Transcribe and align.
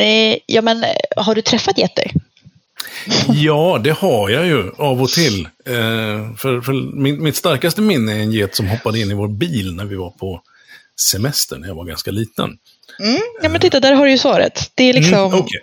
Eh, 0.00 0.36
ja, 0.46 0.62
men 0.62 0.84
eh, 0.84 0.90
har 1.16 1.34
du 1.34 1.42
träffat 1.42 1.78
getter? 1.78 2.10
Ja, 3.28 3.80
det 3.84 3.90
har 3.90 4.30
jag 4.30 4.46
ju 4.46 4.70
av 4.78 5.02
och 5.02 5.08
till. 5.08 5.48
Eh, 5.66 6.34
för 6.36 6.60
för 6.60 6.96
min, 7.02 7.22
mitt 7.22 7.36
starkaste 7.36 7.80
minne 7.80 8.12
är 8.12 8.18
en 8.18 8.32
get 8.32 8.56
som 8.56 8.68
hoppade 8.68 9.00
in 9.00 9.10
i 9.10 9.14
vår 9.14 9.28
bil 9.28 9.74
när 9.74 9.84
vi 9.84 9.96
var 9.96 10.10
på 10.10 10.42
semester 11.10 11.58
när 11.58 11.68
jag 11.68 11.74
var 11.74 11.84
ganska 11.84 12.10
liten. 12.10 12.58
Mm, 13.00 13.20
ja, 13.42 13.48
men 13.48 13.60
titta, 13.60 13.80
där 13.80 13.92
har 13.92 14.04
du 14.04 14.10
ju 14.10 14.18
svaret. 14.18 14.70
Det 14.74 14.84
är 14.84 14.92
liksom... 14.92 15.14
Mm, 15.14 15.38
okej. 15.38 15.60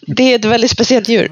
det 0.06 0.32
är 0.32 0.38
ett 0.38 0.44
väldigt 0.44 0.70
speciellt 0.70 1.08
djur. 1.08 1.30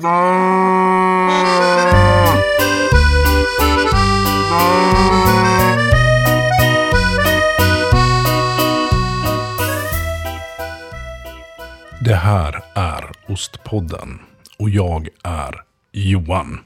Det 12.04 12.14
här 12.14 12.64
är 12.74 13.10
Ostpodden 13.28 14.18
och 14.58 14.70
jag 14.70 15.08
är 15.22 15.62
Johan. 15.92 16.60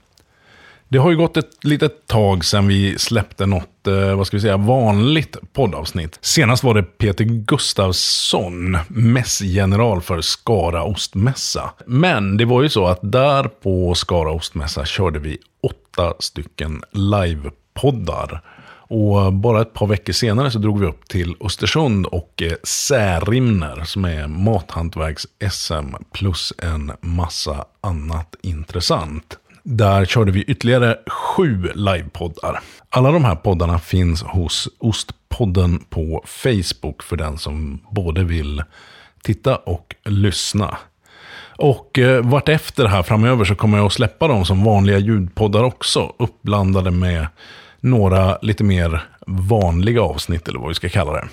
Det 0.89 0.99
har 0.99 1.11
ju 1.11 1.17
gått 1.17 1.37
ett 1.37 1.65
litet 1.65 2.07
tag 2.07 2.45
sedan 2.45 2.69
vi 2.69 2.99
släppte 2.99 3.47
något, 3.47 3.87
eh, 3.87 4.17
vad 4.17 4.27
ska 4.27 4.37
vi 4.37 4.41
säga, 4.41 4.57
vanligt 4.57 5.37
poddavsnitt. 5.53 6.19
Senast 6.21 6.65
var 6.65 6.75
det 6.75 6.83
Peter 6.83 7.25
Gustavsson, 7.25 8.79
mässgeneral 8.89 10.01
för 10.01 10.21
Skara 10.21 10.85
Ostmässa. 10.85 11.71
Men 11.87 12.37
det 12.37 12.45
var 12.45 12.63
ju 12.63 12.69
så 12.69 12.87
att 12.87 13.01
där 13.03 13.45
på 13.45 13.95
Skara 13.95 14.31
Ostmässa 14.31 14.85
körde 14.85 15.19
vi 15.19 15.39
åtta 15.63 16.15
stycken 16.19 16.83
livepoddar. 16.93 18.43
Och 18.89 19.33
bara 19.33 19.63
ett 19.63 19.73
par 19.73 19.87
veckor 19.87 20.13
senare 20.13 20.51
så 20.51 20.59
drog 20.59 20.81
vi 20.81 20.87
upp 20.87 21.09
till 21.09 21.37
Östersund 21.41 22.07
och 22.07 22.43
eh, 22.43 22.53
Särimner 22.63 23.85
som 23.85 24.05
är 24.05 24.27
mathantverks-SM 24.27 25.97
plus 26.13 26.53
en 26.59 26.93
massa 27.01 27.65
annat 27.81 28.35
intressant. 28.43 29.39
Där 29.63 30.05
körde 30.05 30.33
vi 30.33 30.43
ytterligare 30.43 30.99
sju 31.07 31.69
livepoddar. 31.75 32.61
Alla 32.89 33.13
de 33.13 33.25
här 33.25 33.37
poddarna 33.37 33.79
finns 33.79 34.23
hos 34.23 34.69
Ostpodden 34.79 35.79
på 35.79 36.23
Facebook 36.27 37.03
för 37.03 37.17
den 37.17 37.39
som 37.39 37.81
både 37.91 38.25
vill 38.25 38.63
titta 39.23 39.57
och 39.57 39.95
lyssna. 40.05 40.79
Och 41.57 41.99
eh, 41.99 42.23
vartefter 42.23 42.87
här 42.87 43.03
framöver 43.03 43.45
så 43.45 43.55
kommer 43.55 43.79
jag 43.79 43.87
att 43.87 43.93
släppa 43.93 44.29
dem 44.29 44.45
som 44.45 44.65
vanliga 44.65 44.99
ljudpoddar 44.99 45.63
också. 45.63 46.15
Uppblandade 46.19 46.91
med 46.91 47.27
några 47.85 48.39
lite 48.43 48.65
mer 48.65 49.03
vanliga 49.27 50.03
avsnitt, 50.03 50.49
eller 50.49 50.59
vad 50.59 50.69
vi 50.69 50.75
ska 50.75 50.89
kalla 50.89 51.13
det. 51.13 51.29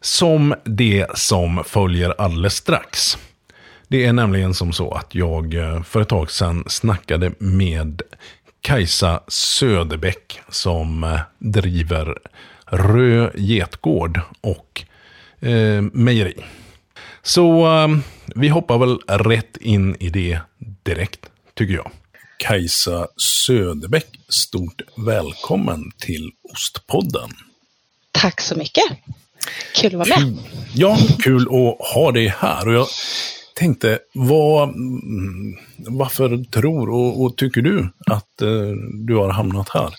Som 0.00 0.54
det 0.64 1.06
som 1.14 1.64
följer 1.66 2.14
alldeles 2.18 2.54
strax. 2.54 3.18
Det 3.88 4.04
är 4.06 4.12
nämligen 4.12 4.54
som 4.54 4.72
så 4.72 4.90
att 4.90 5.14
jag 5.14 5.54
eh, 5.54 5.82
för 5.82 6.00
ett 6.00 6.08
tag 6.08 6.30
sedan 6.30 6.64
snackade 6.66 7.32
med 7.38 8.02
Kajsa 8.60 9.20
Söderbäck 9.28 10.40
som 10.48 11.04
eh, 11.04 11.20
driver 11.38 12.18
Rö 12.66 13.30
Getgård 13.34 14.20
och 14.40 14.84
eh, 15.40 15.82
mejeri. 15.92 16.44
Så 17.22 17.66
eh, 17.66 17.88
vi 18.34 18.48
hoppar 18.48 18.78
väl 18.78 18.98
rätt 19.08 19.56
in 19.56 19.96
i 20.00 20.08
det 20.08 20.38
direkt, 20.82 21.30
tycker 21.54 21.74
jag. 21.74 21.90
Kajsa 22.38 23.08
Söderbäck, 23.16 24.06
stort 24.28 24.82
välkommen 24.96 25.92
till 25.98 26.30
Ostpodden. 26.52 27.30
Tack 28.12 28.40
så 28.40 28.56
mycket. 28.56 28.84
Kul 29.74 30.00
att 30.00 30.08
vara 30.08 30.20
med. 30.20 30.38
Ja, 30.74 30.98
kul 31.18 31.42
att 31.42 31.86
ha 31.94 32.12
dig 32.12 32.28
här. 32.28 32.68
Och 32.68 32.74
jag 32.74 32.86
tänkte, 33.54 33.98
vad, 34.12 34.74
varför 35.78 36.44
tror 36.44 36.90
och, 36.90 37.22
och 37.22 37.36
tycker 37.36 37.60
du 37.60 37.92
att 38.06 38.42
eh, 38.42 38.70
du 39.06 39.14
har 39.14 39.30
hamnat 39.30 39.68
här? 39.68 39.94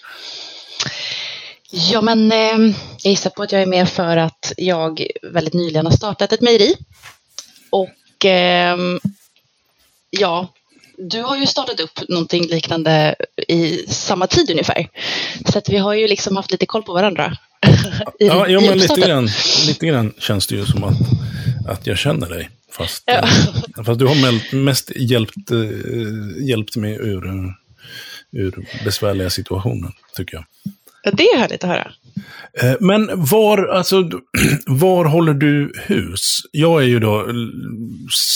Ja, 1.71 2.01
men 2.01 2.31
eh, 2.31 2.75
jag 3.03 3.11
gissar 3.11 3.29
på 3.29 3.43
att 3.43 3.51
jag 3.51 3.61
är 3.61 3.65
med 3.65 3.89
för 3.89 4.17
att 4.17 4.53
jag 4.57 5.07
väldigt 5.23 5.53
nyligen 5.53 5.85
har 5.85 5.93
startat 5.93 6.33
ett 6.33 6.41
mejeri. 6.41 6.75
Och 7.69 8.25
eh, 8.25 8.77
ja, 10.09 10.47
du 10.97 11.21
har 11.21 11.37
ju 11.37 11.45
startat 11.45 11.79
upp 11.79 12.09
någonting 12.09 12.47
liknande 12.47 13.15
i 13.47 13.77
samma 13.87 14.27
tid 14.27 14.51
ungefär. 14.51 14.89
Så 15.51 15.57
att 15.57 15.69
vi 15.69 15.77
har 15.77 15.93
ju 15.93 16.07
liksom 16.07 16.35
haft 16.35 16.51
lite 16.51 16.65
koll 16.65 16.83
på 16.83 16.93
varandra. 16.93 17.37
i, 18.19 18.27
Ja, 18.27 18.47
ja 18.47 18.59
men 18.61 18.77
lite 18.77 19.01
grann, 19.01 19.29
lite 19.67 19.85
grann 19.85 20.13
känns 20.19 20.47
det 20.47 20.55
ju 20.55 20.65
som 20.65 20.83
att, 20.83 20.97
att 21.67 21.87
jag 21.87 21.97
känner 21.97 22.29
dig. 22.29 22.49
Fast, 22.71 23.03
Ja. 23.05 23.13
eh, 23.13 23.83
fast 23.85 23.99
du 23.99 24.05
har 24.05 24.55
mest 24.55 24.91
hjälpt, 24.95 25.51
eh, 25.51 26.47
hjälpt 26.47 26.75
mig 26.75 26.93
ur, 26.93 27.53
ur 28.31 28.67
besvärliga 28.85 29.29
situationer, 29.29 29.91
tycker 30.15 30.35
jag. 30.35 30.45
Ja, 31.07 31.11
det 31.17 31.23
är 31.29 31.37
härligt 31.37 31.63
att 31.63 31.69
höra. 31.69 31.91
Eh, 32.61 32.75
Men 32.79 33.25
var, 33.25 33.67
alltså, 33.67 34.09
var 34.67 35.05
håller 35.05 35.33
du 35.33 35.73
hus? 35.85 36.39
Jag 36.51 36.83
är 36.83 36.87
ju 36.87 36.99
då 36.99 37.27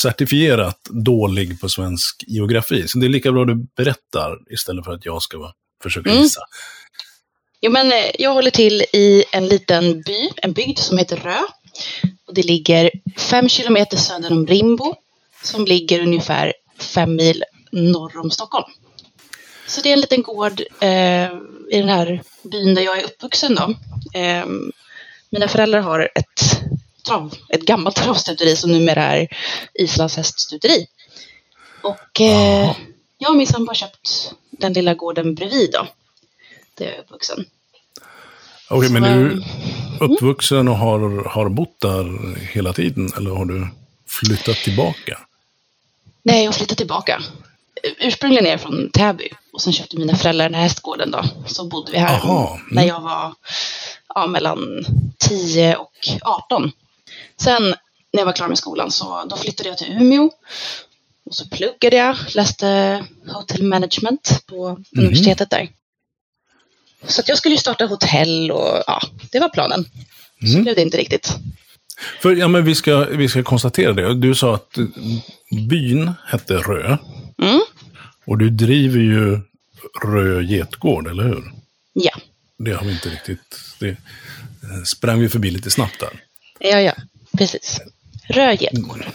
certifierat 0.01 0.79
dålig 1.05 1.61
på 1.61 1.69
svensk 1.69 2.23
geografi, 2.27 2.87
så 2.87 2.99
det 2.99 3.05
är 3.05 3.09
lika 3.09 3.31
bra 3.31 3.45
du 3.45 3.55
berättar 3.77 4.37
istället 4.53 4.85
för 4.85 4.91
att 4.91 5.05
jag 5.05 5.21
ska 5.21 5.51
försöka 5.83 6.09
Mm. 6.09 6.21
gissa. 6.23 6.41
Jo, 7.61 7.71
men 7.71 7.91
eh, 7.91 8.11
jag 8.19 8.33
håller 8.33 8.51
till 8.51 8.81
i 8.81 9.23
en 9.31 9.47
liten 9.47 10.01
by, 10.01 10.29
en 10.37 10.53
bygd 10.53 10.79
som 10.79 10.97
heter 10.97 11.15
Rö. 11.17 11.37
Och 12.27 12.33
det 12.33 12.43
ligger 12.43 12.91
fem 13.17 13.49
kilometer 13.49 13.97
söder 13.97 14.31
om 14.31 14.47
Rimbo, 14.47 14.95
som 15.43 15.65
ligger 15.65 16.01
ungefär 16.01 16.53
fem 16.79 17.15
mil 17.15 17.43
norr 17.71 18.17
om 18.17 18.31
Stockholm. 18.31 18.65
Så 19.67 19.81
det 19.81 19.89
är 19.89 19.93
en 19.93 20.01
liten 20.01 20.21
gård 20.21 20.61
eh, 20.81 21.25
i 21.71 21.77
den 21.77 21.89
här 21.89 22.23
byn 22.43 22.75
där 22.75 22.81
jag 22.81 22.99
är 22.99 23.03
uppvuxen. 23.03 23.55
Då. 23.55 23.75
Eh, 24.19 24.45
mina 25.29 25.47
föräldrar 25.47 25.81
har 25.81 26.11
ett, 26.15 26.61
trav, 27.07 27.33
ett 27.49 27.61
gammalt 27.61 27.95
travstuteri 27.95 28.55
som 28.55 28.71
numera 28.71 29.03
är 29.03 29.27
Islands 29.73 30.17
häststuteri. 30.17 30.87
Och 31.81 32.21
eh, 32.21 32.75
jag 33.17 33.31
och 33.31 33.37
min 33.37 33.47
sambo 33.47 33.69
har 33.69 33.75
köpt 33.75 34.33
den 34.51 34.73
lilla 34.73 34.93
gården 34.93 35.35
bredvid 35.35 35.71
då. 35.71 35.87
Där 36.77 36.85
jag 36.85 36.95
är 36.95 36.99
uppvuxen. 36.99 37.45
Okej, 38.69 38.89
men 38.89 39.03
Så, 39.03 39.09
är 39.09 39.15
du 39.15 39.31
ehm, 39.31 39.43
uppvuxen 39.99 40.67
och 40.67 40.77
har, 40.77 41.29
har 41.29 41.49
bott 41.49 41.79
där 41.79 42.35
hela 42.53 42.73
tiden, 42.73 43.11
eller 43.17 43.31
har 43.31 43.45
du 43.45 43.67
flyttat 44.07 44.57
tillbaka? 44.57 45.19
Nej, 46.23 46.45
jag 46.45 46.55
flyttade 46.55 46.77
tillbaka. 46.77 47.21
Ursprungligen 47.99 48.45
är 48.45 48.51
jag 48.51 48.61
från 48.61 48.89
Täby 48.89 49.29
och 49.53 49.61
sen 49.61 49.73
köpte 49.73 49.97
mina 49.97 50.15
föräldrar 50.15 50.45
den 50.45 50.53
här 50.55 50.61
hästgården 50.63 51.11
då. 51.11 51.23
Så 51.45 51.65
bodde 51.67 51.91
vi 51.91 51.97
här 51.97 52.15
Aha, 52.15 52.49
mm. 52.53 52.67
när 52.71 52.83
jag 52.83 52.99
var 53.01 53.33
ja, 54.15 54.27
mellan 54.27 54.85
10 55.17 55.75
och 55.75 55.91
18. 56.21 56.71
Sen 57.41 57.63
när 58.13 58.19
jag 58.19 58.25
var 58.25 58.33
klar 58.33 58.47
med 58.47 58.57
skolan 58.57 58.91
så 58.91 59.23
då 59.29 59.35
flyttade 59.35 59.69
jag 59.69 59.77
till 59.77 59.91
Umeå. 59.91 60.29
Och 61.25 61.35
så 61.35 61.47
pluggade 61.49 61.95
jag, 61.95 62.17
läste 62.35 63.03
hotel 63.27 63.63
management 63.63 64.43
på 64.45 64.69
Mhm. 64.69 64.83
universitetet 64.97 65.49
där. 65.49 65.69
Så 67.07 67.21
jag 67.27 67.37
skulle 67.37 67.55
ju 67.55 67.59
starta 67.61 67.85
hotell 67.85 68.51
och 68.51 68.83
ja, 68.87 69.01
det 69.31 69.39
var 69.39 69.49
planen. 69.49 69.85
Så 70.41 70.47
Mm. 70.51 70.63
blev 70.63 70.75
det 70.75 70.81
inte 70.81 70.97
riktigt. 70.97 71.35
För, 72.21 72.35
ja, 72.35 72.47
men 72.47 72.65
vi 72.65 72.75
ska, 72.75 72.99
vi 72.99 73.29
ska 73.29 73.43
konstatera 73.43 73.93
det. 73.93 74.13
Du 74.13 74.35
sa 74.35 74.55
att 74.55 74.77
byn 75.69 76.11
hette 76.27 76.53
Rö. 76.53 76.97
Mm. 77.41 77.61
Och 78.25 78.37
du 78.37 78.49
driver 78.49 78.99
ju 78.99 79.39
Rö 80.03 80.41
Getgård, 80.41 81.07
eller 81.07 81.23
hur? 81.23 81.51
Ja, 81.93 82.11
Det 82.57 82.71
har 82.73 82.85
vi 82.85 82.91
inte 82.91 83.09
riktigt... 83.09 83.59
Det 83.79 83.89
eh, 83.89 84.83
sprang 84.85 85.19
vi 85.19 85.29
förbi 85.29 85.51
lite 85.51 85.71
snabbt 85.71 85.99
där. 85.99 86.23
ja, 86.59 86.79
ja, 86.81 86.93
precis. 87.37 87.81
Rö 88.29 88.53
Getgård. 88.53 89.05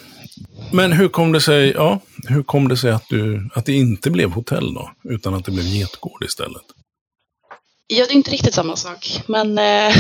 Men 0.73 0.93
hur 0.93 1.09
kom 1.09 1.33
det 1.33 1.41
sig, 1.41 1.71
ja, 1.71 2.01
hur 2.29 2.43
kom 2.43 2.69
det 2.69 2.77
sig 2.77 2.91
att, 2.91 3.09
du, 3.09 3.51
att 3.55 3.67
det 3.67 3.73
inte 3.73 4.11
blev 4.11 4.31
hotell 4.31 4.75
då? 4.75 4.91
Utan 5.05 5.35
att 5.35 5.45
det 5.45 5.51
blev 5.53 5.67
getgård 5.67 6.25
istället? 6.25 6.63
Ja, 7.87 8.07
det 8.07 8.13
är 8.13 8.17
inte 8.17 8.31
riktigt 8.31 8.55
samma 8.55 8.77
sak. 8.77 9.23
Men 9.27 9.59
eh, 9.59 9.97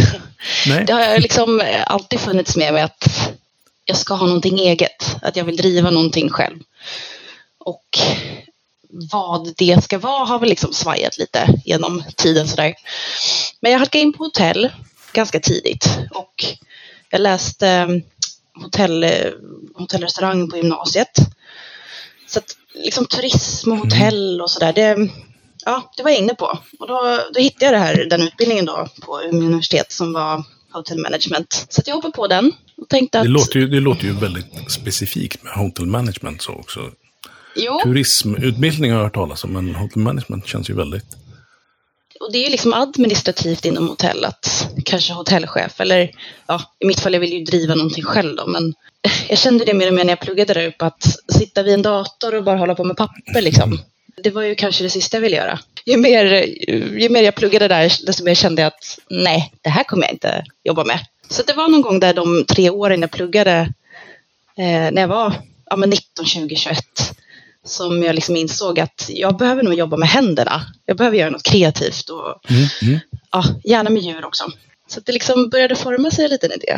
det 0.86 0.92
har 0.92 1.18
liksom 1.20 1.62
alltid 1.86 2.20
funnits 2.20 2.56
med 2.56 2.72
mig 2.72 2.82
att 2.82 3.32
jag 3.84 3.96
ska 3.96 4.14
ha 4.14 4.26
någonting 4.26 4.58
eget. 4.58 5.16
Att 5.22 5.36
jag 5.36 5.44
vill 5.44 5.56
driva 5.56 5.90
någonting 5.90 6.30
själv. 6.30 6.58
Och 7.58 7.98
vad 9.12 9.54
det 9.56 9.84
ska 9.84 9.98
vara 9.98 10.24
har 10.24 10.38
väl 10.38 10.48
liksom 10.48 10.72
svajat 10.72 11.18
lite 11.18 11.48
genom 11.64 12.02
tiden 12.16 12.48
sådär. 12.48 12.74
Men 13.60 13.72
jag 13.72 13.78
halkade 13.78 14.02
in 14.02 14.12
på 14.12 14.24
hotell 14.24 14.70
ganska 15.12 15.40
tidigt. 15.40 15.98
Och 16.10 16.44
jag 17.10 17.20
läste 17.20 17.68
eh, 17.68 17.88
hotell, 18.62 19.04
eh, 19.04 19.10
hotellrestaurang 19.74 20.50
på 20.50 20.56
gymnasiet. 20.56 21.18
Så 22.26 22.38
att 22.38 22.56
liksom 22.74 23.06
turism 23.06 23.72
och 23.72 23.78
hotell 23.78 24.40
och 24.40 24.50
sådär, 24.50 24.72
det, 24.72 25.10
ja, 25.64 25.92
det 25.96 26.02
var 26.02 26.10
jag 26.10 26.18
inne 26.18 26.34
på. 26.34 26.58
Och 26.78 26.88
då, 26.88 27.20
då 27.34 27.40
hittade 27.40 27.64
jag 27.64 27.74
det 27.74 27.78
här, 27.78 28.04
den 28.04 28.22
utbildningen 28.22 28.64
då 28.64 28.88
på 29.00 29.22
Umeå 29.22 29.46
universitet 29.46 29.92
som 29.92 30.12
var 30.12 30.44
hotel 30.72 30.98
management. 30.98 31.66
Så 31.68 31.82
jag 31.86 31.94
hoppade 31.94 32.12
på 32.12 32.26
den 32.26 32.52
Och 32.76 32.88
tänkte 32.88 33.18
att, 33.18 33.24
Det 33.24 33.30
låter, 33.30 33.60
ju, 33.60 33.68
det 33.68 33.80
låter 33.80 34.04
ju 34.04 34.12
väldigt 34.12 34.72
specifikt 34.72 35.42
med 35.42 35.52
hotel 35.52 35.86
management 35.86 36.42
så 36.42 36.52
också. 36.52 36.80
Jo, 37.56 37.80
Turismutbildning 37.82 38.90
har 38.90 38.98
jag 38.98 39.04
hört 39.04 39.14
talas 39.14 39.44
om, 39.44 39.52
men 39.52 39.74
hotel 39.74 40.02
management 40.02 40.46
känns 40.46 40.70
ju 40.70 40.74
väldigt... 40.74 41.16
och 42.20 42.32
det 42.32 42.38
är 42.38 42.44
ju 42.44 42.50
liksom 42.50 42.74
administrativt 42.74 43.64
inom 43.64 43.88
hotell 43.88 44.24
att 44.24 44.70
kanske 44.84 45.12
hotellchef 45.12 45.80
eller 45.80 46.10
ja, 46.46 46.62
i 46.78 46.86
mitt 46.86 47.00
fall 47.00 47.12
jag 47.12 47.20
vill 47.20 47.32
ju 47.32 47.44
driva 47.44 47.74
någonting 47.74 48.04
själv 48.04 48.36
då, 48.36 48.46
men 48.46 48.74
jag 49.28 49.38
kände 49.38 49.64
det 49.64 49.74
mer 49.74 49.88
och 49.88 49.94
mer 49.94 50.04
när 50.04 50.12
jag 50.12 50.20
pluggade 50.20 50.54
där 50.54 50.66
uppe 50.66 50.84
att 50.84 51.04
sitta 51.28 51.62
vid 51.62 51.74
en 51.74 51.82
dator 51.82 52.34
och 52.34 52.44
bara 52.44 52.58
hålla 52.58 52.74
på 52.74 52.84
med 52.84 52.96
papper 52.96 53.40
liksom. 53.40 53.78
Det 54.22 54.30
var 54.30 54.42
ju 54.42 54.54
kanske 54.54 54.84
det 54.84 54.90
sista 54.90 55.16
jag 55.16 55.22
ville 55.22 55.36
göra. 55.36 55.58
Ju 55.84 55.96
mer, 55.96 56.24
ju 56.98 57.08
mer 57.08 57.22
jag 57.22 57.34
pluggade 57.34 57.68
där, 57.68 57.92
desto 58.06 58.24
mer 58.24 58.34
kände 58.34 58.62
jag 58.62 58.66
att 58.66 58.98
nej, 59.10 59.52
det 59.62 59.70
här 59.70 59.84
kommer 59.84 60.02
jag 60.02 60.12
inte 60.12 60.44
jobba 60.64 60.84
med. 60.84 61.00
Så 61.28 61.42
det 61.42 61.52
var 61.52 61.68
någon 61.68 61.82
gång 61.82 62.00
där 62.00 62.14
de 62.14 62.44
tre 62.44 62.70
åren 62.70 63.00
jag 63.00 63.10
pluggade, 63.10 63.72
eh, 64.58 64.90
när 64.92 65.00
jag 65.00 65.08
var 65.08 65.32
ja, 65.70 65.76
men 65.76 65.90
19, 65.90 66.26
20, 66.26 66.56
21, 66.56 66.78
som 67.66 68.02
jag 68.02 68.14
liksom 68.14 68.36
insåg 68.36 68.80
att 68.80 69.06
jag 69.08 69.36
behöver 69.36 69.62
nog 69.62 69.74
jobba 69.74 69.96
med 69.96 70.08
händerna. 70.08 70.62
Jag 70.86 70.96
behöver 70.96 71.16
göra 71.16 71.30
något 71.30 71.42
kreativt 71.42 72.08
och 72.08 72.50
Mm, 72.50 72.66
mm. 72.82 72.98
ja, 73.32 73.44
gärna 73.64 73.90
med 73.90 74.02
djur 74.02 74.24
också. 74.24 74.44
Så 74.88 75.00
det 75.00 75.12
liksom 75.12 75.48
började 75.48 75.74
forma 75.74 76.10
sig 76.10 76.24
en 76.24 76.30
liten 76.30 76.52
idé. 76.52 76.76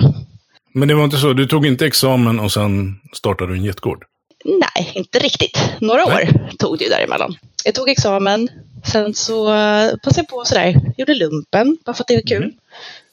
Men 0.73 0.89
det 0.89 0.95
var 0.95 1.05
inte 1.05 1.17
så, 1.17 1.33
du 1.33 1.47
tog 1.47 1.67
inte 1.67 1.87
examen 1.87 2.41
och 2.41 2.53
sen 2.53 3.01
startade 3.13 3.53
du 3.53 3.59
en 3.59 3.65
getgård? 3.65 4.05
Nej, 4.45 4.93
inte 4.95 5.19
riktigt. 5.19 5.59
Några 5.81 6.05
år 6.05 6.11
Nej. 6.11 6.57
tog 6.59 6.79
det 6.79 6.85
ju 6.85 6.91
däremellan. 6.91 7.37
Jag 7.65 7.75
tog 7.75 7.89
examen, 7.89 8.49
sen 8.85 9.15
så 9.15 9.49
eh, 9.49 9.91
passade 10.03 10.21
jag 10.21 10.29
på 10.29 10.45
sådär, 10.45 10.81
gjorde 10.97 11.15
lumpen, 11.15 11.79
bara 11.85 11.95
för 11.95 12.03
att 12.03 12.09
det 12.09 12.15
var 12.15 12.23
kul. 12.23 12.43
Mm. 12.43 12.55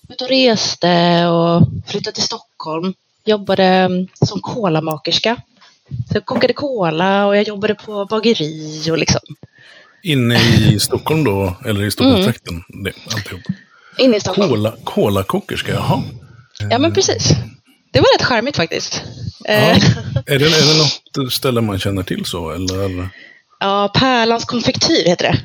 Ut 0.09 0.21
och 0.21 0.29
reste 0.29 1.25
och 1.27 1.61
flyttade 1.87 2.13
till 2.13 2.23
Stockholm. 2.23 2.93
Jobbade 3.25 3.63
mm, 3.63 4.07
som 4.13 4.41
kolamakerska. 4.41 5.37
Så 5.89 6.15
jag 6.17 6.25
kokade 6.25 6.53
kola 6.53 7.25
och 7.25 7.37
jag 7.37 7.47
jobbade 7.47 7.75
på 7.75 8.05
bageri 8.05 8.87
och 8.91 8.97
liksom 8.97 9.21
Inne 10.03 10.39
i 10.39 10.79
Stockholm 10.79 11.23
då, 11.23 11.55
eller 11.65 11.83
i 11.83 11.91
Stockholmstrakten? 11.91 12.63
Alltihop. 13.15 13.41
inne 13.97 14.17
i 14.17 14.19
Stockholm. 14.19 14.49
Kola, 14.49 14.73
kolakokerska, 14.83 15.71
jaha. 15.71 16.03
Ja, 16.69 16.79
men 16.79 16.93
precis. 16.93 17.29
Det 17.91 17.99
var 17.99 18.17
rätt 18.17 18.25
charmigt 18.25 18.55
faktiskt. 18.55 19.03
Ja. 19.43 19.53
Eh, 19.53 19.77
Är, 20.25 20.39
det, 20.39 20.45
är 20.45 20.49
det 21.15 21.23
något 21.23 21.33
ställe 21.33 21.61
man 21.61 21.79
känner 21.79 22.03
till 22.03 22.25
så, 22.25 22.49
eller? 22.49 23.09
ja, 23.59 23.91
Pärlans 23.95 24.45
konfektyr 24.45 25.05
heter 25.05 25.31
det. 25.31 25.39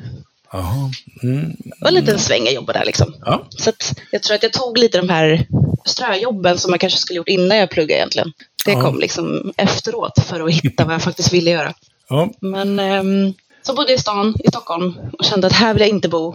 Jaha. 0.51 0.91
Mm. 1.23 1.55
Det 1.63 1.75
var 1.81 1.87
en 1.87 1.93
liten 1.93 2.19
sväng 2.19 2.45
jag 2.45 2.53
jobbade 2.53 2.79
där 2.79 2.85
liksom. 2.85 3.15
Ja. 3.25 3.47
Så 3.49 3.71
jag 4.11 4.23
tror 4.23 4.35
att 4.35 4.43
jag 4.43 4.53
tog 4.53 4.77
lite 4.77 4.97
de 4.97 5.09
här 5.09 5.47
ströjobben 5.85 6.57
som 6.57 6.71
man 6.71 6.79
kanske 6.79 6.99
skulle 6.99 7.17
gjort 7.17 7.27
innan 7.27 7.57
jag 7.57 7.69
pluggade 7.69 7.99
egentligen. 7.99 8.33
Det 8.65 8.71
Ja. 8.71 8.81
kom 8.81 8.99
liksom 8.99 9.53
efteråt 9.57 10.19
för 10.27 10.39
att 10.47 10.51
hitta 10.53 10.85
vad 10.85 10.93
jag 10.93 11.01
faktiskt 11.01 11.33
ville 11.33 11.51
göra. 11.51 11.73
ja. 12.09 12.29
Men 12.41 12.79
ehm, 12.79 13.33
så 13.61 13.73
bodde 13.73 13.91
jag 13.91 13.97
i 13.97 14.01
stan 14.01 14.35
i 14.43 14.47
Stockholm 14.47 14.93
och 15.19 15.25
kände 15.25 15.47
att 15.47 15.53
här 15.53 15.73
vill 15.73 15.81
jag 15.81 15.89
inte 15.89 16.09
bo. 16.09 16.25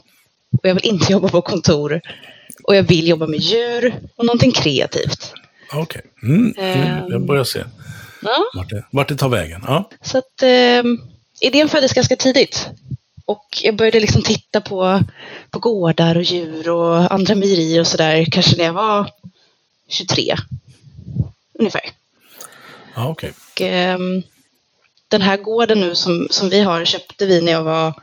Och 0.62 0.68
jag 0.68 0.74
vill 0.74 0.86
inte 0.86 1.12
jobba 1.12 1.28
på 1.28 1.42
kontor. 1.42 2.00
Och 2.64 2.76
jag 2.76 2.82
vill 2.82 3.08
jobba 3.08 3.26
med 3.26 3.40
djur 3.40 3.94
och 4.16 4.24
någonting 4.24 4.52
kreativt. 4.52 5.32
Okej. 5.72 6.02
Mm. 6.22 6.54
Mm. 6.58 6.80
Ehm. 6.82 7.10
Jag 7.12 7.26
börjar 7.26 7.44
se 7.44 7.64
Ja, 8.22 8.44
vart 8.54 8.70
det, 8.70 8.84
vart 8.90 9.08
det 9.08 9.16
tar 9.16 9.28
vägen. 9.28 9.62
Ja. 9.66 9.90
så 10.02 10.18
att 10.18 10.42
ehm, 10.42 11.00
idén 11.40 11.68
föddes 11.68 11.92
ganska 11.92 12.16
tidigt. 12.16 12.68
Och 13.24 13.46
jag 13.62 13.76
började 13.76 14.00
liksom 14.00 14.22
titta 14.22 14.60
på, 14.60 15.00
på 15.50 15.58
gårdar 15.58 16.16
och 16.16 16.22
djur 16.22 16.70
och 16.70 17.12
andra 17.14 17.34
mejerier 17.34 17.80
och 17.80 17.86
sådär. 17.86 18.24
Kanske 18.32 18.56
när 18.56 18.64
jag 18.64 18.72
var 18.72 19.10
23. 19.88 20.34
Ungefär. 21.58 21.80
Ja, 22.96 23.08
okej. 23.08 23.32
Och, 23.52 23.60
ehm, 23.60 24.22
den 25.08 25.22
här 25.22 25.36
gården 25.36 25.80
nu 25.80 25.94
som, 25.94 26.26
som 26.30 26.48
vi 26.48 26.60
har 26.60 26.84
köpte 26.84 27.26
vi 27.26 27.40
när 27.40 27.52
jag 27.52 27.62
var 27.62 27.94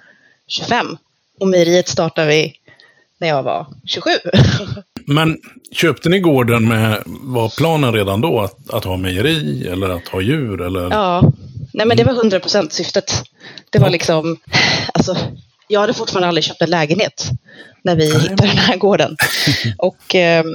25. 0.48 0.98
Och 1.40 1.48
mejeriet 1.48 1.88
startade 1.88 2.28
vi 2.28 2.54
när 3.18 3.28
jag 3.28 3.44
var 3.44 3.68
27. 3.86 4.10
Men 5.06 5.38
köpte 5.72 6.10
ni 6.10 6.20
gården 6.20 6.68
med, 6.68 7.04
var 7.06 7.50
planen 7.50 7.94
redan 7.94 8.22
då 8.22 8.42
att, 8.42 8.70
att 8.70 8.84
ha 8.84 8.98
mejeri 8.98 9.68
eller 9.68 9.90
att 9.90 10.08
ha 10.08 10.22
djur? 10.22 10.62
Eller? 10.62 10.90
ja, 10.92 11.34
nej 11.74 11.86
men 11.86 11.98
det 11.98 12.04
var 12.04 12.14
100% 12.14 12.70
syftet. 12.70 13.24
Det 13.70 13.80
var 13.80 13.90
liksom, 13.90 14.38
alltså, 14.94 15.18
jag 15.68 15.80
hade 15.80 15.94
fortfarande 15.94 16.28
aldrig 16.28 16.44
köpt 16.44 16.62
en 16.62 16.70
lägenhet 16.70 17.30
när 17.82 17.96
vi 17.96 18.10
Nej. 18.10 18.22
hittade 18.22 18.48
den 18.48 18.58
här 18.58 18.78
gården. 18.78 19.18
Och 19.78 20.16
ehm, 20.16 20.46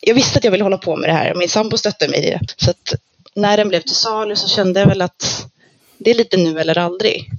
jag 0.00 0.14
visste 0.14 0.38
att 0.38 0.44
jag 0.44 0.50
ville 0.50 0.64
hålla 0.64 0.78
på 0.78 0.96
med 0.96 1.08
det 1.08 1.14
här 1.14 1.32
och 1.32 1.38
min 1.38 1.48
sambo 1.48 1.76
stötte 1.76 2.08
mig 2.08 2.26
i 2.26 2.30
det. 2.30 2.40
Så 2.56 2.70
att 2.70 2.94
när 3.40 3.56
den 3.56 3.68
blev 3.68 3.80
till 3.80 3.96
salu 3.96 4.36
så 4.36 4.48
kände 4.48 4.80
jag 4.80 4.86
väl 4.86 5.02
att 5.02 5.46
det 5.98 6.10
är 6.10 6.14
lite 6.14 6.36
nu 6.36 6.60
eller 6.60 6.78
aldrig. 6.78 7.30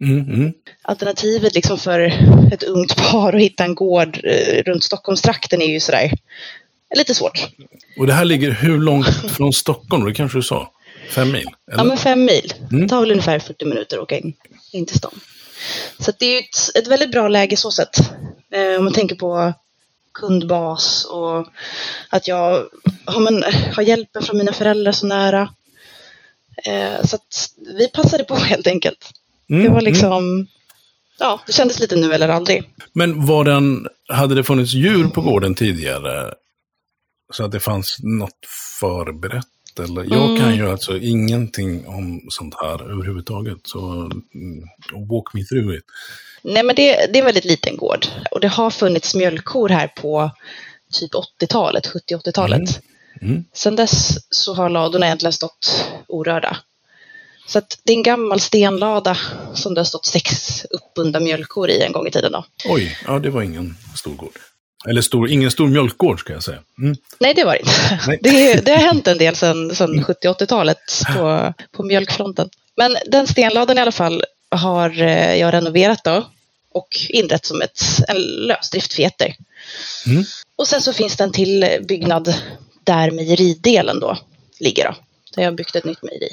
Mm, 0.00 0.34
mm. 0.34 0.52
alternativet 0.82 1.54
liksom 1.54 1.78
för 1.78 2.00
ett 2.52 2.62
ungt 2.62 2.96
par 2.96 3.32
att 3.32 3.42
hitta 3.42 3.64
en 3.64 3.74
gård 3.74 4.20
eh, 4.24 4.62
runt 4.62 4.84
Stockholmstrakten 4.84 5.62
är 5.62 5.66
ju 5.66 5.80
sådär 5.80 6.12
lite 6.94 7.14
svårt. 7.14 7.48
Och 7.98 8.06
det 8.06 8.12
här 8.12 8.24
ligger 8.24 8.50
hur 8.50 8.78
långt 8.78 9.30
från 9.36 9.52
Stockholm? 9.52 10.04
Det 10.04 10.14
kanske 10.14 10.38
du 10.38 10.42
sa? 10.42 10.72
Fem 11.10 11.32
mil? 11.32 11.46
Eller? 11.72 11.78
Ja, 11.78 11.84
men 11.84 11.96
fem 11.96 12.24
mil. 12.24 12.54
Mm. 12.70 12.82
Det 12.82 12.88
tar 12.88 13.00
väl 13.00 13.10
ungefär 13.10 13.38
40 13.38 13.64
minuter 13.64 13.96
att 13.96 14.02
åka 14.02 14.18
in, 14.18 14.34
in 14.72 14.86
till 14.86 14.98
stan. 14.98 15.20
Så 15.98 16.12
det 16.18 16.26
är 16.26 16.40
ett, 16.40 16.76
ett 16.76 16.86
väldigt 16.86 17.12
bra 17.12 17.28
läge 17.28 17.56
så 17.56 17.70
sett. 17.70 17.98
Eh, 18.50 18.78
om 18.78 18.84
man 18.84 18.92
tänker 18.92 19.16
på 19.16 19.52
kundbas 20.14 21.04
och 21.04 21.46
att 22.08 22.28
jag 22.28 22.66
har, 23.04 23.20
men, 23.20 23.44
har 23.74 23.82
hjälpen 23.82 24.22
från 24.22 24.38
mina 24.38 24.52
föräldrar 24.52 24.92
så 24.92 25.06
nära. 25.06 25.48
Eh, 26.64 27.04
så 27.04 27.16
att 27.16 27.50
vi 27.78 27.88
passade 27.88 28.24
på 28.24 28.34
helt 28.36 28.66
enkelt. 28.66 29.10
Mm, 29.50 29.62
Det 29.62 29.68
var 29.68 29.80
mm. 29.80 29.92
liksom, 29.92 30.46
ja, 31.18 31.40
det 31.46 31.52
kändes 31.52 31.80
lite 31.80 31.96
nu 31.96 32.12
eller 32.12 32.28
aldrig. 32.28 32.62
Men 32.92 33.26
var 33.26 33.44
den, 33.44 33.86
hade 34.08 34.34
det 34.34 34.44
funnits 34.44 34.72
djur 34.72 35.08
på 35.08 35.20
gården 35.20 35.54
tidigare? 35.54 36.34
Så 37.32 37.44
att 37.44 37.52
det 37.52 37.60
fanns 37.60 37.96
något 38.02 38.38
förberett? 38.80 39.46
Eller? 39.78 40.02
Jag 40.02 40.24
Mm. 40.30 40.40
kan 40.40 40.56
ju 40.56 40.70
alltså 40.70 40.98
ingenting 40.98 41.86
om 41.86 42.26
sånt 42.28 42.54
här 42.62 42.90
överhuvudtaget. 42.90 43.58
Så 43.64 43.78
mm, 44.34 44.64
walk 45.08 45.34
me 45.34 45.44
through 45.44 45.74
it. 45.76 45.84
Nej, 46.42 46.62
men 46.62 46.76
det, 46.76 46.92
det 47.12 47.18
är 47.18 47.22
en 47.22 47.24
väldigt 47.24 47.44
liten 47.44 47.76
gård. 47.76 48.06
Och 48.30 48.40
det 48.40 48.48
har 48.48 48.70
funnits 48.70 49.14
mjölkkor 49.14 49.68
här 49.68 49.88
på 49.88 50.30
typ 50.92 51.10
80-talet, 51.42 51.86
70-80-talet. 52.10 52.80
Mm. 53.22 53.44
Sen 53.52 53.76
dess 53.76 54.18
så 54.30 54.54
har 54.54 54.68
ladorna 54.68 55.06
egentligen 55.06 55.32
stått 55.32 55.84
orörda. 56.08 56.56
Så 57.46 57.58
att 57.58 57.78
det 57.84 57.92
är 57.92 57.96
en 57.96 58.02
gammal 58.02 58.40
stenlada 58.40 59.18
som 59.54 59.74
det 59.74 59.80
har 59.80 59.84
stått 59.84 60.06
sex 60.06 60.30
uppbundna 60.70 61.20
mjölkkor 61.20 61.70
i 61.70 61.82
en 61.82 61.92
gång 61.92 62.06
i 62.06 62.10
tiden. 62.10 62.32
Då. 62.32 62.44
Oj, 62.64 62.98
ja 63.06 63.18
det 63.18 63.30
var 63.30 63.42
ingen 63.42 63.76
stor 63.96 64.14
gård. 64.14 64.38
Eller 64.88 65.02
stor, 65.02 65.30
ingen 65.30 65.50
stor 65.50 65.68
mjölkgård 65.68 66.20
ska 66.20 66.32
jag 66.32 66.42
säga. 66.42 66.58
Mm. 66.78 66.96
Nej, 67.18 67.34
det 67.34 67.44
var 67.44 67.52
det 67.52 67.60
inte. 67.60 68.18
Det, 68.30 68.64
det 68.64 68.72
har 68.72 68.78
hänt 68.78 69.06
en 69.06 69.18
del 69.18 69.36
sedan, 69.36 69.74
sedan 69.74 70.04
70-80-talet 70.04 70.78
på, 71.16 71.54
på 71.72 71.82
mjölkfronten. 71.82 72.48
Men 72.76 72.96
den 73.06 73.26
stenladan 73.26 73.78
i 73.78 73.80
alla 73.80 73.92
fall 73.92 74.24
har 74.50 75.02
eh, 75.02 75.34
jag 75.34 75.54
renoverat 75.54 76.04
då 76.04 76.26
och 76.72 76.88
inrett 77.08 77.46
som 77.46 77.62
ett, 77.62 77.82
en 78.08 78.16
lösdrift 78.22 78.92
för 78.92 79.02
getter. 79.02 79.34
Mm. 80.06 80.24
Och 80.56 80.68
sen 80.68 80.82
så 80.82 80.92
finns 80.92 81.16
det 81.16 81.24
en 81.24 81.32
till 81.32 81.78
byggnad 81.88 82.34
där 82.84 83.10
mejeridelen 83.10 84.00
då 84.00 84.18
ligger. 84.60 84.84
Då, 84.84 84.94
där 85.34 85.42
jag 85.42 85.50
har 85.50 85.56
byggt 85.56 85.76
ett 85.76 85.84
nytt 85.84 86.02
mejeri. 86.02 86.28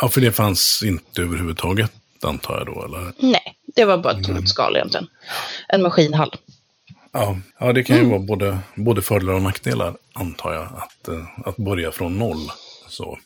Ja, 0.00 0.08
för 0.08 0.20
det 0.20 0.32
fanns 0.32 0.82
inte 0.84 1.22
överhuvudtaget, 1.22 1.92
antar 2.22 2.56
jag 2.58 2.66
då, 2.66 2.84
eller? 2.84 3.12
Nej, 3.18 3.54
det 3.76 3.84
var 3.84 3.98
bara 3.98 4.18
ett 4.18 4.26
tomt 4.26 4.48
skal 4.48 4.76
egentligen. 4.76 5.06
En 5.68 5.82
maskinhall. 5.82 6.34
Ja, 7.12 7.36
ja 7.60 7.72
det 7.72 7.82
kan 7.84 7.96
ju 7.96 8.02
Mm. 8.02 8.10
vara 8.12 8.22
både, 8.22 8.58
både 8.74 9.02
fördelar 9.02 9.32
och 9.34 9.42
nackdelar, 9.42 9.94
antar 10.12 10.52
jag, 10.54 10.62
att, 10.62 11.08
eh, 11.08 11.48
att 11.48 11.56
börja 11.56 11.92
från 11.92 12.18
noll. 12.18 12.50
Så. 12.88 13.18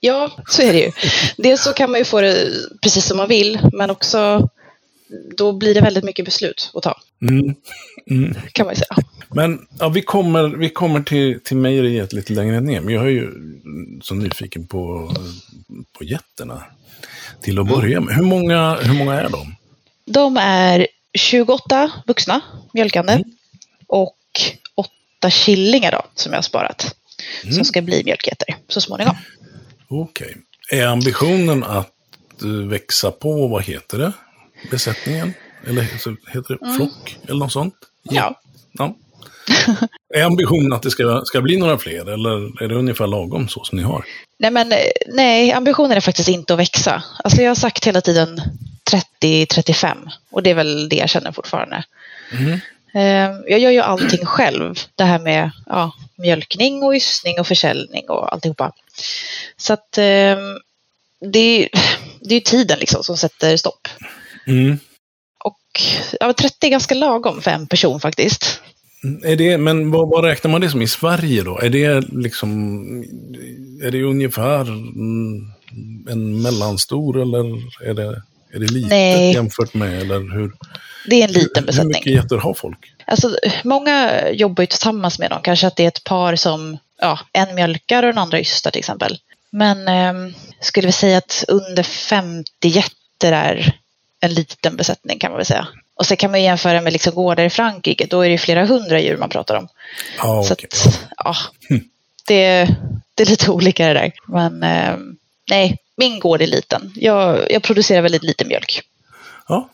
Ja, 0.00 0.30
så 0.48 0.62
är 0.62 0.72
det 0.72 0.78
ju. 0.78 0.92
Dels 1.36 1.62
så 1.62 1.72
kan 1.72 1.90
man 1.90 2.00
ju 2.00 2.04
få 2.04 2.20
det 2.20 2.48
precis 2.82 3.04
som 3.06 3.16
man 3.16 3.28
vill, 3.28 3.60
men 3.72 3.90
också 3.90 4.48
då 5.36 5.52
blir 5.52 5.74
det 5.74 5.80
väldigt 5.80 6.04
mycket 6.04 6.24
beslut 6.24 6.70
att 6.74 6.82
ta, 6.82 7.00
Mm. 7.22 7.54
Mm. 8.10 8.34
kan 8.52 8.66
man 8.66 8.74
ju 8.74 8.78
säga. 8.78 8.96
Men 9.34 9.66
ja, 9.78 9.88
vi 9.88 10.02
kommer, 10.02 10.48
vi 10.48 10.68
kommer 10.68 11.00
till, 11.02 11.40
till 11.44 11.56
mejeriet 11.56 12.12
lite 12.12 12.32
längre 12.32 12.60
ner. 12.60 12.80
Men 12.80 12.94
jag 12.94 13.04
är 13.04 13.10
ju 13.10 13.30
så 14.02 14.14
nyfiken 14.14 14.66
på, 14.66 15.12
på 15.98 16.04
getterna. 16.04 16.62
Till 17.40 17.58
att 17.58 17.68
börja 17.68 18.00
med. 18.00 18.14
Hur 18.14 18.22
många, 18.22 18.74
hur 18.74 18.94
många 18.98 19.14
är 19.20 19.28
de? 19.28 19.54
De 20.04 20.36
är 20.36 20.86
28 21.14 21.92
vuxna 22.06 22.40
mjölkande 22.74 23.24
och 23.86 24.16
8 24.74 25.30
killingar 25.30 25.92
då, 25.92 26.02
som 26.14 26.32
jag 26.32 26.36
har 26.36 26.42
sparat. 26.42 26.96
Som 27.54 27.64
ska 27.64 27.82
bli 27.82 28.04
mjölkgetter 28.04 28.56
så 28.68 28.80
småningom. 28.80 29.16
Okej. 29.88 30.36
Är 30.70 30.86
ambitionen 30.86 31.64
att 31.64 31.92
eh, 32.42 32.48
växa 32.48 33.10
på, 33.10 33.46
vad 33.48 33.64
heter 33.64 33.98
det? 33.98 34.12
Besättningen? 34.70 35.34
Eller 35.66 35.82
heter 35.82 36.58
det 36.60 36.76
flock? 36.76 37.18
Eller 37.28 37.38
något 37.38 37.52
sånt? 37.52 37.74
Ja. 38.02 38.40
ja. 38.72 38.96
Är 40.14 40.24
ambitionen 40.24 40.72
att 40.72 40.82
det 40.82 40.90
ska, 40.90 41.22
ska 41.24 41.40
bli 41.40 41.56
några 41.56 41.78
fler 41.78 42.12
eller 42.12 42.62
är 42.62 42.68
det 42.68 42.74
ungefär 42.74 43.06
lagom 43.06 43.48
så 43.48 43.64
som 43.64 43.78
ni 43.78 43.84
har? 43.84 44.04
Nej, 44.38 44.50
men 44.50 44.72
nej, 45.08 45.52
ambitionen 45.52 45.92
är 45.92 46.00
faktiskt 46.00 46.28
inte 46.28 46.52
att 46.52 46.58
växa. 46.58 47.02
Alltså 47.24 47.42
jag 47.42 47.50
har 47.50 47.54
sagt 47.54 47.86
hela 47.86 48.00
tiden 48.00 48.40
30-35 49.22 50.10
och 50.30 50.42
det 50.42 50.50
är 50.50 50.54
väl 50.54 50.88
det 50.88 50.96
jag 50.96 51.10
känner 51.10 51.32
fortfarande. 51.32 51.84
Mm. 52.32 52.58
Jag 53.46 53.58
gör 53.58 53.70
ju 53.70 53.80
allting 53.80 54.26
själv. 54.26 54.74
Det 54.94 55.04
här 55.04 55.18
med 55.18 55.50
ja, 55.66 55.92
mjölkning 56.16 56.82
och 56.82 56.94
ystning 56.94 57.40
och 57.40 57.46
försäljning 57.46 58.08
och 58.08 58.32
alltihopa. 58.32 58.72
Så 59.56 59.72
att 59.72 59.98
eh, 59.98 60.36
det, 61.20 61.68
det 62.20 62.34
är 62.34 62.40
tiden 62.40 62.78
liksom 62.78 63.02
som 63.02 63.16
sätter 63.16 63.56
stopp. 63.56 63.88
Mm. 64.46 64.78
Och 65.44 65.80
ja, 66.20 66.32
30 66.32 66.66
är 66.66 66.70
ganska 66.70 66.94
lagom 66.94 67.40
för 67.42 67.50
en 67.50 67.66
person 67.66 68.00
faktiskt. 68.00 68.60
Är 69.22 69.36
det, 69.36 69.58
men 69.58 69.90
vad, 69.90 70.08
vad, 70.08 70.24
räknar 70.24 70.50
man 70.50 70.60
det 70.60 70.70
som 70.70 70.82
i 70.82 70.86
Sverige 70.86 71.42
då? 71.42 71.58
Är 71.58 71.70
det 71.70 72.00
liksom, 72.00 72.82
är 73.82 73.90
det 73.90 74.02
ungefär 74.02 74.60
en 76.10 76.42
mellanstor 76.42 77.22
eller 77.22 77.44
är 77.88 77.94
det, 77.94 78.22
är 78.54 78.58
det 78.58 78.72
litet 78.72 78.90
Nej. 78.90 79.32
jämfört 79.34 79.74
med, 79.74 80.02
eller 80.02 80.34
hur? 80.34 80.52
Det 81.06 81.22
är 81.22 81.28
en 81.28 81.32
liten 81.32 81.64
besättning. 81.64 81.94
Hur 81.94 81.98
mycket 81.98 82.12
getter 82.12 82.36
har 82.36 82.54
folk? 82.54 82.78
Alltså, 83.06 83.36
många 83.64 84.28
jobbar 84.30 84.62
ju 84.62 84.66
tillsammans 84.66 85.18
med 85.18 85.30
dem, 85.30 85.40
kanske 85.42 85.66
att 85.66 85.76
det 85.76 85.84
är 85.84 85.88
ett 85.88 86.04
par 86.04 86.36
som, 86.36 86.78
ja, 87.00 87.18
en 87.32 87.54
mjölkar 87.54 88.02
och 88.02 88.08
den 88.12 88.18
andra 88.18 88.40
ystar 88.40 88.70
till 88.70 88.78
exempel. 88.78 89.18
Men 89.50 89.88
eh, 89.88 90.34
skulle 90.60 90.86
vi 90.86 90.92
säga 90.92 91.18
att 91.18 91.44
under 91.48 91.82
50 91.82 92.44
getter 92.62 93.32
är 93.32 93.76
en 94.22 94.34
liten 94.34 94.76
besättning 94.76 95.18
kan 95.18 95.30
man 95.30 95.36
väl 95.36 95.46
säga. 95.46 95.68
Och 95.94 96.06
sen 96.06 96.16
kan 96.16 96.30
man 96.30 96.42
jämföra 96.42 96.80
med 96.80 96.92
liksom 96.92 97.14
gårdar 97.14 97.44
i 97.44 97.50
Frankrike, 97.50 98.06
då 98.06 98.20
är 98.20 98.30
det 98.30 98.38
flera 98.38 98.66
hundra 98.66 99.00
djur 99.00 99.16
man 99.16 99.28
pratar 99.28 99.56
om. 99.56 99.68
Ah, 100.18 100.42
så 100.42 100.52
att, 100.52 100.64
ja, 101.16 101.36
det, 102.26 102.68
det, 103.14 103.22
är 103.22 103.26
lite 103.26 103.50
olika 103.50 103.86
det 103.86 103.94
där. 103.94 104.12
Men 104.26 104.62
eh, 104.62 104.96
nej, 105.50 105.78
min 105.96 106.18
gård 106.18 106.42
är 106.42 106.46
liten. 106.46 106.92
Jag, 106.94 107.52
jag 107.52 107.62
producerar 107.62 108.02
väldigt 108.02 108.22
lite 108.22 108.44
mjölk. 108.44 108.82
Ja, 109.48 109.70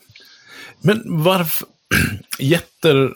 men 0.81 1.23
varför, 1.23 1.67
getter 2.39 3.13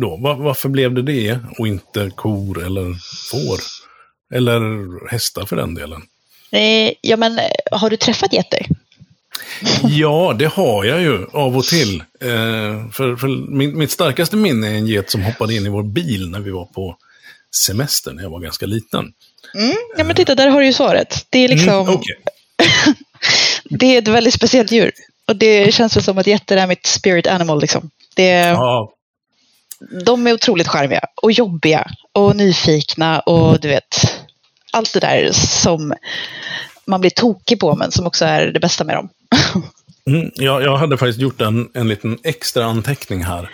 då, 0.00 0.16
var, 0.16 0.34
varför 0.34 0.68
blev 0.68 0.94
det 0.94 1.02
det 1.02 1.38
och 1.58 1.66
inte 1.66 2.10
kor 2.14 2.66
eller 2.66 2.96
får? 3.30 3.60
Eller 4.34 4.60
hästar 5.10 5.46
för 5.46 5.56
den 5.56 5.74
delen? 5.74 6.02
Eh, 6.50 6.92
ja, 7.00 7.16
men 7.16 7.38
har 7.70 7.90
du 7.90 7.96
träffat 7.96 8.32
getter? 8.32 8.66
Ja, 9.82 10.34
det 10.38 10.46
har 10.46 10.84
jag 10.84 11.00
ju 11.00 11.26
av 11.32 11.56
och 11.56 11.64
till. 11.64 12.00
Eh, 12.00 12.90
för, 12.90 13.16
för 13.16 13.50
min, 13.56 13.78
mitt 13.78 13.90
starkaste 13.90 14.36
minne 14.36 14.68
är 14.68 14.74
en 14.74 14.86
get 14.86 15.10
som 15.10 15.22
hoppade 15.22 15.54
in 15.54 15.66
i 15.66 15.68
vår 15.68 15.82
bil 15.82 16.30
när 16.30 16.40
vi 16.40 16.50
var 16.50 16.64
på 16.64 16.96
semester 17.66 18.12
när 18.12 18.22
jag 18.22 18.30
var 18.30 18.40
ganska 18.40 18.66
liten. 18.66 19.12
Mm, 19.54 19.76
ja, 19.96 20.04
men 20.04 20.16
titta, 20.16 20.34
där 20.34 20.48
har 20.48 20.60
du 20.60 20.66
ju 20.66 20.72
svaret. 20.72 21.26
Det 21.30 21.38
är 21.38 21.48
liksom... 21.48 21.88
Mm, 21.88 21.94
okay. 21.94 22.16
det 23.64 23.86
är 23.86 23.98
ett 23.98 24.08
väldigt 24.08 24.34
speciellt 24.34 24.72
djur. 24.72 24.92
Och 25.28 25.36
det 25.36 25.74
känns 25.74 25.96
väl 25.96 26.02
som 26.02 26.18
att 26.18 26.26
getter 26.26 26.56
är 26.56 26.66
mitt 26.66 26.86
spirit 26.86 27.26
animal. 27.26 27.60
Liksom. 27.60 27.90
Det, 28.14 28.30
ja. 28.30 28.92
De 30.04 30.26
är 30.26 30.32
otroligt 30.32 30.68
charmiga 30.68 31.00
och 31.22 31.32
jobbiga 31.32 31.86
och 32.12 32.36
nyfikna 32.36 33.20
och 33.20 33.60
du 33.60 33.68
vet, 33.68 34.22
allt 34.72 34.92
det 34.92 35.00
där 35.00 35.32
som 35.32 35.94
man 36.84 37.00
blir 37.00 37.10
tokig 37.10 37.60
på 37.60 37.76
men 37.76 37.92
som 37.92 38.06
också 38.06 38.24
är 38.24 38.46
det 38.46 38.60
bästa 38.60 38.84
med 38.84 38.96
dem. 38.96 39.08
Mm, 40.06 40.30
ja, 40.34 40.62
jag 40.62 40.76
hade 40.76 40.98
faktiskt 40.98 41.20
gjort 41.20 41.40
en, 41.40 41.68
en 41.74 41.88
liten 41.88 42.18
extra 42.24 42.64
anteckning 42.64 43.24
här. 43.24 43.50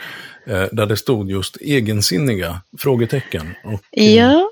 Eh, 0.47 0.64
där 0.73 0.87
det 0.87 0.97
stod 0.97 1.30
just 1.30 1.56
egensinniga 1.56 2.61
frågetecken. 2.78 3.54
Och, 3.64 3.82
eh, 3.92 4.14
ja. 4.14 4.50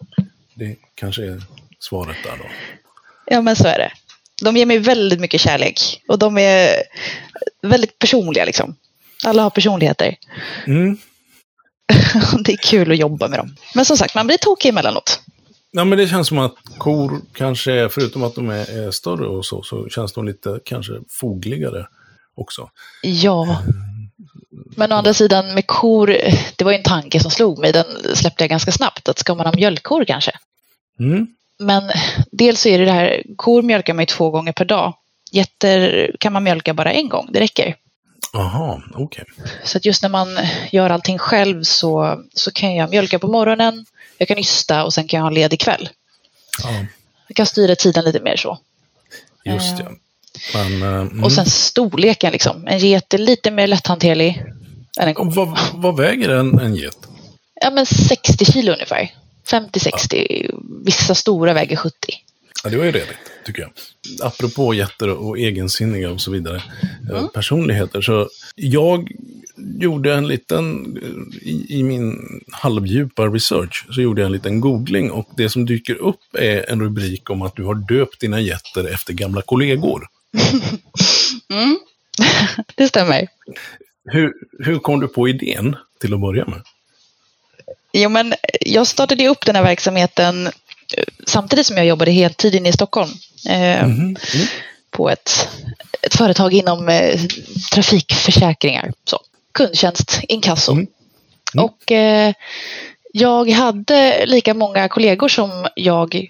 Det 0.55 0.77
kanske 0.95 1.25
är 1.25 1.43
svaret 1.79 2.17
där 2.25 2.37
då. 2.39 2.45
Ja, 3.27 3.41
men 3.41 3.57
så 3.57 3.67
är 3.67 3.79
det. 3.79 3.93
De 4.43 4.57
ger 4.57 4.67
mig 4.67 4.79
väldigt 4.79 5.21
mycket 5.21 5.41
kärlek 5.41 6.03
och 6.09 6.19
de 6.19 6.39
är 6.39 6.83
väldigt 7.63 7.99
personliga 7.99 8.45
liksom. 8.45 8.77
Alla 9.25 9.43
har 9.43 9.51
personligheter. 9.51 10.17
Mm. 10.67 10.99
det 12.45 12.53
är 12.53 12.57
kul 12.57 12.93
att 12.93 12.99
jobba 12.99 13.29
med 13.29 13.39
dem. 13.39 13.57
Men 13.75 13.85
som 13.85 13.97
sagt, 13.97 14.15
man 14.15 14.27
blir 14.27 14.37
tokig 14.37 14.69
emellanåt. 14.69 15.21
Ja, 15.77 15.85
men 15.85 15.99
det 15.99 16.07
känns 16.07 16.29
som 16.29 16.39
att 16.39 16.55
kor 16.79 17.21
kanske, 17.33 17.89
förutom 17.89 18.23
att 18.23 18.35
de 18.35 18.51
är, 18.51 18.87
är 18.87 18.91
större 18.91 19.27
och 19.27 19.47
så, 19.47 19.63
så 19.63 19.89
känns 19.89 20.13
de 20.13 20.27
lite 20.27 20.61
kanske 20.65 20.93
fogligare 21.09 21.87
också. 22.37 22.71
Ja. 23.03 23.63
Men 24.77 24.93
å 24.93 24.95
andra 24.95 25.15
sidan 25.15 25.55
med 25.55 25.67
kor, 25.67 26.07
det 26.57 26.65
var 26.65 26.73
ju 26.73 26.79
en 26.79 26.83
tanke 26.83 27.21
som 27.21 27.31
slog 27.31 27.59
mig, 27.59 27.73
den 27.73 27.85
släppte 28.15 28.45
jag 28.45 28.51
ganska 28.51 28.73
snabbt, 28.73 29.09
att 29.09 29.19
ska 29.19 29.35
man 29.35 29.47
ha 29.47 29.53
mjölkkor 29.57 30.05
kanske? 30.05 30.33
Mm. 30.99 31.27
Men 31.59 31.83
dels 32.31 32.61
så 32.61 32.69
är 32.69 32.79
det 32.79 32.85
det 32.85 32.93
här, 32.93 33.23
kor 33.37 33.63
mjölkar 33.63 33.95
man 33.95 34.03
ju 34.03 34.07
två 34.07 34.31
gånger 34.31 34.53
per 34.53 34.65
dag. 34.65 34.95
Getter 35.33 36.11
kan 36.21 36.33
man 36.33 36.45
mjölka 36.45 36.75
bara 36.75 36.93
en 36.93 37.09
gång, 37.09 37.29
det 37.33 37.41
räcker. 37.41 37.75
Aha. 38.33 38.83
Okay. 38.95 39.25
Så 39.65 39.79
att 39.79 39.85
just 39.85 40.03
när 40.03 40.09
man 40.09 40.39
gör 40.73 40.91
allting 40.91 41.19
själv 41.19 41.63
så, 41.63 42.23
så 42.35 42.51
kan 42.51 42.75
jag 42.75 42.91
mjölka 42.91 43.19
på 43.19 43.29
morgonen, 43.29 43.87
jag 44.19 44.29
kan 44.29 44.39
ysta 44.39 44.85
och 44.85 44.95
sen 44.95 45.09
kan 45.09 45.19
jag 45.19 45.23
ha 45.23 45.29
en 45.29 45.35
ledig 45.35 45.61
kväll. 45.61 45.89
Ja. 46.63 46.85
Jag 47.29 47.37
kan 47.37 47.47
styra 47.47 47.75
tiden 47.77 48.05
lite 48.05 48.21
mer 48.21 48.37
så. 48.37 48.59
Just 49.45 49.77
det. 49.77 49.89
Men, 50.55 50.83
uh, 50.83 51.01
mm. 51.01 51.25
Och 51.25 51.33
sen 51.33 51.47
storleken 51.47 52.33
liksom. 52.33 52.67
En 52.67 52.79
get 52.79 53.15
är 53.15 53.19
lite 53.19 53.51
mer 53.51 53.67
lätthanterlig 53.67 54.43
än 55.01 55.09
en 55.09 55.15
ko. 55.15 55.25
Vad, 55.31 55.59
vad 55.75 55.97
väger 55.97 56.29
en, 56.29 56.59
en 56.59 56.75
get? 56.75 56.97
Ja 57.61 57.71
men 57.71 57.87
60 57.87 58.45
kilo 58.45 58.73
ungefär. 58.73 59.15
50-60. 59.51 60.47
Ja. 60.51 60.59
Vissa 60.85 61.15
stora 61.15 61.53
väger 61.53 61.77
70. 61.77 61.97
Ja, 62.67 62.71
det 62.71 62.79
var 62.79 62.85
ju 62.85 62.93
redigt, 62.93 63.19
tycker 63.45 63.63
jag. 63.63 63.71
Apropå 64.23 64.75
jätter 64.75 65.11
och 65.11 65.39
egensinniga 65.39 66.11
och 66.11 66.21
så 66.21 66.31
vidare. 66.31 66.63
Eh, 67.11 67.19
mm. 67.19 67.29
Personligheter. 67.35 68.01
Så 68.01 68.29
jag 68.55 69.11
gjorde 69.57 70.15
en 70.15 70.29
liten, 70.29 70.97
i, 71.43 71.79
i, 71.79 71.83
min 71.83 72.19
halvdjupa 72.53 73.27
research, 73.27 73.87
så 73.91 74.01
gjorde 74.01 74.21
jag 74.21 74.27
en 74.27 74.33
liten 74.33 74.61
googling 74.61 75.11
och 75.11 75.29
det 75.37 75.49
som 75.49 75.67
dyker 75.67 75.95
upp 75.95 76.21
är 76.33 76.71
en 76.71 76.81
rubrik 76.81 77.31
om 77.31 77.43
att 77.43 77.57
du 77.57 77.65
har 77.65 77.75
döpt 77.75 78.21
dina 78.21 78.41
jätter 78.41 78.89
efter 78.95 79.13
gamla 79.13 79.43
kollegor. 79.43 80.07
Mm. 81.51 81.79
det 82.75 82.89
stämmer. 82.89 83.29
Hur, 84.05 84.33
hur 84.59 84.79
kom 84.79 85.01
du 85.01 85.09
på 85.09 85.29
idén 85.29 85.77
till 86.01 86.15
att 86.15 86.21
börja 86.21 86.47
med? 86.47 86.63
Jo, 87.93 88.09
men 88.09 88.35
jag 88.61 88.87
startade 88.87 89.29
upp 89.29 89.47
den 89.47 89.57
här 89.57 89.63
verksamheten 89.63 90.51
samtidigt 91.27 91.67
som 91.67 91.77
jag 91.77 91.87
jobbade 91.87 92.11
heltid 92.11 92.55
inne 92.55 92.69
i 92.69 92.73
Stockholm. 92.73 93.11
Mm. 93.49 93.91
Mm. 93.91 94.17
På 94.91 95.11
ett, 95.11 95.49
ett 96.03 96.15
företag 96.15 96.53
inom 96.53 96.89
eh, 96.89 97.21
trafikförsäkringar. 97.73 98.93
Så. 99.05 99.19
Kundtjänst, 99.55 100.21
inkasso. 100.29 100.73
Mm. 100.73 100.87
mm. 101.55 101.65
Och 101.65 101.93
eh, 101.93 102.33
jag 103.13 103.51
hade 103.51 104.27
lika 104.27 104.55
många 104.55 104.89
kollegor 104.89 105.29
som 105.29 105.67
jag 105.75 106.27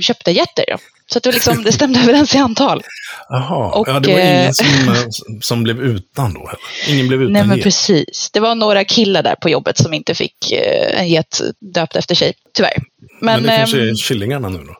köpte 0.00 0.30
jätter. 0.30 0.64
Så 1.12 1.18
att 1.18 1.22
det, 1.22 1.32
liksom, 1.32 1.62
det 1.62 1.72
stämde 1.72 2.00
överens 2.02 2.34
i 2.34 2.38
antal. 2.38 2.82
Jaha, 3.28 3.70
och, 3.70 3.88
ja, 3.88 4.00
det 4.00 4.12
var 4.12 4.20
ingen 4.20 4.54
som, 4.54 5.06
som 5.42 5.62
blev 5.62 5.80
utan 5.80 6.34
då? 6.34 6.50
Ingen 6.88 7.08
blev 7.08 7.22
utan 7.22 7.32
Nej, 7.32 7.44
men 7.44 7.56
get. 7.56 7.64
precis. 7.64 8.30
Det 8.32 8.40
var 8.40 8.54
några 8.54 8.84
killar 8.84 9.22
där 9.22 9.34
på 9.34 9.50
jobbet 9.50 9.78
som 9.78 9.94
inte 9.94 10.14
fick 10.14 10.52
en 10.92 11.08
get 11.08 11.40
döpt 11.74 11.96
efter 11.96 12.14
sig, 12.14 12.32
tyvärr. 12.54 12.82
Men, 13.20 13.42
men 13.42 13.42
det 13.42 13.56
kanske 13.56 13.78
är 13.78 13.88
ehm, 13.88 13.96
killingarna 13.96 14.48
nu 14.48 14.58
då? 14.58 14.76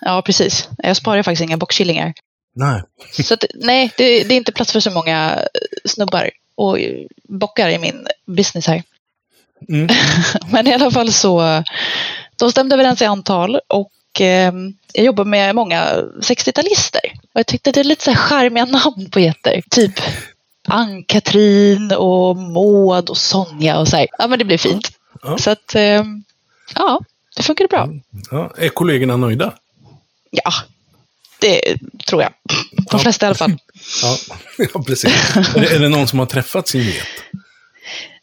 Ja, 0.00 0.22
precis. 0.22 0.68
Jag 0.78 0.96
sparar 0.96 1.22
faktiskt 1.22 1.42
inga 1.42 1.56
bockkillingar. 1.56 2.12
Nej. 2.54 2.82
Så 3.12 3.34
att, 3.34 3.44
nej, 3.54 3.92
det, 3.96 4.24
det, 4.24 4.34
är 4.34 4.36
inte 4.36 4.52
plats 4.52 4.72
för 4.72 4.80
så 4.80 4.90
många 4.90 5.38
snubbar 5.84 6.30
och 6.54 6.78
bockar 7.28 7.68
i 7.68 7.78
min 7.78 8.06
business 8.26 8.66
här. 8.66 8.82
Mm. 9.68 9.88
Men 10.52 10.66
i 10.66 10.74
alla 10.74 10.90
fall 10.90 11.12
så, 11.12 11.62
de 12.36 12.50
stämde 12.50 12.74
överens 12.74 13.02
i 13.02 13.04
antal 13.04 13.60
och 13.68 14.20
eh, 14.20 14.52
jag 14.92 15.04
jobbar 15.04 15.24
med 15.24 15.54
många 15.54 15.84
60-talister. 16.20 17.04
Och 17.32 17.40
jag 17.40 17.46
tyckte 17.46 17.72
det 17.72 17.80
är 17.80 17.84
lite 17.84 18.04
så 18.04 18.10
här 18.10 18.18
charmiga 18.18 18.64
namn 18.64 19.10
på 19.10 19.20
getter. 19.20 19.62
Typ 19.70 20.00
Ann-Katrin 20.68 21.92
och 21.92 22.36
Maud 22.36 23.10
och 23.10 23.16
Sonja 23.16 23.78
och 23.78 23.88
så 23.88 23.96
här. 23.96 24.06
Ja, 24.18 24.26
men 24.26 24.38
det 24.38 24.44
blir 24.44 24.58
fint. 24.58 24.90
Ja. 25.22 25.38
Så 25.38 25.50
att, 25.50 25.74
eh, 25.74 26.04
ja, 26.74 27.00
det 27.36 27.42
funkar 27.42 27.68
bra. 27.68 27.88
Ja. 28.30 28.52
Är 28.56 28.68
kollegorna 28.68 29.16
nöjda? 29.16 29.54
Ja, 30.30 30.52
det 31.40 31.76
tror 32.06 32.22
jag. 32.22 32.32
De 32.76 32.84
ja. 32.90 32.98
flesta 32.98 33.26
i 33.26 33.28
alla 33.28 33.34
fall. 33.34 33.58
Ja, 34.02 34.16
ja 34.74 34.82
precis. 34.82 35.36
är, 35.56 35.78
det, 35.78 35.88
någon 35.88 36.08
som 36.08 36.18
har 36.18 36.26
träffat 36.26 36.68
sin 36.68 36.82
get? 36.82 37.06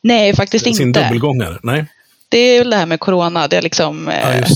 Nej, 0.01 0.35
faktiskt 0.35 0.63
sin 0.63 0.71
inte. 0.71 0.83
Sin 0.83 0.91
dubbelgångare? 0.91 1.59
Nej. 1.63 1.85
Det 2.29 2.37
är 2.37 2.59
väl 2.59 2.69
det 2.69 2.75
här 2.75 2.85
med 2.85 2.99
corona. 2.99 3.47
Det 3.47 3.55
har 3.55 3.61
liksom 3.61 4.07
eh, 4.07 4.47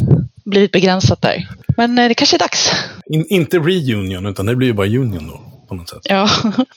blivit 0.45 0.71
begränsat 0.71 1.21
där. 1.21 1.49
Men 1.77 1.99
eh, 1.99 2.07
det 2.07 2.13
kanske 2.13 2.37
är 2.37 2.39
dags. 2.39 2.71
In, 3.05 3.25
inte 3.29 3.57
reunion, 3.57 4.25
utan 4.25 4.45
det 4.45 4.55
blir 4.55 4.67
ju 4.67 4.73
bara 4.73 4.87
union 4.87 5.27
då. 5.27 5.65
På 5.67 5.75
något 5.75 5.89
sätt. 5.89 6.01
Ja. 6.03 6.29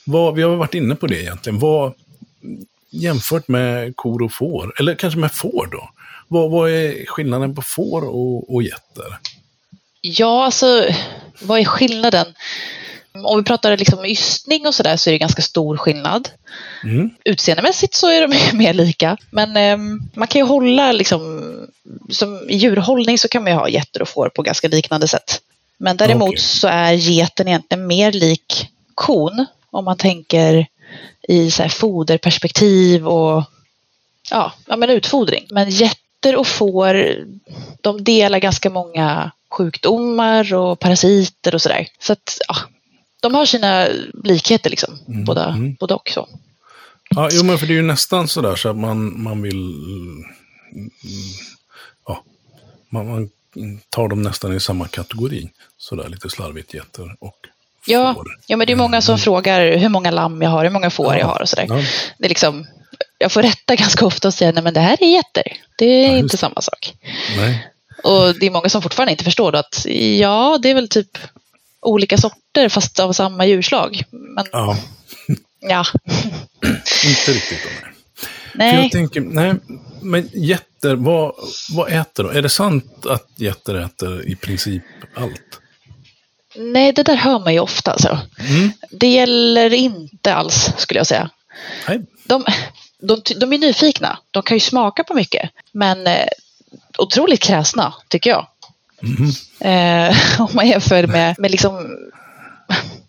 Vad, 0.05 0.35
vi 0.35 0.41
har 0.41 0.55
varit 0.55 0.73
inne 0.73 0.95
på 0.95 1.07
det 1.07 1.21
egentligen. 1.21 1.59
Vad, 1.59 1.93
jämfört 2.89 3.47
med 3.47 3.95
kor 3.95 4.21
och 4.21 4.33
får, 4.33 4.73
eller 4.79 4.95
kanske 4.95 5.19
med 5.19 5.31
får 5.31 5.67
då. 5.71 5.89
Vad, 6.27 6.51
vad 6.51 6.69
är 6.69 7.05
skillnaden 7.05 7.55
på 7.55 7.61
får 7.61 8.01
och, 8.01 8.55
och 8.55 8.63
getter? 8.63 9.19
Ja, 10.01 10.45
alltså 10.45 10.85
vad 11.41 11.59
är 11.59 11.65
skillnaden? 11.65 12.25
Om 13.23 13.37
vi 13.37 13.43
pratar 13.43 13.77
liksom 13.77 14.05
ystning 14.05 14.67
och 14.67 14.75
sådär 14.75 14.97
så 14.97 15.09
är 15.09 15.11
det 15.11 15.17
ganska 15.17 15.41
stor 15.41 15.77
skillnad. 15.77 16.29
Mm. 16.83 17.09
Utseendemässigt 17.25 17.93
så 17.93 18.07
är 18.07 18.27
de 18.27 18.37
mer 18.57 18.73
lika. 18.73 19.17
Men 19.29 19.57
eh, 19.57 19.77
man 20.13 20.27
kan 20.27 20.41
ju 20.41 20.45
hålla 20.45 20.91
liksom, 20.91 21.51
som 22.09 22.49
i 22.49 22.55
djurhållning 22.55 23.17
så 23.17 23.27
kan 23.27 23.43
man 23.43 23.51
ju 23.51 23.57
ha 23.57 23.69
getter 23.69 24.01
och 24.01 24.09
får 24.09 24.29
på 24.29 24.41
ganska 24.41 24.67
liknande 24.67 25.07
sätt. 25.07 25.41
Men 25.77 25.97
däremot 25.97 26.29
Okej. 26.29 26.39
så 26.39 26.67
är 26.67 26.93
geten 26.93 27.47
egentligen 27.47 27.87
mer 27.87 28.11
lik 28.11 28.69
kon 28.95 29.45
om 29.69 29.85
man 29.85 29.97
tänker 29.97 30.67
i 31.27 31.51
så 31.51 31.61
här 31.61 31.69
foderperspektiv 31.69 33.07
och 33.07 33.43
ja, 34.29 34.53
ja, 34.67 34.75
men 34.75 34.89
utfodring. 34.89 35.47
Men 35.49 35.69
getter 36.21 36.35
och 36.39 36.47
får, 36.47 37.15
de 37.81 38.03
delar 38.03 38.39
ganska 38.39 38.69
många 38.69 39.31
sjukdomar 39.49 40.53
och 40.53 40.79
parasiter 40.79 41.55
och 41.55 41.61
sådär. 41.61 41.87
Så 41.99 42.13
att 42.13 42.37
ja, 42.47 42.55
de 43.21 43.33
har 43.35 43.45
sina 43.45 43.87
likheter 44.23 44.69
liksom, 44.69 44.99
Mm, 45.07 45.25
båda, 45.25 45.45
mm. 45.49 45.73
både 45.79 45.93
och 45.93 46.09
så. 46.13 46.27
Ja, 47.09 47.29
jo, 47.31 47.43
men 47.43 47.57
för 47.57 47.67
det 47.67 47.73
är 47.73 47.75
ju 47.75 47.81
nästan 47.81 48.27
sådär 48.27 48.55
så 48.55 48.69
att 48.69 48.75
man, 48.77 49.21
man 49.23 49.41
vill... 49.41 49.55
mm, 50.73 50.89
Ja, 52.07 52.23
man, 52.89 53.07
man 53.07 53.29
tar 53.89 54.07
dem 54.07 54.21
nästan 54.21 54.53
i 54.55 54.59
samma 54.59 54.87
kategori. 54.87 55.49
Sådär 55.77 56.09
lite 56.09 56.29
slarvigt, 56.29 56.73
getter 56.73 57.15
och 57.19 57.35
Ja, 57.85 58.13
får. 58.13 58.27
ja, 58.47 58.57
men 58.57 58.67
det 58.67 58.73
är 58.73 58.77
många 58.77 59.01
som 59.01 59.17
frågar 59.17 59.77
hur 59.77 59.89
många 59.89 60.11
lamm 60.11 60.41
jag 60.41 60.49
har, 60.49 60.63
hur 60.63 60.71
många 60.71 60.89
får 60.89 61.13
Ja, 61.13 61.19
jag 61.19 61.27
har 61.27 61.41
och 61.41 61.49
sådär. 61.49 61.65
ja. 61.69 61.81
Det 62.17 62.25
är 62.25 62.29
liksom, 62.29 62.67
jag 63.17 63.31
får 63.31 63.41
rätta 63.41 63.75
ganska 63.75 64.05
ofta 64.05 64.27
och 64.27 64.33
säga 64.33 64.51
nej 64.51 64.63
men 64.63 64.73
det 64.73 64.79
här 64.79 64.97
är 65.03 65.07
getter. 65.07 65.43
Det 65.77 66.05
är 66.05 66.11
Ja, 66.11 66.17
inte 66.17 66.37
samma 66.37 66.61
sak. 66.61 66.93
Nej. 67.37 67.67
Och 68.03 68.39
det 68.39 68.45
är 68.45 68.51
många 68.51 68.69
som 68.69 68.81
fortfarande 68.81 69.11
inte 69.11 69.23
förstår 69.23 69.51
då 69.51 69.57
att 69.57 69.85
ja, 70.19 70.59
det 70.61 70.69
är 70.69 70.73
väl 70.75 70.89
typ 70.89 71.17
olika 71.81 72.17
sorter 72.17 72.69
fast 72.69 72.99
av 72.99 73.13
samma 73.13 73.45
djurslag. 73.45 74.03
Men 74.11 74.45
Ja, 74.51 74.77
ja, 75.59 75.85
inte 77.05 77.31
riktigt. 77.31 77.59
Då, 77.63 77.87
nej. 78.53 78.75
För 78.75 78.83
jag 78.83 78.91
tänker, 78.91 79.21
nej, 79.21 79.53
men 80.01 80.29
getter, 80.33 80.95
vad, 80.95 81.35
vad 81.71 81.91
äter 81.91 82.23
de? 82.23 82.37
Är 82.37 82.41
det 82.41 82.49
sant 82.49 83.05
att 83.05 83.27
getter 83.35 83.75
äter 83.75 84.25
i 84.27 84.35
princip 84.35 84.83
allt? 85.15 85.59
Nej, 86.55 86.93
det 86.93 87.03
där 87.03 87.15
hör 87.15 87.39
man 87.39 87.53
ju 87.53 87.59
ofta. 87.59 87.91
Alltså. 87.91 88.19
Mm. 88.39 88.71
Det 88.91 89.07
gäller 89.07 89.73
inte 89.73 90.33
alls, 90.33 90.69
skulle 90.77 90.99
jag 90.99 91.07
säga. 91.07 91.29
Nej. 91.87 92.01
De, 92.23 92.45
de, 92.99 93.21
de 93.35 93.53
är 93.53 93.57
nyfikna. 93.57 94.19
De 94.31 94.43
kan 94.43 94.57
ju 94.57 94.61
smaka 94.61 95.03
på 95.03 95.13
mycket. 95.13 95.49
Men 95.71 96.07
eh, 96.07 96.27
otroligt 96.97 97.41
kräsna, 97.41 97.93
tycker 98.07 98.29
jag. 98.29 98.47
Mhm. 99.01 99.31
Eh, 99.59 100.15
om 100.41 100.49
man 100.53 100.67
jämför 100.67 101.07
med, 101.07 101.39
med 101.39 101.51
liksom, 101.51 101.97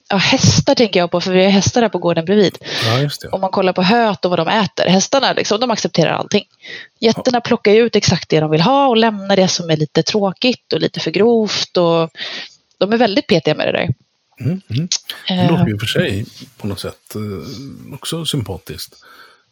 ja, 0.09 0.17
hästar 0.17 0.75
tänker 0.75 1.01
jag 1.01 1.11
på, 1.11 1.21
för 1.21 1.33
vi 1.33 1.45
har 1.45 1.51
hästar 1.51 1.83
här 1.83 1.89
på 1.89 1.99
gården 1.99 2.25
bredvid. 2.25 2.59
Ja. 2.85 3.29
Om 3.33 3.41
man 3.41 3.51
kollar 3.51 3.73
på 3.73 3.83
höet 3.83 4.25
och 4.25 4.31
vad 4.31 4.39
de 4.39 4.49
äter. 4.49 4.87
Hästarna 4.87 5.33
liksom, 5.33 5.61
de 5.61 5.71
accepterar 5.71 6.13
allting. 6.13 6.45
Getterna 6.99 7.41
plockar 7.41 7.73
ut 7.73 7.97
exakt 7.97 8.29
det 8.29 8.41
de 8.41 8.51
vill 8.51 8.61
ha 8.61 8.89
och 8.89 8.97
lämnar 8.97 9.37
det 9.37 9.49
som 9.49 9.71
är 9.71 9.77
lite 9.77 10.03
tråkigt 10.03 10.73
och 10.73 10.81
lite 10.81 11.01
för 11.01 11.11
grovt. 11.11 11.77
Och 11.77 12.11
de 12.79 12.93
är 12.93 12.97
väldigt 12.97 13.27
petiga 13.27 13.55
med 13.55 13.67
det 13.69 13.73
där. 13.73 13.89
Mm, 14.41 14.61
mm. 14.71 14.89
Det 15.29 15.51
låter 15.51 15.67
ju 15.67 15.79
för 15.79 15.87
sig 15.87 16.27
på 16.57 16.67
något 16.67 16.81
sätt 16.81 17.15
eh, 17.15 17.95
också 17.95 18.25
sympatiskt. 18.25 18.95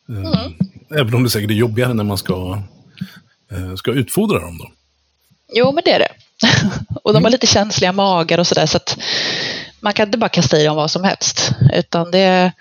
Eh, 0.09 0.17
Mm. 0.17 0.55
Även 0.91 1.15
om 1.15 1.23
det 1.23 1.31
säkert 1.31 1.51
är 1.51 1.55
jobbigare 1.55 1.95
när 1.95 2.05
man 2.05 2.19
ska, 2.19 2.63
eh, 3.53 3.75
ska 3.75 3.91
utfodra 3.91 4.39
dem 4.39 4.59
då. 4.59 4.71
Jo, 5.53 5.73
men 5.73 5.83
det 5.85 5.91
är 5.93 5.99
det. 5.99 6.13
och 7.03 7.13
de 7.13 7.25
har 7.25 7.31
lite 7.31 7.47
känsliga 7.47 7.93
magar 7.93 8.39
och 8.39 8.47
sådär 8.47 8.67
så 8.67 8.77
att 8.77 8.99
man 9.81 9.93
kan 9.93 10.09
inte 10.09 10.19
bara 10.19 10.29
kasta 10.29 10.61
i 10.61 10.65
dem 10.65 10.77
vad 10.77 10.91
som 10.91 11.05
helst. 11.05 11.51
Utan 11.75 12.11
det, 12.11 12.53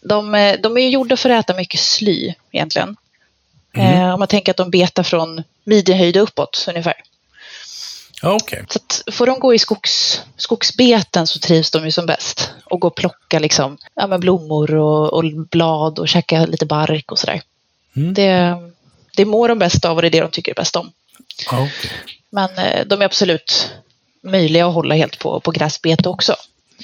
de, 0.00 0.32
de 0.62 0.76
är 0.76 0.80
ju 0.80 0.90
gjorda 0.90 1.16
för 1.16 1.30
att 1.30 1.44
äta 1.44 1.56
mycket 1.56 1.80
sly 1.80 2.34
egentligen. 2.52 2.96
Eh, 3.76 4.12
om 4.12 4.18
man 4.18 4.28
tänker 4.28 4.50
att 4.50 4.56
de 4.56 4.70
betar 4.70 5.02
från 5.02 5.42
midjehöjd 5.64 6.16
uppåt 6.16 6.64
ungefär. 6.68 6.94
Okej. 8.22 8.64
Så 8.68 8.78
att 8.78 9.14
får 9.14 9.26
de 9.26 9.38
gå 9.38 9.54
i 9.54 9.58
skogs, 9.58 10.22
skogsbeten 10.36 11.26
så 11.26 11.38
trivs 11.38 11.70
de 11.70 11.84
ju 11.84 11.92
som 11.92 12.06
bäst. 12.06 12.50
Och 12.64 12.80
gå 12.80 12.88
och 12.88 12.96
plocka 12.96 13.38
liksom, 13.38 13.78
ja, 13.94 14.06
men 14.06 14.20
blommor 14.20 14.74
och, 14.74 15.12
och 15.12 15.24
blad 15.50 15.98
och 15.98 16.08
käka 16.08 16.46
lite 16.46 16.66
bark 16.66 17.12
och 17.12 17.18
sådär. 17.18 17.42
Mm. 17.96 18.14
Det, 18.14 18.56
det 19.16 19.24
mår 19.24 19.48
de 19.48 19.58
bäst 19.58 19.84
av 19.84 19.96
och 19.96 20.02
det 20.02 20.08
är 20.08 20.10
det 20.10 20.20
de 20.20 20.30
tycker 20.30 20.52
är 20.52 20.56
bäst 20.56 20.76
om. 20.76 20.92
Okej. 21.52 21.92
Men 22.30 22.58
eh, 22.58 22.86
de 22.86 23.00
är 23.00 23.04
absolut 23.04 23.72
möjliga 24.22 24.66
att 24.66 24.74
hålla 24.74 24.94
helt 24.94 25.18
på, 25.18 25.40
på 25.40 25.50
gräsbete 25.50 26.08
också. 26.08 26.36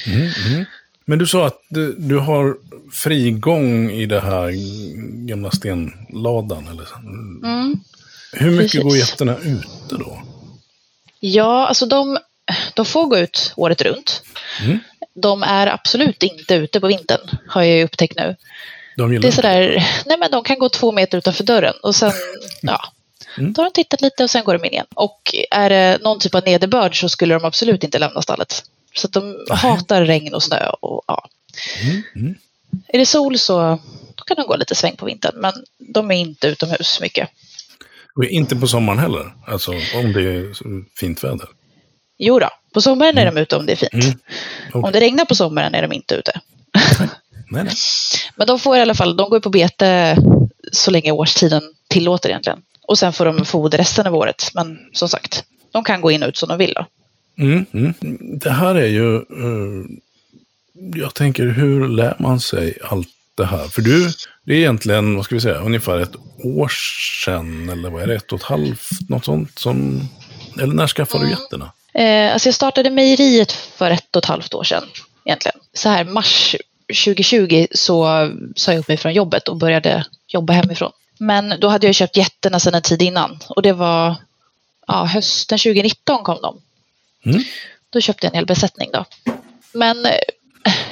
Mm, 0.07 0.31
mm. 0.47 0.65
Men 1.05 1.19
du 1.19 1.27
sa 1.27 1.47
att 1.47 1.63
du, 1.69 1.95
du 1.99 2.19
har 2.19 2.57
frigång 2.93 3.91
i 3.91 4.07
det 4.07 4.21
här 4.21 4.53
gamla 5.27 5.51
stenladan. 5.51 6.69
Eller. 6.69 6.87
Mm. 7.43 7.81
Hur 8.33 8.51
mycket 8.51 8.73
Precis. 8.73 8.83
går 8.83 8.97
getterna 8.97 9.37
ute 9.37 9.95
då? 9.99 10.23
Ja, 11.21 11.67
alltså 11.67 11.87
de, 11.87 12.19
de 12.75 12.85
får 12.87 13.07
gå 13.07 13.19
ut 13.19 13.53
året 13.57 13.83
runt. 13.83 14.23
Mm. 14.61 14.79
De 15.15 15.43
är 15.43 15.67
absolut 15.67 16.23
inte 16.23 16.55
ute 16.55 16.81
på 16.81 16.87
vintern, 16.87 17.21
har 17.49 17.63
jag 17.63 17.77
ju 17.77 17.85
upptäckt 17.85 18.17
nu. 18.17 18.37
De 18.97 19.13
gillar 19.13 19.23
Det 19.23 19.29
är 19.29 19.33
sådär, 19.33 19.87
nej 20.07 20.19
men 20.19 20.31
de 20.31 20.45
kan 20.45 20.59
gå 20.59 20.69
två 20.69 20.93
meter 20.93 21.19
utanför 21.19 21.45
dörren 21.45 21.75
och 21.83 21.95
sen, 21.97 22.13
ja, 22.63 22.93
Mm. 23.39 23.53
då 23.53 23.63
har 23.63 23.71
de 23.71 23.73
tittat 23.73 24.01
lite 24.01 24.25
och 24.25 24.31
sen 24.31 24.45
går 24.45 24.59
de 24.59 24.65
in 24.65 24.73
igen. 24.73 24.87
Och 24.95 25.35
är 25.51 25.71
det 25.71 25.99
någon 26.03 26.19
typ 26.19 26.35
av 26.35 26.45
nederbörd 26.45 27.01
så 27.01 27.09
skulle 27.09 27.35
de 27.35 27.45
absolut 27.45 27.85
inte 27.85 27.99
lämna 27.99 28.23
stallet. 28.23 28.65
Så 28.95 29.07
att 29.07 29.13
de 29.13 29.47
hatar 29.51 30.05
regn 30.05 30.35
och 30.35 30.43
snö. 30.43 30.69
Och, 30.81 31.05
ja. 31.07 31.29
Mm, 31.83 32.03
mm. 32.17 32.35
Är 32.89 32.99
det 32.99 33.07
sol 33.07 33.39
så 33.39 33.79
kan 34.27 34.37
de 34.37 34.47
gå 34.47 34.57
lite 34.57 34.75
sväng 34.75 34.97
på 34.97 35.07
vintern, 35.07 35.35
men 35.37 35.53
de 35.79 36.11
är 36.11 36.15
inte 36.15 36.47
utomhus 36.47 37.01
mycket. 37.01 37.29
Och 38.15 38.25
inte 38.25 38.57
på 38.57 38.67
sommaren 38.67 38.99
heller, 38.99 39.33
alltså 39.47 39.71
om 39.71 40.13
det 40.13 40.23
är 40.23 40.55
fint 40.99 41.25
väder. 41.25 41.49
Jo 42.19 42.39
då, 42.39 42.49
på 42.75 42.81
sommaren 42.81 43.19
är 43.19 43.27
de 43.27 43.37
ute 43.41 43.57
om 43.57 43.67
det 43.67 43.73
är 43.73 43.77
fint. 43.77 43.93
Mm. 43.93 44.19
Okej. 44.69 44.83
Om 44.83 44.93
det 44.93 45.01
regnar 45.01 45.25
på 45.25 45.35
sommaren 45.35 45.75
är 45.75 45.83
de 45.83 45.93
inte 45.93 46.15
ute. 46.15 46.41
Nej, 47.51 47.65
nej. 47.65 47.75
Men 48.37 48.47
de 48.47 48.59
får 48.59 48.77
i 48.77 48.81
alla 48.81 48.95
fall, 48.95 49.17
de 49.17 49.31
går 49.31 49.41
på 49.41 49.51
bete 49.51 50.17
så 50.73 50.91
länge 50.91 51.13
årstiden 51.13 51.63
tillåter 51.89 52.29
egentligen. 52.29 52.63
Och 52.83 52.99
sen 52.99 53.13
får 53.13 53.25
de 53.25 53.45
foder 53.45 53.79
resten 53.79 54.07
av 54.07 54.15
året. 54.15 54.51
Men 54.55 54.79
som 54.93 55.09
sagt, 55.09 55.45
de 55.73 55.85
kan 55.85 56.01
gå 56.01 56.11
in 56.11 56.23
och 56.23 56.29
ut 56.29 56.37
som 56.37 56.49
de 56.49 56.59
vill. 56.59 56.75
Då. 56.75 56.87
Mm, 57.45 57.67
mm. 57.73 57.95
Det 58.39 58.51
här 58.51 58.75
är 58.75 58.87
ju... 58.87 59.17
eh, 59.17 59.85
jag 60.95 61.15
tänker, 61.15 61.47
hur 61.47 61.89
lär 61.89 62.17
man 62.19 62.41
sig 62.41 62.79
allt 62.85 63.09
det 63.41 63.47
här? 63.47 63.69
För 63.69 63.83
du, 63.83 64.13
det 64.45 64.53
är 64.53 64.59
egentligen, 64.59 65.17
vad 65.17 65.25
ska 65.25 65.35
vi 65.35 65.41
säga, 65.41 65.59
ungefär 65.59 65.99
ett 65.99 66.17
år 66.45 66.73
sedan, 67.25 67.69
eller 67.69 67.91
vad 67.91 68.03
är 68.03 68.07
det, 68.07 68.15
ett 68.15 68.33
och 68.33 68.39
ett 68.39 68.45
halvt, 68.45 68.89
något 69.09 69.25
sånt 69.25 69.59
som... 69.59 70.09
Eller 70.61 70.75
när 70.75 70.87
skaffade 70.87 71.25
du 71.25 71.31
getterna? 71.31 71.73
Eh, 71.95 72.33
alltså 72.33 72.49
jag 72.49 72.55
startade 72.55 72.91
mejeriet 72.91 73.53
för 73.53 73.91
ett 73.91 74.17
och 74.17 74.23
ett 74.23 74.29
halvt 74.29 74.55
år 74.55 74.65
sedan. 74.65 74.85
Egentligen. 75.25 75.59
Så 75.75 75.89
här 75.89 76.05
mars 76.05 76.57
2020 77.05 77.67
så 77.71 78.29
sa 78.57 78.73
jag 78.73 78.81
upp 78.81 78.89
mig 78.89 78.97
från 78.97 79.13
jobbet 79.13 79.49
och 79.49 79.57
började 79.57 80.07
jobba 80.29 80.53
hemifrån. 80.53 80.93
Men 81.19 81.55
då 81.61 81.69
hade 81.69 81.87
jag 81.87 81.95
köpt 81.95 82.17
getterna 82.17 82.61
sedan 82.61 82.75
en 82.75 82.83
tid 82.83 83.03
innan. 83.03 83.39
Och 83.49 83.63
det 83.63 83.73
var 83.73 84.15
ja, 84.87 85.05
hösten 85.05 85.59
2019 85.59 86.25
kom 86.25 86.39
de. 86.43 86.61
Mm. 87.25 87.43
Då 87.91 88.01
köpte 88.01 88.27
jag 88.27 88.31
en 88.31 88.37
hel 88.37 88.47
besättning 88.47 88.91
då. 88.93 89.05
Men 89.73 90.07
eh, 90.07 90.13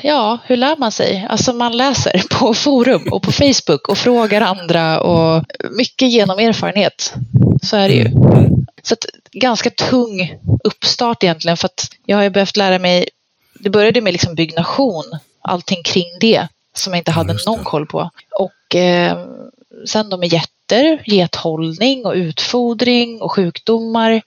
ja, 0.02 0.38
hur 0.44 0.56
lär 0.56 0.76
man 0.76 0.92
sig? 0.92 1.26
Alltså 1.28 1.52
man 1.52 1.76
läser 1.76 2.22
på 2.38 2.54
forum 2.54 3.08
och 3.10 3.22
på 3.22 3.32
Facebook 3.32 3.88
och 3.88 3.98
frågar 3.98 4.40
andra 4.40 5.00
och 5.00 5.44
mycket 5.70 6.10
genom 6.10 6.38
erfarenhet. 6.38 7.14
Så 7.62 7.76
är 7.76 7.88
det 7.88 7.94
ju. 7.94 8.06
Mm. 8.06 8.66
Så 8.82 8.94
att, 8.94 9.04
ganska 9.32 9.70
tung 9.70 10.38
uppstart 10.64 11.22
egentligen 11.22 11.56
för 11.56 11.66
att 11.66 11.90
jag 12.06 12.16
har 12.16 12.22
ju 12.22 12.30
behövt 12.30 12.56
lära 12.56 12.78
mig, 12.78 13.08
det 13.60 13.70
började 13.70 14.00
med 14.00 14.12
liksom 14.12 14.34
byggnation, 14.34 15.04
allting 15.42 15.82
kring 15.82 16.18
det 16.20 16.48
som 16.74 16.92
jag 16.92 17.00
inte 17.00 17.10
hade 17.10 17.32
det. 17.32 17.46
någon 17.46 17.64
koll 17.64 17.86
på. 17.86 18.10
Och 18.38 18.76
eh, 18.76 19.18
sen 19.86 20.10
då 20.10 20.16
med 20.16 20.32
getter, 20.32 21.02
gethållning 21.06 22.06
och 22.06 22.14
utfodring 22.14 23.22
och 23.22 23.32
sjukdomar 23.32 24.22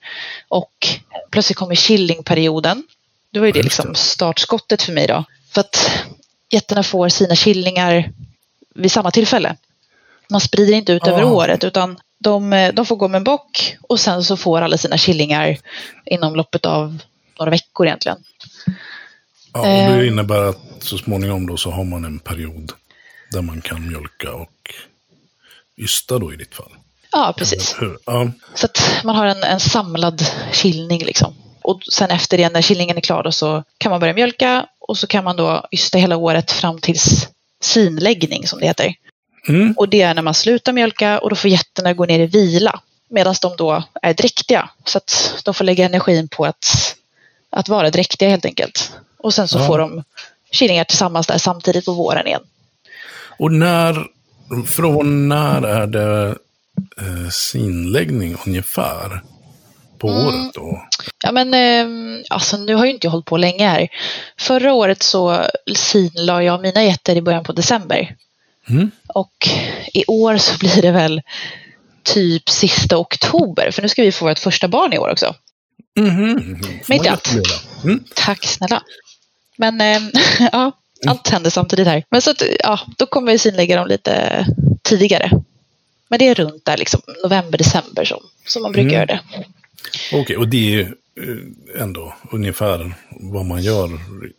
och 0.48 0.88
plötsligt 1.30 1.58
kommer 1.58 1.74
killingperioden. 1.74 2.82
Det 3.32 3.38
var 3.38 3.46
ju 3.46 3.52
det 3.52 3.62
liksom 3.62 3.94
startskottet 3.94 4.82
för 4.82 4.92
mig 4.92 5.06
då. 5.06 5.24
För 5.50 5.60
att 5.60 5.90
getterna 6.50 6.82
får 6.82 7.08
sina 7.08 7.36
killingar 7.36 8.12
vid 8.74 8.92
samma 8.92 9.10
tillfälle. 9.10 9.56
Man 10.30 10.40
sprider 10.40 10.72
inte 10.74 10.92
ut 10.92 11.06
över 11.06 11.22
Ah. 11.22 11.26
året 11.32 11.64
utan 11.64 12.00
de, 12.18 12.52
eh, 12.52 12.72
de 12.74 12.86
får 12.86 12.96
gå 12.96 13.08
med 13.08 13.16
en 13.18 13.24
bock 13.24 13.76
och 13.82 14.00
sen 14.00 14.24
så 14.24 14.36
får 14.36 14.60
alla 14.62 14.78
sina 14.78 14.98
killingar 14.98 15.58
inom 16.06 16.34
loppet 16.36 16.66
av 16.66 16.98
några 17.38 17.50
veckor 17.50 17.86
egentligen. 17.86 18.18
Ja, 19.52 19.60
och 19.60 19.66
Eh. 19.66 19.96
det 19.96 20.06
innebär 20.06 20.42
att 20.48 20.58
så 20.80 20.98
småningom 20.98 21.46
då 21.46 21.56
så 21.56 21.70
har 21.70 21.84
man 21.84 22.04
en 22.04 22.18
period 22.18 22.72
där 23.30 23.42
man 23.42 23.60
kan 23.60 23.88
mjölka 23.88 24.32
och 24.32 24.74
ysta 25.76 26.18
då 26.18 26.32
i 26.32 26.36
ditt 26.36 26.54
fall. 26.54 26.72
Ja, 27.12 27.34
precis. 27.38 27.76
Ja. 28.06 28.30
Så 28.54 28.66
att 28.66 29.00
man 29.04 29.16
har 29.16 29.26
en, 29.26 29.42
en 29.42 29.60
samlad 29.60 30.22
killning 30.52 31.04
liksom. 31.04 31.34
Och 31.64 31.82
sen 31.92 32.10
efter 32.10 32.36
det, 32.38 32.48
när 32.52 32.62
killningen 32.62 32.96
är 32.96 33.00
klar, 33.00 33.22
då, 33.22 33.32
så 33.32 33.64
kan 33.78 33.90
man 33.90 34.00
börja 34.00 34.14
mjölka 34.14 34.66
och 34.80 34.98
så 34.98 35.06
kan 35.06 35.24
man 35.24 35.36
då 35.36 35.66
ysta 35.72 35.98
hela 35.98 36.16
året 36.16 36.50
fram 36.52 36.78
tills 36.78 37.28
sinläggning 37.60 38.46
som 38.46 38.60
det 38.60 38.66
heter. 38.66 38.94
Mm. 39.48 39.74
Och 39.76 39.88
det 39.88 40.02
är 40.02 40.14
när 40.14 40.22
man 40.22 40.34
slutar 40.34 40.72
mjölka 40.72 41.18
och 41.18 41.30
då 41.30 41.36
får 41.36 41.50
getterna 41.50 41.92
gå 41.92 42.04
ner 42.04 42.20
i 42.20 42.26
vila. 42.26 42.80
Medan 43.10 43.34
de 43.42 43.56
då 43.56 43.82
är 44.02 44.14
dräktiga. 44.14 44.70
Så 44.84 44.98
att 44.98 45.40
de 45.44 45.54
får 45.54 45.64
lägga 45.64 45.84
energin 45.86 46.28
på 46.28 46.44
att, 46.44 46.96
att 47.50 47.68
vara 47.68 47.90
dräktiga 47.90 48.28
helt 48.28 48.44
enkelt. 48.44 48.92
Och 49.18 49.34
sen 49.34 49.48
så 49.48 49.58
Ja. 49.58 49.66
får 49.66 49.78
de 49.78 50.04
killingar 50.52 50.84
tillsammans 50.84 51.26
där 51.26 51.38
samtidigt 51.38 51.84
på 51.84 51.92
våren 51.92 52.26
igen. 52.26 52.42
Och 53.38 53.52
när, 53.52 54.06
från 54.66 55.28
när 55.28 55.62
är 55.62 55.86
det 55.86 56.36
eh, 57.00 57.28
sinläggning 57.30 58.36
ungefär 58.46 59.22
på 60.02 60.08
Mm. 60.10 60.26
året 60.26 60.54
då? 60.54 60.82
Ja 61.24 61.32
men 61.32 61.54
eh, 61.54 62.20
alltså 62.30 62.56
nu 62.56 62.74
har 62.74 62.84
ju 62.84 62.90
inte 62.90 63.06
jag 63.06 63.10
hållit 63.12 63.26
på 63.26 63.36
länge 63.36 63.68
här. 63.68 63.88
Förra 64.38 64.72
året 64.72 65.02
så 65.02 65.46
sinlade 65.76 66.44
jag 66.44 66.60
mina 66.62 66.84
getter 66.84 67.16
i 67.16 67.22
början 67.22 67.44
på 67.44 67.52
december. 67.52 68.16
Mm. 68.68 68.90
Och 69.14 69.48
i 69.92 70.04
år 70.06 70.36
så 70.36 70.58
blir 70.58 70.82
det 70.82 70.90
väl 70.90 71.22
typ 72.02 72.48
sista 72.50 72.98
oktober. 72.98 73.70
För 73.70 73.82
nu 73.82 73.88
ska 73.88 74.02
vi 74.02 74.12
få 74.12 74.24
vårt 74.24 74.38
första 74.38 74.68
barn 74.68 74.92
i 74.92 74.98
år 74.98 75.08
också. 75.08 75.34
Mhm. 75.98 76.58
Får 76.84 76.94
Mitt 76.94 77.06
i 77.06 77.08
allt. 77.08 77.28
Mm. 77.84 78.04
Tack 78.14 78.44
snälla. 78.44 78.82
Men 79.56 79.80
eh, 79.80 80.02
ja, 80.52 80.72
allt 81.06 81.28
händer 81.28 81.50
samtidigt 81.50 81.86
här. 81.86 82.04
Men 82.10 82.22
så 82.22 82.30
att, 82.30 82.42
ja, 82.60 82.80
då 82.98 83.06
kommer 83.06 83.32
vi 83.32 83.38
synlägga 83.38 83.76
dem 83.76 83.88
lite 83.88 84.46
tidigare. 84.82 85.30
Men 86.08 86.18
det 86.18 86.28
är 86.28 86.34
runt 86.34 86.64
där 86.64 86.76
liksom 86.76 87.00
november, 87.22 87.58
december 87.58 88.04
som, 88.04 88.20
som 88.46 88.62
man 88.62 88.72
brukar 88.72 88.88
Mm. 88.88 88.94
göra 88.94 89.06
det. 89.06 89.20
Okej, 90.12 90.36
och 90.36 90.48
det 90.48 90.74
är 90.74 90.80
eh, 90.80 91.82
ändå 91.82 92.14
ungefär 92.32 92.94
vad 93.10 93.46
man 93.46 93.62
gör 93.62 93.88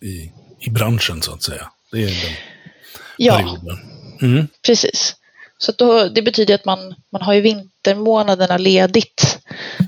i, 0.01 0.31
i 0.59 0.69
branschen 0.69 1.21
så 1.21 1.33
att 1.33 1.43
säga. 1.43 1.71
Det 1.91 2.03
är 2.03 2.07
den 2.07 2.35
Ja, 3.17 3.37
perioden. 3.37 3.77
Mm. 4.21 4.47
precis. 4.65 5.15
Så 5.57 5.71
då, 5.77 6.07
det 6.09 6.21
betyder 6.21 6.55
att 6.55 6.65
man, 6.65 6.95
man 7.11 7.21
har 7.21 7.33
ju 7.33 7.41
vintermånaderna 7.41 8.57
ledigt. 8.57 9.39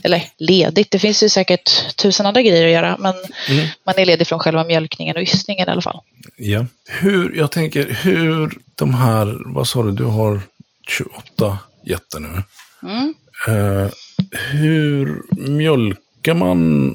Eller 0.03 0.23
ledigt, 0.37 0.91
det 0.91 0.99
finns 0.99 1.23
ju 1.23 1.29
säkert 1.29 1.95
tusen 1.97 2.25
andra 2.25 2.41
grejer 2.41 2.65
att 2.65 2.71
göra. 2.71 2.97
Men 2.99 3.13
Mm. 3.49 3.67
man 3.85 3.95
är 3.97 4.05
ledig 4.05 4.27
från 4.27 4.39
själva 4.39 4.63
mjölkningen 4.63 5.15
och 5.15 5.21
ystningen 5.21 5.67
i 5.67 5.71
alla 5.71 5.81
fall. 5.81 5.99
Ja. 6.37 6.65
Hur, 6.89 7.35
jag 7.37 7.51
tänker, 7.51 7.89
hur 8.03 8.57
de 8.75 8.93
här, 8.93 9.53
vad 9.53 9.67
sa 9.67 9.83
du, 9.83 9.91
du 9.91 10.03
har 10.03 10.41
28 10.87 11.57
getter 11.85 12.19
nu. 12.19 12.43
Mm. 12.83 13.13
Eh, 13.47 13.87
hur 14.31 15.21
mjölkar 15.49 16.33
man 16.33 16.91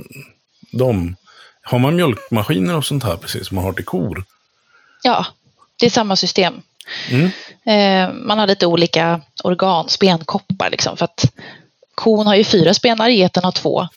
dem? 0.72 1.16
Har 1.62 1.78
man 1.78 1.96
mjölkmaskiner 1.96 2.76
och 2.76 2.84
sånt 2.84 3.04
här 3.04 3.16
precis 3.16 3.48
som 3.48 3.54
man 3.54 3.64
har 3.64 3.72
till 3.72 3.84
kor? 3.84 4.24
Ja, 5.02 5.26
det 5.78 5.86
är 5.86 5.90
samma 5.90 6.16
system. 6.16 6.54
Mm. 7.10 7.30
Eh, 7.66 8.14
man 8.14 8.38
har 8.38 8.46
lite 8.46 8.66
olika 8.66 9.20
organ, 9.44 9.88
spenkoppar 9.88 10.70
liksom. 10.70 10.96
För 10.96 11.04
att 11.04 11.32
kon 11.94 12.26
har 12.26 12.34
ju 12.34 12.44
fyra 12.44 12.74
spenar, 12.74 13.08
geten 13.08 13.44
har 13.44 13.52
två. 13.52 13.88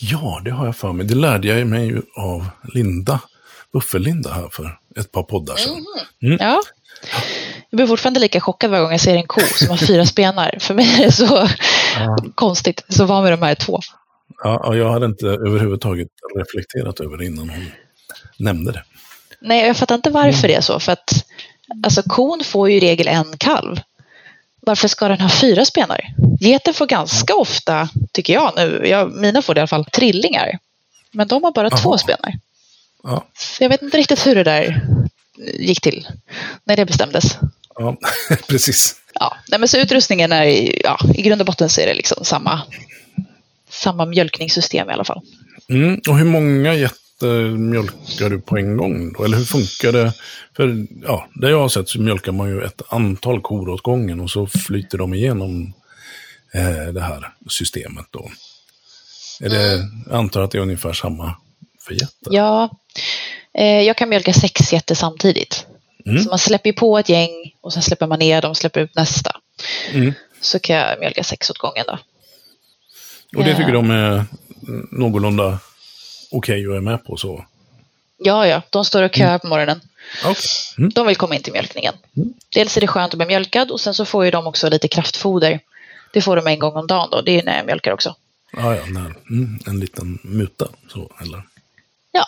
Ja, 0.00 0.40
det 0.44 0.50
har 0.50 0.66
jag 0.66 0.76
för 0.76 0.92
mig. 0.92 1.06
Det 1.06 1.14
lärde 1.14 1.48
jag 1.48 1.66
mig 1.66 1.86
ju 1.86 2.02
av 2.16 2.48
Linda, 2.74 3.20
Buffelinda 3.72 4.32
här 4.32 4.48
för 4.52 4.78
ett 5.00 5.12
par 5.12 5.22
poddar 5.22 5.56
sedan. 5.56 5.84
Mm. 6.22 6.38
Ja. 6.40 6.62
Jag 7.70 7.76
blir 7.76 7.86
fortfarande 7.86 8.20
lika 8.20 8.40
chockad 8.40 8.70
varje 8.70 8.82
gång 8.82 8.92
jag 8.92 9.00
ser 9.00 9.16
en 9.16 9.26
ko 9.26 9.40
som 9.40 9.68
har 9.68 9.76
fyra 9.76 10.06
spenar. 10.06 10.56
För 10.60 10.74
mig 10.74 11.02
är 11.02 11.06
det 11.06 11.12
så 11.12 11.48
konstigt. 12.34 12.84
Så 12.88 13.04
van 13.04 13.22
med 13.22 13.32
de 13.32 13.42
här 13.42 13.54
två. 13.54 13.80
Ja, 14.42 14.66
och 14.66 14.76
jag 14.76 14.90
hade 14.90 15.06
inte 15.06 15.26
överhuvudtaget 15.26 16.08
reflekterat 16.38 17.00
över 17.00 17.16
det 17.16 17.24
innan 17.26 17.48
hon 17.50 17.70
nämnde 18.38 18.72
det. 18.72 18.82
Nej, 19.40 19.66
jag 19.66 19.76
fattar 19.76 19.94
inte 19.94 20.10
varför 20.10 20.48
det 20.48 20.54
är 20.54 20.60
så. 20.60 20.80
För 20.80 20.92
att 20.92 21.24
alltså, 21.84 22.02
kon 22.02 22.40
får 22.44 22.70
ju 22.70 22.76
i 22.76 22.80
regel 22.80 23.08
en 23.08 23.36
kalv. 23.38 23.80
Varför 24.60 24.88
ska 24.88 25.08
den 25.08 25.20
ha 25.20 25.28
fyra 25.28 25.64
spenar? 25.64 26.00
Geten 26.40 26.74
får 26.74 26.86
ganska 26.86 27.34
ofta, 27.34 27.88
tycker 28.12 28.32
jag 28.32 28.52
nu, 28.56 28.82
jag, 28.86 29.12
mina 29.12 29.42
får 29.42 29.54
det 29.54 29.58
i 29.58 29.60
alla 29.60 29.66
fall, 29.66 29.84
trillingar. 29.84 30.58
Men 31.12 31.28
de 31.28 31.44
har 31.44 31.52
bara 31.52 31.68
Jaha. 31.70 31.78
två 31.78 31.98
spenar. 31.98 32.32
Ja, 33.02 33.26
Så 33.38 33.64
jag 33.64 33.68
vet 33.68 33.82
inte 33.82 33.96
riktigt 33.98 34.26
hur 34.26 34.34
det 34.34 34.44
där 34.44 34.82
gick 35.54 35.80
till 35.80 36.08
när 36.64 36.76
det 36.76 36.86
bestämdes. 36.86 37.38
Ja 37.78 37.96
precis. 38.48 38.96
Ja, 39.14 39.36
nej, 39.48 39.60
men 39.60 39.68
så 39.68 39.78
utrustningen 39.78 40.32
är 40.32 40.44
ja, 40.84 40.98
i 41.14 41.22
grund 41.22 41.40
och 41.40 41.46
botten 41.46 41.68
så 41.68 41.80
är 41.80 41.86
det 41.86 41.94
liksom 41.94 42.24
samma, 42.24 42.62
samma 43.70 44.06
mjölkningssystem 44.06 44.90
i 44.90 44.92
alla 44.92 45.04
fall. 45.04 45.22
Mm. 45.68 46.00
Och 46.08 46.18
hur 46.18 46.24
många 46.24 46.74
getter 46.74 47.50
mjölkar 47.50 48.30
du 48.30 48.40
på 48.40 48.56
en 48.56 48.76
gång? 48.76 49.12
Då? 49.12 49.24
Eller 49.24 49.36
hur 49.36 49.44
funkar 49.44 49.92
det? 49.92 50.12
För 50.56 50.86
ja, 51.02 51.28
det 51.34 51.50
jag 51.50 51.60
har 51.60 51.68
sett 51.68 51.88
så 51.88 52.00
mjölkar 52.00 52.32
man 52.32 52.48
ju 52.48 52.64
ett 52.64 52.82
antal 52.88 53.40
kor 53.40 53.68
åt 53.68 53.82
gången 53.82 54.20
och 54.20 54.30
så 54.30 54.46
flyter 54.46 54.98
de 54.98 55.14
igenom 55.14 55.72
eh, 56.54 56.92
det 56.92 57.00
här 57.00 57.32
systemet 57.48 58.06
då. 58.10 58.30
Är 59.40 59.48
det, 59.48 59.88
jag 60.06 60.18
antar 60.18 60.40
att 60.40 60.50
det 60.50 60.58
är 60.58 60.62
ungefär 60.62 60.92
samma 60.92 61.34
för 61.80 61.94
getter? 61.94 62.30
Ja, 62.30 62.70
eh, 63.58 63.80
jag 63.80 63.96
kan 63.96 64.08
mjölka 64.08 64.32
sex 64.32 64.72
getter 64.72 64.94
samtidigt. 64.94 65.65
Mm. 66.06 66.22
Så 66.22 66.28
man 66.28 66.38
släpper 66.38 66.72
på 66.72 66.98
ett 66.98 67.08
gäng 67.08 67.54
och 67.60 67.72
sen 67.72 67.82
släpper 67.82 68.06
man 68.06 68.18
ner 68.18 68.42
dem 68.42 68.50
och 68.50 68.56
släpper 68.56 68.80
ut 68.80 68.94
nästa. 68.94 69.40
Mm. 69.92 70.12
Så 70.40 70.58
kan 70.58 70.76
jag 70.76 70.98
mjölka 70.98 71.24
sex 71.24 71.50
åt 71.50 71.58
gången 71.58 71.84
då. 71.86 71.98
Och 73.36 73.44
det 73.44 73.56
tycker 73.56 73.72
de 73.72 73.90
är 73.90 74.24
mm, 74.68 74.88
någorlunda 74.90 75.58
okej 76.30 76.68
och 76.68 76.76
är 76.76 76.80
med 76.80 77.04
på 77.04 77.16
så? 77.16 77.44
Ja, 78.18 78.46
ja, 78.46 78.62
de 78.70 78.84
står 78.84 79.02
och 79.02 79.14
köar 79.14 79.38
på 79.38 79.46
morgonen. 79.46 79.80
Okej. 80.24 80.50
Mm. 80.78 80.90
De 80.94 81.06
vill 81.06 81.16
komma 81.16 81.34
in 81.34 81.42
till 81.42 81.52
mjölkningen. 81.52 81.94
Mm. 82.16 82.34
Dels 82.54 82.76
är 82.76 82.80
det 82.80 82.86
skönt 82.86 83.14
att 83.14 83.18
bli 83.18 83.26
mjölkad 83.26 83.70
och 83.70 83.80
sen 83.80 83.94
så 83.94 84.04
får 84.04 84.24
ju 84.24 84.30
de 84.30 84.46
också 84.46 84.68
lite 84.68 84.88
kraftfoder. 84.88 85.60
Det 86.12 86.20
får 86.20 86.36
de 86.36 86.46
en 86.46 86.58
gång 86.58 86.76
om 86.76 86.86
dagen 86.86 87.08
då, 87.10 87.20
det 87.20 87.40
är 87.40 87.42
när 87.42 87.56
jag 87.56 87.66
mjölkar 87.66 87.92
också. 87.92 88.16
Ja, 88.52 88.76
ja, 88.76 88.86
när, 88.86 89.14
mm, 89.30 89.58
en 89.66 89.80
liten 89.80 90.18
muta 90.22 90.68
så, 90.88 91.10
eller? 91.20 91.42
Ja. 92.12 92.26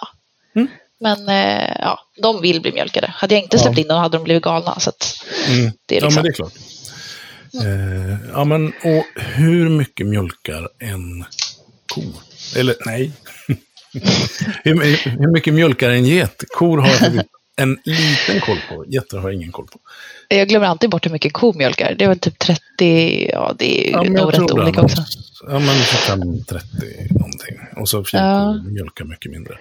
Mm. 1.04 1.24
Men 1.24 1.28
eh, 1.28 1.76
ja, 1.78 1.98
de 2.22 2.40
vill 2.42 2.61
bli 2.61 2.72
mjölkade. 2.72 3.06
Hade 3.16 3.34
jag 3.34 3.42
inte 3.42 3.56
Ja. 3.56 3.62
släppt 3.62 3.78
in 3.78 3.88
dem 3.88 3.98
hade 3.98 4.16
de 4.18 4.24
blivit 4.24 4.42
galna. 4.42 4.80
Så 4.80 4.92
Mm. 5.48 5.70
det 5.87 5.96
är 5.96 6.00
Ja, 6.00 6.06
liksom... 6.06 6.14
men 6.14 6.22
det 6.24 6.28
är 6.28 6.32
klart. 6.32 6.52
Eh, 7.64 8.30
ja, 8.32 8.44
men 8.44 8.66
och 8.66 9.22
hur 9.22 9.68
mycket 9.68 10.06
mjölkar 10.06 10.68
en 10.78 11.24
ko? 11.94 12.02
Eller 12.56 12.74
nej. 12.87 13.12
hur, 14.64 15.08
hur 15.11 15.32
mycket 15.32 15.54
mjölkar 15.54 15.90
en 15.90 16.04
get? 16.04 16.44
Kor 16.48 16.78
har 16.78 16.88
jag 16.88 17.24
en 17.56 17.78
liten 17.84 18.40
koll 18.40 18.58
på. 18.68 18.84
Getter 18.88 19.18
har 19.18 19.28
jag 19.28 19.34
ingen 19.34 19.52
koll 19.52 19.66
på. 19.66 19.78
Jag 20.28 20.48
glömmer 20.48 20.66
alltid 20.66 20.90
bort 20.90 21.06
hur 21.06 21.11
mycket 21.11 21.32
ko 21.32 21.52
mjölkar. 21.52 21.94
Det 21.98 22.06
var 22.06 22.14
typ 22.14 22.38
30, 22.38 23.30
ja 23.32 23.54
det 23.58 23.88
är 23.88 23.92
Ja, 23.92 24.02
nog 24.02 24.32
rätt 24.32 24.50
olika 24.52 24.82
också. 24.82 25.04
Ja, 25.48 25.58
men 25.58 25.76
25-30 25.76 27.12
någonting. 27.12 27.58
Och 27.76 27.88
så 27.88 28.04
fjällkor 28.04 28.28
Ja. 28.30 28.62
mjölkar 28.62 29.04
mycket 29.04 29.32
mindre. 29.32 29.58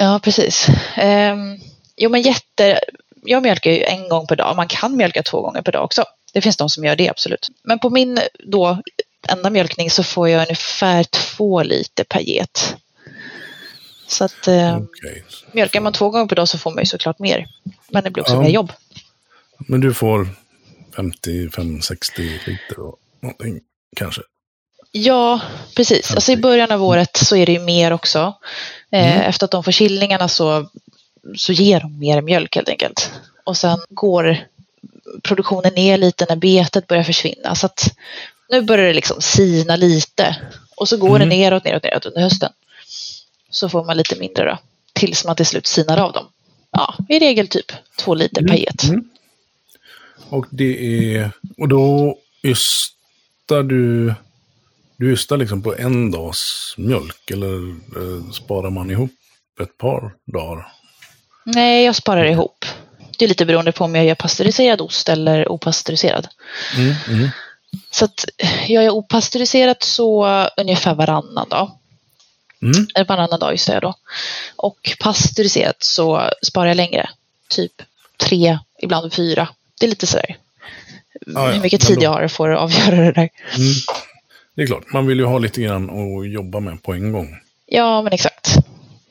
Ja, 0.00 0.20
precis. 0.22 0.68
Um, 1.02 1.60
jo, 1.96 2.10
men 2.10 2.22
jätter, 2.22 2.78
jag 3.24 3.42
mjölkar 3.42 3.70
ju 3.70 3.82
en 3.82 4.08
gång 4.08 4.26
per 4.26 4.36
dag. 4.36 4.56
Man 4.56 4.68
kan 4.68 4.96
mjölka 4.96 5.22
två 5.22 5.40
gånger 5.40 5.62
per 5.62 5.72
dag 5.72 5.84
också. 5.84 6.04
Det 6.32 6.40
finns 6.40 6.56
de 6.56 6.68
som 6.70 6.84
gör 6.84 6.96
det, 6.96 7.08
absolut. 7.08 7.48
Men 7.62 7.78
på 7.78 7.90
min 7.90 8.20
då 8.38 8.82
enda 9.28 9.50
mjölkning 9.50 9.90
så 9.90 10.02
får 10.02 10.28
jag 10.28 10.42
ungefär 10.42 11.04
två 11.04 11.62
liter 11.62 12.04
per 12.04 12.20
get. 12.20 12.76
Så 14.06 14.24
att 14.24 14.48
eh, 14.48 14.76
Okej. 14.76 15.24
mjölkar 15.52 15.80
man 15.80 15.92
två 15.92 16.10
gånger 16.10 16.26
per 16.26 16.36
dag 16.36 16.48
så 16.48 16.58
får 16.58 16.70
man 16.70 16.82
ju 16.82 16.86
såklart 16.86 17.18
mer. 17.18 17.46
Men 17.90 18.04
det 18.04 18.10
blir 18.10 18.22
också 18.22 18.34
Ja. 18.34 18.40
mer 18.42 18.50
jobb. 18.50 18.72
Men 19.58 19.80
du 19.80 19.94
får 19.94 20.28
55-60 20.96 22.38
liter 22.46 22.80
och 22.80 22.96
någonting 23.20 23.60
kanske? 23.96 24.22
Ja, 24.92 25.40
precis. 25.76 26.10
Alltså 26.14 26.32
i 26.32 26.36
början 26.36 26.72
av 26.72 26.84
året 26.84 27.16
så 27.16 27.36
är 27.36 27.46
det 27.46 27.52
ju 27.52 27.58
mer 27.60 27.92
också. 27.92 28.34
Eh, 28.90 29.16
Mm. 29.16 29.28
Efter 29.28 29.44
att 29.44 29.50
de 29.50 29.64
får 29.64 29.72
killingarna 29.72 30.28
så, 30.28 30.68
så 31.36 31.52
ger 31.52 31.80
de 31.80 31.98
mer 31.98 32.20
mjölk 32.22 32.56
helt 32.56 32.68
enkelt. 32.68 33.10
Och 33.44 33.56
sen 33.56 33.78
går 33.90 34.36
produktionen 35.22 35.74
ner 35.74 35.98
lite 35.98 36.26
när 36.28 36.36
betet 36.36 36.86
börjar 36.86 37.02
försvinna. 37.02 37.54
Så 37.54 37.66
att 37.66 37.94
nu 38.50 38.62
börjar 38.62 38.86
det 38.86 38.92
liksom 38.92 39.20
sina 39.20 39.76
lite. 39.76 40.36
Och 40.76 40.88
så 40.88 40.96
går 40.96 41.16
Mm. 41.16 41.28
det 41.28 41.36
neråt, 41.36 41.64
neråt, 41.64 41.82
neråt 41.82 42.06
under 42.06 42.20
hösten. 42.20 42.52
Så 43.50 43.68
får 43.68 43.84
man 43.84 43.96
lite 43.96 44.16
mindre 44.16 44.44
då. 44.44 44.58
Tills 44.92 45.24
man 45.24 45.36
till 45.36 45.46
slut 45.46 45.66
sinar 45.66 45.98
av 45.98 46.12
dem. 46.12 46.26
Ja, 46.70 46.94
i 47.08 47.18
regel 47.18 47.48
typ 47.48 47.72
två 47.98 48.14
liter 48.14 48.42
per 48.42 48.54
get. 48.56 48.82
Mm. 48.84 49.10
Och 50.28 50.46
det 50.50 51.14
är... 51.16 51.30
Och 51.58 51.68
då 51.68 52.16
ystar 52.42 53.62
du... 53.62 54.14
Du 54.98 55.12
ystar 55.12 55.36
liksom 55.36 55.62
på 55.62 55.74
en 55.76 56.10
dags 56.10 56.74
mjölk 56.76 57.30
eller 57.30 57.68
eh, 57.70 58.30
sparar 58.32 58.70
man 58.70 58.90
ihop 58.90 59.10
ett 59.62 59.78
par 59.78 60.12
dagar? 60.32 60.72
Nej, 61.44 61.84
jag 61.84 61.96
sparar 61.96 62.24
ihop. 62.24 62.64
Det 63.18 63.24
är 63.24 63.28
lite 63.28 63.46
beroende 63.46 63.72
på 63.72 63.84
om 63.84 63.94
jag 63.94 64.04
gör 64.04 64.14
pastöriserad 64.14 64.80
ost 64.80 65.08
eller 65.08 65.48
opastöriserad. 65.52 66.28
Mm, 66.76 66.94
mm. 67.08 67.28
Så 67.90 68.04
att 68.04 68.24
gör 68.68 68.82
jag 68.82 68.96
opastöriserat 68.96 69.82
så 69.82 70.26
ungefär 70.56 70.94
varannan 70.94 71.48
dag. 71.48 71.70
Mm. 72.62 72.86
Eller 72.94 73.06
varannan 73.06 73.40
dag 73.40 73.52
just 73.52 73.66
det 73.66 73.80
då. 73.80 73.94
Och 74.56 74.96
pastöriserat 75.00 75.76
så 75.82 76.30
sparar 76.42 76.66
jag 76.66 76.76
längre. 76.76 77.10
Typ 77.48 77.72
tre, 78.16 78.58
ibland 78.82 79.12
fyra. 79.14 79.48
Det 79.80 79.86
är 79.86 79.90
lite 79.90 80.06
sådär. 80.06 80.36
ja, 81.26 81.50
Hur 81.50 81.60
mycket 81.60 81.80
tid 81.86 81.96
då- 81.96 82.02
jag 82.04 82.10
har 82.10 82.28
får 82.28 82.48
avgöra 82.48 82.96
det 82.96 83.12
där. 83.12 83.28
Det 84.58 84.62
är 84.64 84.66
klart, 84.66 84.92
man 84.92 85.06
vill 85.06 85.18
ju 85.18 85.24
ha 85.24 85.38
lite 85.38 85.60
grann 85.60 85.90
att 85.90 86.28
jobba 86.30 86.60
med 86.60 86.82
på 86.82 86.92
en 86.92 87.12
gång. 87.12 87.36
Ja, 87.66 88.02
men 88.02 88.12
exakt. 88.12 88.56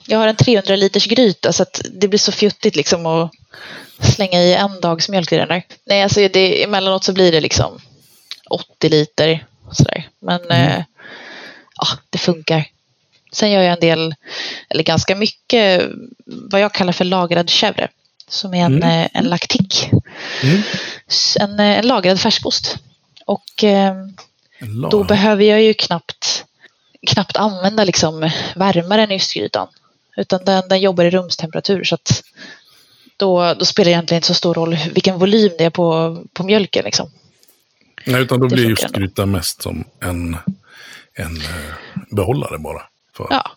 Jag 0.08 0.18
har 0.20 0.28
en 0.28 0.36
300 0.36 0.76
liters 0.76 1.06
gryta 1.08 1.54
så 1.54 1.64
att 1.64 1.82
det 1.92 2.08
blir 2.08 2.20
så 2.20 2.32
fjuttigt 2.32 2.76
liksom 2.76 3.06
att 3.06 3.32
slänga 4.00 4.42
i 4.42 4.54
en 4.54 4.82
dags 4.82 5.10
mjölk 5.10 5.32
i 5.32 5.36
den 5.38 5.48
där. 5.48 5.64
Nej, 5.86 6.04
alltså 6.04 6.20
det, 6.28 6.64
emellanåt 6.64 7.04
så 7.04 7.14
blir 7.14 7.32
det 7.32 7.42
liksom 7.42 7.80
80 8.50 8.90
liter 8.90 9.46
sådär. 9.72 10.08
Men 10.20 10.42
Mm. 10.42 10.52
eh, 10.72 10.84
ja, 11.76 11.88
det 12.10 12.18
funkar. 12.18 12.66
Sen 13.32 13.52
gör 13.52 13.62
jag 13.62 13.74
en 13.74 13.80
del, 13.80 14.16
eller 14.70 14.84
ganska 14.84 15.16
mycket, 15.16 15.84
vad 16.26 16.62
jag 16.62 16.74
kallar 16.74 16.94
för 16.94 17.06
lagrad 17.06 17.48
chèvre. 17.50 17.88
Som 18.28 18.54
är 18.54 18.66
en, 18.66 18.76
Mm. 18.84 18.90
eh, 19.02 19.08
en 19.14 19.26
laktik. 19.26 19.90
Mm. 20.44 20.62
En, 21.40 21.60
eh, 21.60 21.80
en 21.80 21.88
lagrad 21.88 22.20
färskost. 22.20 22.78
Och 23.26 23.64
eh, 23.64 23.94
Då 24.92 25.04
behöver 25.04 25.44
jag 25.44 25.64
ju 25.64 25.74
knappt, 25.74 26.46
knappt 27.08 27.38
använda 27.38 27.84
liksom 27.84 28.30
värmaren 28.56 29.12
i 29.12 29.16
ystgrytan. 29.16 29.68
Utan 30.18 30.46
den, 30.46 30.68
den 30.70 30.82
jobbar 30.82 31.04
i 31.04 31.10
rumstemperatur 31.10 31.84
så 31.84 31.96
att 31.96 32.24
då, 33.18 33.54
då 33.54 33.66
spelar 33.66 33.86
det 33.86 33.92
egentligen 33.92 34.18
inte 34.18 34.28
så 34.28 34.34
stor 34.34 34.54
roll 34.54 34.78
vilken 34.94 35.20
volym 35.20 35.52
det 35.58 35.64
är 35.64 35.70
på, 35.70 36.18
på 36.34 36.44
mjölken. 36.44 36.86
Liksom. 36.86 37.12
Nej, 38.06 38.22
utan 38.22 38.40
då 38.40 38.48
det 38.48 38.56
blir 38.56 38.86
ändå. 38.86 39.00
grytan 39.00 39.32
mest 39.32 39.62
som 39.62 39.84
en, 40.00 40.38
en 41.14 41.38
eh, 41.38 41.74
behållare 42.12 42.58
bara. 42.58 42.82
För. 43.18 43.28
Ja, 43.30 43.52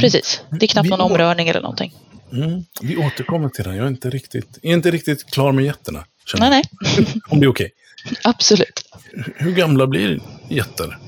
precis. 0.00 0.40
Det 0.50 0.66
är 0.66 0.68
knappt 0.68 0.88
någon 0.88 1.00
omrörning 1.00 1.48
eller 1.48 1.60
någonting. 1.60 1.94
Mm. 2.32 2.64
Vi 2.80 2.96
återkommer 2.96 3.48
till 3.48 3.64
den. 3.64 3.76
Jag 3.76 3.84
är 3.84 3.90
inte 3.90 4.10
riktigt, 4.10 4.58
är 4.62 4.72
inte 4.72 4.90
riktigt 4.90 5.30
klar 5.30 5.52
med 5.52 5.74
känner 6.26 6.50
Nej, 6.50 6.62
nej, 6.80 7.06
Om 7.28 7.40
det 7.40 7.46
är 7.46 7.50
okej. 7.50 7.70
Absolut. 8.22 8.84
Hur 9.36 9.52
gamla 9.52 9.86
blir 9.86 10.20
getter? 10.48 10.98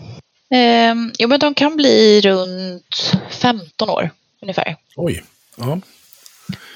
Ehm, 0.51 1.13
jo, 1.19 1.29
men 1.29 1.41
de 1.41 1.55
kan 1.55 1.77
bli 1.77 2.21
runt 2.21 3.17
15 3.31 3.91
år 3.91 4.11
ungefär. 4.43 4.77
Oj. 4.97 5.25
Ja. 5.57 5.81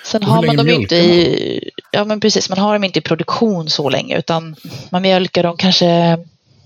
Sen 0.04 0.22
har 0.22 0.42
man 0.42 0.56
dem 0.56 0.68
inte 0.68 0.96
i, 0.96 1.70
ja 1.92 2.04
men 2.04 2.20
precis, 2.20 2.48
man 2.48 2.58
har 2.58 2.72
dem 2.72 2.84
inte 2.84 2.98
i 2.98 3.02
produktion 3.02 3.70
så 3.70 3.88
länge 3.88 4.18
utan 4.18 4.56
man 4.90 5.02
mjölkar 5.02 5.42
dem 5.42 5.56
kanske, 5.56 6.18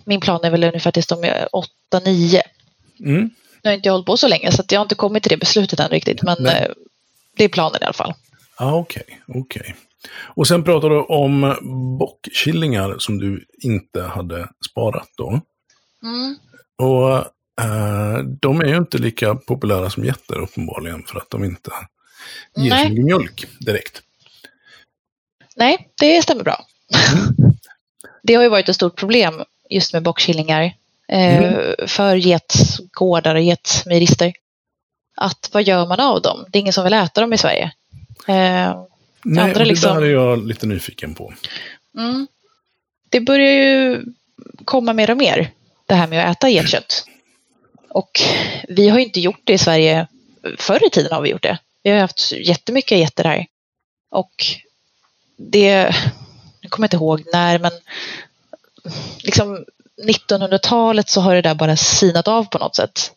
min 0.05 0.21
plan 0.21 0.45
är 0.45 0.51
väl 0.51 0.65
ungefär 0.65 0.91
tills 0.91 1.07
de 1.07 1.25
är 1.25 1.49
8-9. 1.93 2.41
Mm. 3.01 3.31
Nu 3.63 3.71
har 3.71 3.73
inte 3.73 3.89
jag 3.89 3.93
hållit 3.93 4.07
på 4.07 4.17
så 4.17 4.29
länge 4.29 4.53
så 4.53 4.63
jag 4.69 4.81
har 4.81 4.85
inte 4.85 4.95
kommit 4.95 5.23
till 5.23 5.31
det 5.31 5.37
beslutet 5.37 5.81
än 5.81 5.89
riktigt 5.89 6.23
men 6.23 6.37
Nej. 6.41 6.63
eh, 6.63 6.71
det 7.37 7.45
är 7.45 7.49
planen 7.49 7.83
i 7.83 7.85
alla 7.85 7.93
fall. 7.93 8.15
Ja, 8.59 8.75
okej. 8.75 9.21
okej. 9.29 9.75
Och 10.35 10.49
sen 10.49 10.65
pratar 10.65 10.91
du 10.91 11.01
om 11.01 11.57
bockkillingar 11.99 12.95
som 12.99 13.19
du 13.19 13.45
inte 13.63 14.03
hade 14.03 14.49
sparat 14.71 15.09
då. 15.17 15.41
Och 16.79 17.17
eh, 17.65 18.19
de 18.41 18.61
är 18.61 18.67
ju 18.67 18.77
inte 18.77 18.99
lika 18.99 19.35
populära 19.35 19.91
som 19.91 20.05
getter 20.05 20.39
uppenbarligen 20.39 21.03
för 21.03 21.19
att 21.19 21.31
de 21.31 21.45
inte 21.45 21.71
ger 22.57 22.71
Nej. 22.71 22.89
mycket 22.91 23.05
mjölk 23.05 23.45
direkt. 23.61 24.03
Nej, 25.57 25.89
det 26.01 26.23
stämmer 26.23 26.45
bra. 26.45 26.65
det 28.23 28.35
har 28.35 28.43
ju 28.43 28.49
varit 28.49 28.69
ett 28.69 28.75
stort 28.77 28.97
problem 28.97 29.43
just 29.71 29.93
med 29.93 30.03
bockkillingar 30.03 30.63
eh, 30.63 30.73
Mm. 31.45 31.89
för 31.89 32.17
getgårdar 32.17 33.35
och 33.35 33.41
getmejerister. 33.43 34.33
Att 35.17 35.51
vad 35.53 35.63
gör 35.63 35.87
man 35.87 36.01
av 36.01 36.23
dem? 36.23 36.45
Det 36.49 36.59
är 36.59 36.61
ingen 36.61 36.73
som 36.73 36.85
vill 36.85 36.93
äta 36.93 37.21
dem 37.21 37.33
i 37.33 37.39
Sverige. 37.39 37.73
Eh, 38.29 38.85
Nej, 39.25 39.45
Andra 39.45 39.55
och 39.55 39.59
det 39.59 39.65
liksom- 39.65 39.95
där 39.95 40.03
är 40.03 40.11
jag 40.11 40.47
lite 40.47 40.67
nyfiken 40.67 41.15
på. 41.15 41.35
Mm. 41.99 42.27
Det 43.09 43.21
börjar 43.21 43.53
ju 43.53 44.05
komma 44.65 44.93
mer 44.93 45.11
och 45.11 45.17
mer, 45.17 45.51
det 45.87 45.95
här 45.95 46.07
med 46.07 46.31
att 46.31 46.37
äta 46.37 46.49
getkött. 46.51 47.05
Och 47.89 48.21
vi 48.69 48.89
har 48.89 48.99
ju 48.99 49.05
inte 49.05 49.21
gjort 49.21 49.41
det 49.45 49.53
i 49.53 49.59
Sverige. 49.59 50.07
Förr 50.59 50.87
i 50.87 50.91
tiden 50.91 51.13
har 51.13 51.21
vi 51.23 51.31
gjort 51.31 51.43
det. 51.43 51.59
Vi 51.83 51.91
har 51.91 51.99
haft 51.99 52.33
jättemycket 52.33 52.99
getter 52.99 53.25
här. 53.25 53.47
Och 54.11 54.45
det, 55.37 55.95
jag 56.61 56.71
kommer 56.71 56.87
inte 56.87 56.97
ihåg 56.97 57.23
när, 57.33 57.59
men 57.59 57.73
liksom 59.23 59.65
1900-talet 60.03 61.09
så 61.09 61.21
har 61.21 61.35
det 61.35 61.43
där 61.43 61.55
bara 61.55 61.77
sinat 61.77 62.29
av 62.29 62.45
på 62.45 62.59
något 62.59 62.77
sätt. 62.77 63.13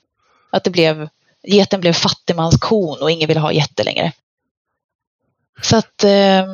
Att 0.49 0.63
det 0.63 0.69
blev, 0.69 1.09
geten 1.43 1.81
blev 1.81 1.93
fattigmanskon 1.93 3.01
och 3.01 3.11
ingen 3.11 3.27
ville 3.27 3.39
ha 3.39 3.51
getter 3.51 3.83
längre. 3.83 4.11
Så 5.61 5.77
att 5.77 6.03
eh, 6.03 6.45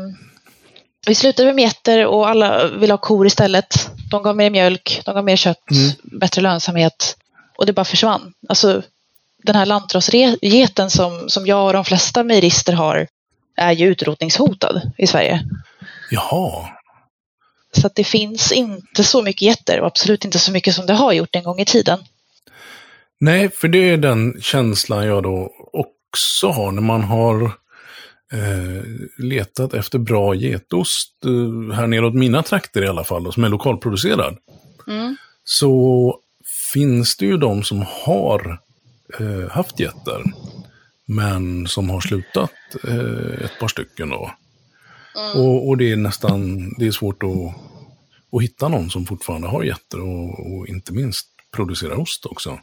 vi 1.07 1.15
slutade 1.15 1.53
med 1.53 1.63
getter 1.63 2.05
och 2.05 2.29
alla 2.29 2.67
vill 2.67 2.91
ha 2.91 2.97
kor 2.97 3.27
istället. 3.27 3.89
De 4.11 4.23
gav 4.23 4.35
mer 4.35 4.49
mjölk, 4.49 5.01
de 5.05 5.15
gav 5.15 5.23
mer 5.23 5.35
kött, 5.35 5.71
Mm. 5.71 5.91
bättre 6.03 6.41
lönsamhet 6.41 7.17
och 7.57 7.65
det 7.65 7.73
bara 7.73 7.85
försvann. 7.85 8.33
Alltså, 8.49 8.81
den 9.43 9.55
här 9.55 9.65
lantrasgeten 9.65 10.89
som, 10.89 11.29
som 11.29 11.45
jag 11.47 11.67
och 11.67 11.73
de 11.73 11.85
flesta 11.85 12.23
mejerister 12.23 12.73
har 12.73 13.07
är 13.55 13.71
ju 13.71 13.87
utrotningshotad 13.87 14.81
i 14.97 15.07
Sverige. 15.07 15.43
Jaha. 16.11 16.69
Så 17.77 17.87
att 17.87 17.95
det 17.95 18.03
finns 18.03 18.51
inte 18.51 19.03
så 19.03 19.21
mycket 19.21 19.41
getter 19.41 19.79
och 19.79 19.87
absolut 19.87 20.25
inte 20.25 20.39
så 20.39 20.51
mycket 20.51 20.75
som 20.75 20.85
det 20.85 20.93
har 20.93 21.11
gjort 21.13 21.35
en 21.35 21.43
gång 21.43 21.59
i 21.59 21.65
tiden. 21.65 21.99
Nej, 23.19 23.49
för 23.49 23.67
det 23.67 23.77
är 23.77 23.97
den 23.97 24.41
känslan 24.41 25.05
jag 25.05 25.23
då 25.23 25.51
också 25.73 26.47
har 26.47 26.71
när 26.71 26.81
man 26.81 27.03
har 27.03 27.51
eh, 28.31 28.83
letat 29.17 29.73
efter 29.73 29.99
bra 29.99 30.35
getost, 30.35 31.11
eh, 31.25 31.75
här 31.75 31.87
neråt 31.87 32.13
mina 32.13 32.43
trakter 32.43 32.83
i 32.83 32.87
alla 32.87 33.03
fall, 33.03 33.23
då, 33.23 33.31
som 33.31 33.43
är 33.43 33.49
lokalproducerad. 33.49 34.37
Mm. 34.87 35.15
Så 35.43 36.15
finns 36.73 37.15
det 37.17 37.25
ju 37.25 37.37
de 37.37 37.63
som 37.63 37.85
har 38.05 38.59
eh, 39.19 39.49
haft 39.51 39.79
getter, 39.79 40.23
men 41.05 41.67
som 41.67 41.89
har 41.89 42.01
slutat 42.01 42.51
eh, 42.87 43.43
ett 43.45 43.59
par 43.59 43.67
stycken 43.67 44.09
då. 44.09 44.31
Och, 45.35 45.67
och 45.67 45.77
det 45.77 45.91
är 45.91 45.95
nästan, 45.95 46.69
det 46.77 46.87
är 46.87 46.91
svårt 46.91 47.23
att, 47.23 47.55
att 48.37 48.43
hitta 48.43 48.67
någon 48.67 48.89
som 48.89 49.05
fortfarande 49.05 49.47
har 49.47 49.63
getter 49.63 49.99
och, 50.01 50.51
och 50.53 50.67
inte 50.67 50.93
minst 50.93 51.27
producerar 51.55 51.99
ost 51.99 52.25
också. 52.25 52.59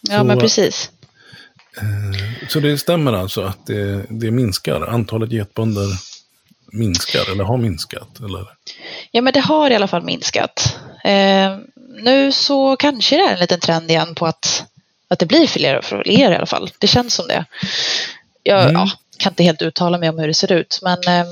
Ja, 0.00 0.18
Så- 0.18 0.24
men 0.24 0.38
precis. 0.38 0.90
Så 2.48 2.60
det 2.60 2.78
stämmer 2.78 3.12
alltså 3.12 3.42
att 3.42 3.66
det, 3.66 4.06
det 4.08 4.30
minskar, 4.30 4.80
antalet 4.80 5.32
getbönder 5.32 5.86
minskar 6.72 7.32
eller 7.32 7.44
har 7.44 7.56
minskat? 7.58 8.20
Eller? 8.20 8.46
Ja, 9.10 9.22
men 9.22 9.32
det 9.32 9.40
har 9.40 9.70
i 9.70 9.74
alla 9.74 9.88
fall 9.88 10.02
minskat. 10.02 10.76
Eh, 11.04 11.56
nu 12.02 12.32
så 12.32 12.76
kanske 12.76 13.16
det 13.16 13.22
är 13.22 13.32
en 13.32 13.40
liten 13.40 13.60
trend 13.60 13.90
igen 13.90 14.14
på 14.14 14.26
att, 14.26 14.64
att 15.08 15.18
det 15.18 15.26
blir 15.26 15.46
fler 15.46 15.78
och 15.78 15.84
fler 15.84 16.32
i 16.32 16.36
alla 16.36 16.46
fall. 16.46 16.70
Det 16.78 16.86
känns 16.86 17.14
som 17.14 17.26
det. 17.28 17.44
Jag 18.42 18.62
Mm. 18.62 18.72
ja, 18.72 18.90
kan 19.18 19.32
inte 19.32 19.42
helt 19.42 19.62
uttala 19.62 19.98
mig 19.98 20.08
om 20.08 20.18
hur 20.18 20.28
det 20.28 20.34
ser 20.34 20.52
ut, 20.52 20.78
men 20.82 20.98
eh, 20.98 21.26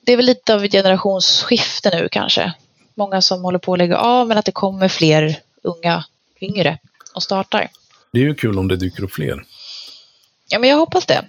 det 0.00 0.12
är 0.12 0.16
väl 0.16 0.26
lite 0.26 0.54
av 0.54 0.64
ett 0.64 0.72
generationsskifte 0.72 1.90
nu 1.90 2.08
kanske. 2.12 2.52
Många 2.94 3.22
som 3.22 3.42
håller 3.44 3.58
på 3.58 3.72
att 3.72 3.78
lägga 3.78 3.96
av, 3.96 4.28
men 4.28 4.38
att 4.38 4.44
det 4.44 4.52
kommer 4.52 4.88
fler 4.88 5.36
unga, 5.62 6.04
yngre 6.40 6.78
och 7.14 7.22
startar. 7.22 7.68
Det 8.12 8.18
är 8.18 8.22
ju 8.22 8.34
kul 8.34 8.58
om 8.58 8.68
det 8.68 8.76
dyker 8.76 9.04
upp 9.04 9.12
fler. 9.12 9.44
Ja, 10.48 10.58
men 10.58 10.70
jag 10.70 10.76
hoppas 10.76 11.06
det. 11.06 11.24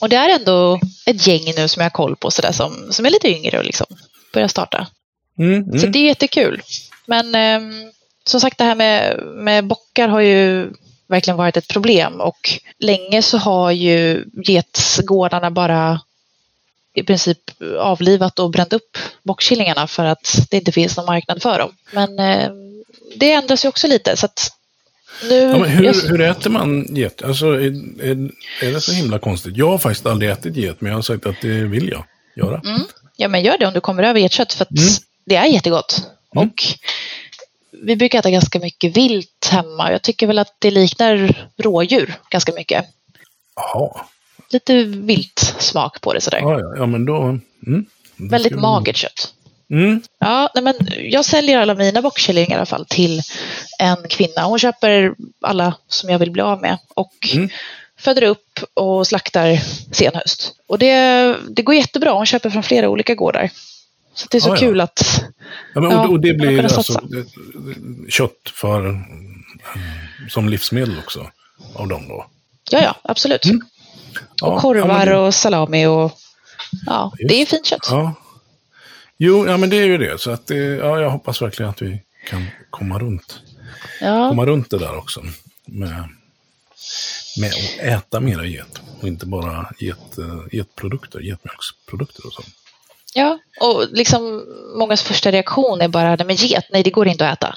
Och 0.00 0.08
det 0.08 0.16
är 0.16 0.28
ändå 0.28 0.80
ett 1.06 1.26
gäng 1.26 1.54
nu 1.56 1.68
som 1.68 1.80
jag 1.80 1.84
har 1.84 1.90
koll 1.90 2.16
på 2.16 2.30
sådär 2.30 2.52
som, 2.52 2.92
som 2.92 3.06
är 3.06 3.10
lite 3.10 3.28
yngre 3.28 3.58
och 3.58 3.64
liksom 3.64 3.86
börjar 4.32 4.48
starta. 4.48 4.86
Mm, 5.38 5.64
Så 5.64 5.78
mm. 5.78 5.92
det 5.92 5.98
är 5.98 6.04
jättekul. 6.04 6.62
Men 7.06 7.34
ehm, 7.34 7.92
som 8.24 8.40
sagt, 8.40 8.58
det 8.58 8.64
här 8.64 8.74
med, 8.74 9.22
med 9.34 9.66
bockar 9.66 10.08
har 10.08 10.20
ju 10.20 10.70
verkligen 11.06 11.36
varit 11.36 11.56
ett 11.56 11.68
problem 11.68 12.20
och 12.20 12.58
länge 12.78 13.22
så 13.22 13.38
har 13.38 13.70
ju 13.70 14.24
getsgårdarna 14.46 15.50
bara 15.50 16.00
i 16.94 17.02
princip 17.02 17.38
avlivat 17.78 18.38
och 18.38 18.50
bränt 18.50 18.72
upp 18.72 18.98
bockkillingarna 19.22 19.86
för 19.86 20.04
att 20.04 20.36
det 20.50 20.56
inte 20.56 20.72
finns 20.72 20.96
någon 20.96 21.06
marknad 21.06 21.42
för 21.42 21.58
dem. 21.58 21.76
Men 21.90 22.18
ehm, 22.18 22.84
det 23.16 23.32
ändras 23.32 23.64
ju 23.64 23.68
också 23.68 23.86
lite 23.86 24.16
så 24.16 24.26
att 24.26 24.50
nu... 25.22 25.34
Ja, 25.40 25.58
men 25.58 25.70
hur, 25.70 25.84
jag- 25.84 25.94
hur 25.94 26.20
äter 26.20 26.50
man 26.50 26.96
get? 26.96 27.22
Alltså, 27.22 27.46
är, 27.46 27.60
är, 28.04 28.30
är 28.62 28.72
det 28.72 28.80
så 28.80 28.92
himla 28.92 29.18
konstigt? 29.18 29.56
Jag 29.56 29.70
har 29.70 29.78
faktiskt 29.78 30.06
aldrig 30.06 30.30
ätit 30.30 30.56
get, 30.56 30.80
men 30.80 30.90
jag 30.90 30.98
har 30.98 31.02
sagt 31.02 31.26
att 31.26 31.40
det 31.42 31.48
vill 31.48 31.88
jag 31.88 32.04
göra. 32.36 32.60
Mm. 32.64 32.80
Ja, 33.16 33.28
men 33.28 33.42
gör 33.42 33.58
det 33.58 33.66
om 33.66 33.74
du 33.74 33.80
kommer 33.80 34.02
över 34.02 34.20
getkött 34.20 34.52
för 34.52 34.64
att 34.64 34.70
Mm. 34.70 34.84
det 35.26 35.36
är 35.36 35.44
jättegott. 35.46 36.02
Mm. 36.36 36.48
Och 36.48 36.54
vi 37.82 37.96
brukar 37.96 38.18
äta 38.18 38.30
ganska 38.30 38.58
mycket 38.58 38.96
vilt 38.96 39.48
hemma. 39.52 39.92
Jag 39.92 40.02
tycker 40.02 40.26
väl 40.26 40.38
att 40.38 40.56
det 40.58 40.70
liknar 40.70 41.44
rådjur 41.56 42.14
ganska 42.30 42.52
mycket. 42.52 42.84
Jaha. 43.56 44.00
Lite 44.50 44.84
vilt. 44.84 45.54
smak 45.58 46.00
på 46.00 46.12
det 46.12 46.20
sådär. 46.20 46.38
Ja, 46.38 46.60
ja, 46.60 46.74
ja 46.76 46.86
men 46.86 47.04
då... 47.04 47.22
Mm, 47.66 47.86
Väldigt 48.16 48.54
magert 48.60 48.96
kött. 48.96 49.33
Mm, 49.70 50.02
Ja, 50.20 50.50
nej 50.54 50.64
men 50.64 50.74
jag 51.10 51.24
säljer 51.24 51.58
alla 51.58 51.74
mina 51.74 52.02
bockkycklingar 52.02 52.50
i 52.50 52.54
alla 52.54 52.66
fall 52.66 52.86
till 52.88 53.20
en 53.78 53.96
kvinna. 54.08 54.42
Hon 54.44 54.58
köper 54.58 55.14
alla 55.42 55.74
som 55.88 56.10
jag 56.10 56.18
vill 56.18 56.30
bli 56.30 56.42
av 56.42 56.60
med 56.60 56.78
och 56.94 57.12
Mm. 57.34 57.48
föder 57.98 58.22
upp 58.22 58.60
och 58.74 59.06
slaktar 59.06 59.56
sen 59.94 60.14
höst. 60.14 60.52
Och 60.68 60.78
det, 60.78 61.36
det 61.50 61.62
går 61.62 61.74
jättebra. 61.74 62.12
Hon 62.12 62.26
köper 62.26 62.50
från 62.50 62.62
flera 62.62 62.88
olika 62.88 63.14
gårdar. 63.14 63.50
Så 64.14 64.26
det 64.30 64.36
är 64.38 64.40
så 64.40 64.48
Ja, 64.48 64.54
ja. 64.54 64.60
kul 64.60 64.80
att... 64.80 65.24
ja, 65.74 65.80
men, 65.80 65.90
Ja, 65.90 66.04
och, 66.06 66.10
och 66.12 66.20
det 66.20 66.34
blir 66.34 66.62
alltså 66.64 67.00
det- 67.02 67.26
kött 68.12 68.50
för, 68.54 68.80
mm, 68.80 69.04
som 70.30 70.48
livsmedel 70.48 70.98
också 70.98 71.30
av 71.74 71.88
dem 71.88 72.08
då? 72.08 72.26
Ja, 72.70 72.80
ja, 72.82 72.94
absolut. 73.02 73.44
Mm. 73.44 73.60
Ja, 74.40 74.46
och 74.46 74.60
korvar 74.60 74.88
ja, 75.00 75.04
men 75.04 75.18
och 75.18 75.34
salami 75.34 75.86
och... 75.86 76.12
Ja, 76.86 77.12
Just 77.18 77.28
det 77.28 77.42
är 77.42 77.46
fint 77.46 77.66
kött. 77.66 77.86
Ja. 77.90 78.14
Jo, 79.16 79.46
ja, 79.46 79.56
men 79.56 79.70
det 79.70 79.76
är 79.76 79.84
ju 79.86 79.98
det. 79.98 80.20
Så 80.20 80.30
att 80.30 80.46
det, 80.46 80.56
ja, 80.56 81.00
jag 81.00 81.10
hoppas 81.10 81.42
verkligen 81.42 81.70
att 81.70 81.82
vi 81.82 82.02
kan 82.28 82.46
komma 82.70 82.98
runt, 82.98 83.40
Ja, 84.00 84.28
komma 84.28 84.46
runt 84.46 84.70
det 84.70 84.78
där 84.78 84.96
också. 84.96 85.22
Med, 85.66 86.08
med 87.40 87.50
att 87.50 87.78
äta 87.84 88.20
mera 88.20 88.44
get. 88.44 88.80
Och 89.00 89.08
inte 89.08 89.26
bara 89.26 89.70
get, 89.78 90.18
eh, 90.18 90.40
getprodukter, 90.52 91.20
getmjölksprodukter 91.20 92.26
och 92.26 92.32
så. 92.32 92.42
ja. 93.14 93.38
och 93.60 93.86
liksom 93.92 94.44
mångas 94.78 95.02
första 95.02 95.32
reaktion 95.32 95.80
är 95.80 95.88
bara, 95.88 96.16
nej 96.16 96.26
men 96.26 96.36
get, 96.36 96.64
nej 96.72 96.82
det 96.82 96.90
går 96.90 97.08
inte 97.08 97.28
att 97.28 97.38
äta. 97.38 97.56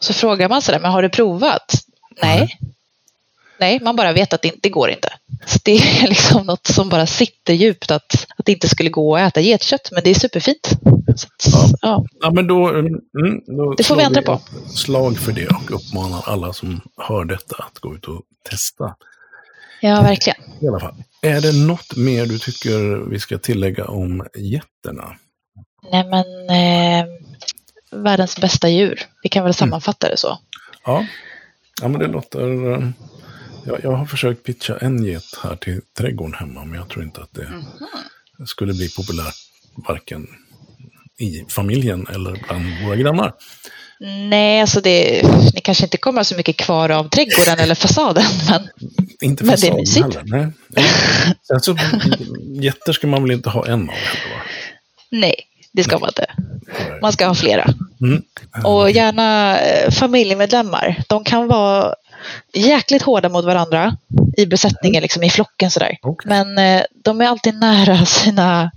Så 0.00 0.12
frågar 0.12 0.48
man 0.48 0.62
sådär, 0.62 0.80
men 0.80 0.90
har 0.90 1.02
du 1.02 1.08
provat? 1.08 1.72
Nej. 2.22 2.38
Nej. 2.38 2.58
Nej, 3.60 3.80
man 3.82 3.96
bara 3.96 4.12
vet 4.12 4.32
att 4.32 4.42
det, 4.42 4.52
det 4.62 4.68
går 4.68 4.90
inte. 4.90 5.12
Så 5.46 5.58
det 5.64 5.76
är 5.76 6.08
liksom 6.08 6.46
något 6.46 6.66
som 6.66 6.88
bara 6.88 7.06
sitter 7.06 7.54
djupt 7.54 7.90
att, 7.90 8.26
att 8.36 8.44
det 8.46 8.52
inte 8.52 8.68
skulle 8.68 8.90
gå 8.90 9.16
att 9.16 9.28
äta 9.28 9.40
getkött, 9.40 9.88
men 9.92 10.02
det 10.04 10.10
är 10.10 10.14
superfint. 10.14 10.70
Att, 11.08 11.24
ja. 11.82 12.06
Ja, 12.20 12.30
men 12.30 12.46
då, 12.46 12.68
mm, 12.68 13.00
då 13.46 13.74
Det 13.74 13.84
får 13.84 13.96
vi 13.96 14.02
ändra 14.02 14.22
på. 14.22 14.40
slag 14.74 15.18
för 15.18 15.32
det 15.32 15.46
och 15.46 15.70
uppmanar 15.70 16.22
alla 16.26 16.52
som 16.52 16.80
hör 16.96 17.24
detta 17.24 17.56
att 17.56 17.78
gå 17.78 17.94
ut 17.94 18.04
och 18.04 18.22
testa. 18.50 18.94
ja, 19.80 20.02
verkligen. 20.02 20.38
I 20.60 20.68
alla 20.68 20.80
fall. 20.80 20.94
Är 21.22 21.40
det 21.40 21.52
något 21.66 21.96
mer 21.96 22.26
du 22.26 22.38
tycker 22.38 23.10
vi 23.10 23.18
ska 23.20 23.38
tillägga 23.38 23.84
om 23.84 24.26
getterna? 24.36 25.14
Nej, 25.92 26.04
men 26.04 26.26
eh, 26.50 27.06
världens 28.02 28.36
bästa 28.40 28.68
djur. 28.68 29.02
Vi 29.22 29.28
kan 29.28 29.44
väl 29.44 29.54
sammanfatta 29.54 30.08
det 30.08 30.16
så. 30.16 30.38
Ja, 30.84 31.06
ja 31.82 31.88
men 31.88 32.00
det 32.00 32.06
låter... 32.06 32.92
Jag, 33.64 33.84
jag 33.84 33.92
har 33.92 34.06
försökt 34.06 34.44
pitcha 34.44 34.76
en 34.78 35.04
get 35.04 35.24
här 35.42 35.56
till 35.56 35.80
trädgården 35.98 36.34
hemma, 36.34 36.64
men 36.64 36.78
jag 36.78 36.88
tror 36.88 37.04
inte 37.04 37.20
att 37.20 37.34
det 37.34 37.48
skulle 38.46 38.72
bli 38.72 38.88
populärt 38.88 39.34
varken 39.88 40.26
i 41.18 41.44
familjen 41.48 42.06
eller 42.14 42.44
bland 42.48 42.64
våra 42.84 42.96
grannar. 42.96 43.32
Nej, 44.28 44.60
alltså 44.60 44.80
det, 44.80 45.22
ni 45.54 45.60
kanske 45.60 45.84
inte 45.84 45.96
kommer 45.96 46.22
så 46.22 46.36
mycket 46.36 46.56
kvar 46.56 46.88
av 46.88 47.08
trädgården 47.08 47.58
eller 47.58 47.74
fasaden, 47.74 48.24
men 48.50 48.68
Inte 49.20 49.44
Men 49.44 49.52
fasaden 49.52 49.76
mysigt. 49.76 50.14
heller. 50.14 50.22
Nej. 50.68 50.84
Sen 51.48 51.60
så, 51.60 51.76
getter 52.62 52.92
ska 52.92 53.06
man 53.06 53.22
väl 53.22 53.32
inte 53.32 53.50
ha 53.50 53.66
en 53.66 53.72
av 53.72 53.94
heller, 53.94 54.36
va? 54.36 54.42
nej, 55.10 55.34
det 55.72 55.84
ska 55.84 55.98
man 55.98 56.08
inte. 56.08 56.26
Man 57.02 57.12
ska 57.12 57.26
ha 57.26 57.34
flera. 57.34 57.70
Mm. 58.00 58.22
Och 58.64 58.90
gärna 58.90 59.58
eh, 59.60 59.90
familjemedlemmar. 59.90 61.02
De 61.08 61.24
kan 61.24 61.48
vara 61.48 61.94
jäkligt 62.52 63.02
hårda 63.02 63.28
mot 63.28 63.44
varandra 63.44 63.96
i 64.36 64.46
besättningen, 64.46 65.02
liksom 65.02 65.22
i 65.22 65.30
flocken 65.30 65.70
sådär. 65.70 65.98
Okej. 66.02 66.28
Men 66.28 66.58
eh, 66.58 66.84
de 67.04 67.20
är 67.20 67.26
alltid 67.26 67.54
nära 67.54 68.06
sina, 68.06 68.70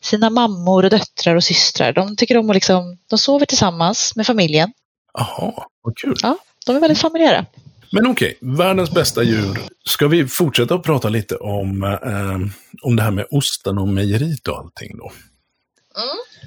sina 0.00 0.30
mammor 0.30 0.84
och 0.84 0.90
döttrar 0.90 1.34
och 1.34 1.44
systrar. 1.44 1.92
De 1.92 2.16
tycker 2.16 2.36
om 2.36 2.50
att 2.50 2.56
liksom, 2.56 2.98
de 3.10 3.18
sover 3.18 3.46
tillsammans 3.46 4.16
med 4.16 4.26
familjen. 4.26 4.72
Jaha, 5.14 5.66
vad 5.82 5.96
kul. 5.96 6.16
Ja, 6.22 6.38
de 6.66 6.76
är 6.76 6.80
väldigt 6.80 6.98
familjära. 6.98 7.46
Men 7.92 8.06
okej, 8.06 8.38
världens 8.40 8.90
bästa 8.90 9.22
djur. 9.22 9.58
Ska 9.84 10.08
vi 10.08 10.26
fortsätta 10.26 10.74
att 10.74 10.82
prata 10.82 11.08
lite 11.08 11.36
om, 11.36 11.82
eh, 11.82 12.52
om 12.82 12.96
det 12.96 13.02
här 13.02 13.10
med 13.10 13.26
osten 13.30 13.78
och 13.78 13.88
mejeriet 13.88 14.48
och 14.48 14.58
allting 14.58 14.96
då? 14.96 15.12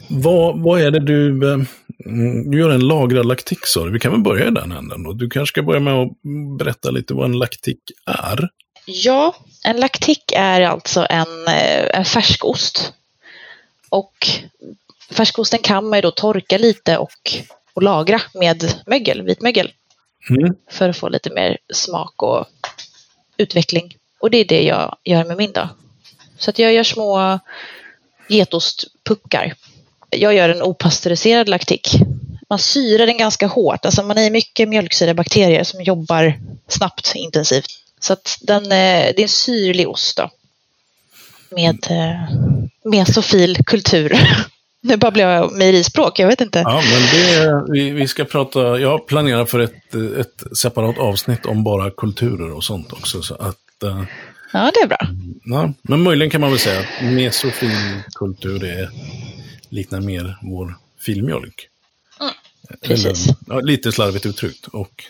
Vad, 0.10 0.60
vad 0.60 0.82
är 0.82 0.92
det 0.92 1.00
du... 1.00 1.48
Eh, 1.48 1.54
mm, 1.54 1.66
du 2.46 2.60
gör 2.60 2.70
en 2.70 2.88
lagrad 2.88 3.26
laktik 3.26 3.60
sa 3.66 3.86
du. 3.86 3.92
Vi 3.92 4.00
kan 4.00 4.12
väl 4.12 4.22
börja 4.22 4.48
i 4.48 4.52
den 4.52 4.72
änden 4.72 5.04
då. 5.04 5.14
Du 5.14 5.30
kanske 5.30 5.54
ska 5.54 5.64
börja 5.64 5.80
med 5.80 5.94
att 5.94 6.10
berätta 6.58 6.92
lite 6.92 7.14
vad 7.14 7.26
en 7.26 7.38
laktik 7.38 7.80
är. 8.06 8.50
Ja, 8.86 9.36
en 9.66 9.80
laktik 9.80 10.24
är 10.36 10.62
alltså 10.62 11.08
en, 11.10 11.48
eh, 11.48 12.00
en 12.00 12.06
färskost. 12.06 12.94
Och 13.90 14.14
färskosten 15.12 15.60
kan 15.60 15.90
man 15.90 15.98
ju 15.98 16.02
då 16.02 16.12
torka 16.12 16.58
lite 16.58 16.98
och, 16.98 17.32
och 17.74 17.84
lagra 17.84 18.22
med 18.34 18.82
mögel, 18.86 19.22
vitmögel. 19.22 19.72
Mm. 20.30 20.56
för 20.70 20.90
att 20.90 20.98
få 20.98 21.10
lite 21.10 21.30
mer 21.30 21.58
smak 21.74 22.24
och 22.24 22.48
utveckling. 23.38 23.96
Och 24.20 24.32
det 24.32 24.38
är 24.38 24.46
det 24.46 24.64
jag 24.64 24.96
gör 25.04 25.26
med 25.26 25.38
min 25.38 25.52
då. 25.52 25.70
Så 26.38 26.50
att 26.50 26.60
jag 26.60 26.74
gör 26.74 26.84
små 26.84 27.40
getostpuckar. 28.28 29.54
Jag 30.10 30.34
gör 30.34 30.50
en 30.50 30.62
opastöriserad 30.62 31.50
laktik. 31.50 31.90
Man 32.50 32.60
syrar 32.60 33.06
den 33.06 33.18
ganska 33.18 33.48
hårt. 33.48 33.86
Alltså 33.86 34.04
man 34.04 34.18
är 34.18 34.24
i 34.24 34.30
mycket 34.30 34.70
mjölksyrabakterier 34.70 35.64
som 35.64 35.82
jobbar 35.82 36.34
snabbt 36.68 37.14
intensivt. 37.16 37.66
Så 38.00 38.14
att 38.14 38.38
den, 38.42 38.64
eh, 38.64 38.70
det 39.16 39.20
är 39.20 39.22
en 39.22 39.30
syrlig 39.30 39.90
ost 39.90 40.18
då. 40.18 40.30
Med 41.50 41.78
eh, 41.90 42.36
mesofil 42.86 43.58
kultur. 43.66 44.20
Nu 44.82 44.98
babblar 44.98 45.30
jag 45.30 45.52
mejerispråk, 45.52 46.20
jag 46.20 46.28
vet 46.28 46.42
inte. 46.42 46.60
Ja, 46.60 46.82
men 46.92 47.02
det, 47.02 47.64
vi, 47.72 47.92
vi 47.92 48.08
ska 48.08 48.26
prata... 48.26 48.80
Jag 48.80 49.08
planerar 49.08 49.46
för 49.46 49.60
ett, 49.60 49.96
ett 50.20 50.58
separat 50.58 50.98
avsnitt 50.98 51.46
om 51.46 51.64
bara 51.64 51.92
kulturer 51.92 52.52
och 52.52 52.64
sånt 52.64 52.94
också. 52.94 53.22
Så 53.22 53.36
att, 53.36 53.84
eh, 53.84 54.04
Ja, 54.54 54.72
det 54.74 54.80
är 54.80 54.88
bra. 54.88 55.08
Ja, 55.44 55.74
men 55.82 56.04
möjligen 56.04 56.30
kan 56.30 56.42
man 56.42 56.50
väl 56.50 56.60
säga 56.60 56.80
att 56.80 57.04
mesofil 57.04 58.02
kultur 58.16 58.64
är, 58.64 58.90
liknar 59.70 60.02
mer 60.02 60.38
vår 60.42 60.76
filmjölk. 61.00 61.68
Mm. 62.20 62.34
Eller, 62.82 63.14
ja, 63.48 63.60
lite 63.60 63.92
slarvigt 63.92 64.26
uttryckt. 64.26 64.68
Och 64.68 65.04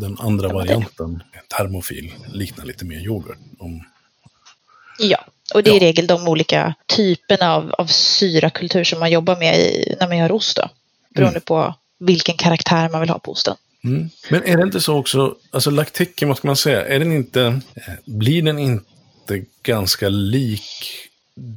den 0.00 0.16
andra 0.18 0.48
varianten, 0.48 1.22
termofil, 1.58 2.12
liknar 2.32 2.64
lite 2.64 2.84
mer 2.84 3.00
yoghurt. 3.00 3.38
Om, 3.58 3.84
Ja, 4.98 5.24
och 5.54 5.62
det 5.62 5.70
är 5.70 5.74
i 5.74 5.76
Ja. 5.76 5.82
regel 5.82 6.06
de 6.06 6.28
olika 6.28 6.74
typerna 6.86 7.54
av, 7.54 7.72
av 7.78 7.86
syrakultur 7.86 8.84
som 8.84 8.98
man 9.00 9.10
jobbar 9.10 9.36
med 9.36 9.58
i, 9.60 9.94
när 10.00 10.08
man 10.08 10.18
gör 10.18 10.32
ost. 10.32 10.56
Då, 10.56 10.68
beroende 11.14 11.40
på 11.40 11.74
vilken 11.98 12.36
karaktär 12.36 12.88
man 12.88 13.00
vill 13.00 13.10
ha 13.10 13.18
på 13.18 13.32
osten. 13.32 13.56
mm. 13.84 14.10
Men 14.30 14.42
är 14.44 14.56
det 14.56 14.62
inte 14.62 14.80
så 14.80 14.96
också, 14.96 15.36
alltså 15.50 15.70
laktiken, 15.70 16.28
vad 16.28 16.36
ska 16.36 16.48
man 16.48 16.56
säga, 16.56 16.86
är 16.86 16.98
den 16.98 17.12
inte, 17.12 17.42
eh, 17.74 17.94
blir 18.04 18.42
den 18.42 18.58
inte 18.58 19.44
ganska 19.62 20.08
lik 20.08 20.64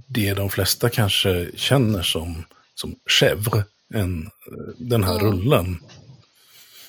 det 0.07 0.33
de 0.33 0.49
flesta 0.49 0.89
kanske 0.89 1.49
känner 1.55 2.01
som, 2.01 2.45
som 2.75 2.95
chèvre, 3.09 3.63
än 3.93 4.23
eh, 4.23 4.73
den 4.77 5.03
här 5.03 5.19
rullen? 5.19 5.79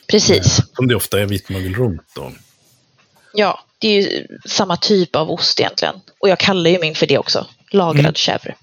Precis. 0.08 0.60
Som 0.76 0.88
det 0.88 0.94
ofta 0.94 1.20
är 1.20 1.26
vitmögel 1.26 1.74
runt 1.74 2.02
då. 2.16 2.32
Ja, 3.34 3.60
det 3.78 3.88
är 3.88 4.02
ju 4.02 4.26
samma 4.46 4.76
typ 4.76 5.16
av 5.16 5.30
ost 5.30 5.60
egentligen. 5.60 5.94
Och 6.18 6.28
jag 6.28 6.38
kallar 6.38 6.70
ju 6.70 6.78
min 6.78 6.94
för 6.94 7.06
det 7.06 7.18
också. 7.18 7.46
Lagrad 7.70 8.00
Mm. 8.00 8.12
chèvre. 8.14 8.54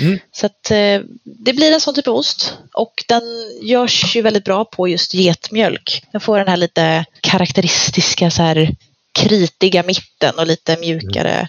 Mm. 0.00 0.18
Så 0.32 0.46
att 0.46 0.70
eh, 0.70 1.00
det 1.24 1.52
blir 1.52 1.72
en 1.72 1.80
sån 1.80 1.94
typ 1.94 2.08
av 2.08 2.14
ost. 2.14 2.58
Och 2.74 3.04
den 3.08 3.22
görs 3.62 4.16
ju 4.16 4.22
väldigt 4.22 4.44
bra 4.44 4.64
på 4.64 4.88
just 4.88 5.14
getmjölk. 5.14 6.02
Den 6.12 6.20
får 6.20 6.38
den 6.38 6.48
här 6.48 6.56
lite 6.56 7.04
karaktäristiska 7.20 8.30
så 8.30 8.42
här 8.42 8.76
kritiga 9.12 9.82
mitten 9.82 10.34
och 10.38 10.46
lite 10.46 10.76
mjukare 10.76 11.48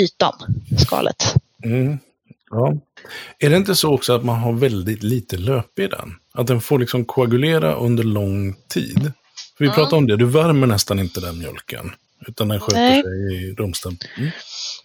ytan, 0.00 0.34
skalet. 0.86 1.34
Mm. 1.64 1.98
Ja. 2.50 2.74
Är 3.38 3.50
det 3.50 3.56
inte 3.56 3.74
så 3.74 3.94
också 3.94 4.12
att 4.12 4.24
man 4.24 4.38
har 4.38 4.52
väldigt 4.52 5.02
lite 5.02 5.36
löp 5.36 5.78
i 5.78 5.86
den? 5.86 6.14
Att 6.34 6.46
den 6.46 6.60
får 6.60 6.78
liksom 6.78 7.04
koagulera 7.04 7.74
under 7.74 8.04
lång 8.04 8.54
tid? 8.68 9.12
För 9.58 9.64
vi 9.64 9.70
pratade 9.70 9.96
om 9.96 10.06
det, 10.06 10.16
du 10.16 10.24
värmer 10.24 10.66
nästan 10.66 10.98
inte 10.98 11.20
den 11.20 11.38
mjölken. 11.38 11.92
Utan 12.26 12.48
den 12.48 12.60
sköter 12.60 12.80
Nej. 12.80 13.02
sig 13.02 13.34
i 13.34 13.54
rumstemp. 13.54 14.00
Mm. 14.18 14.30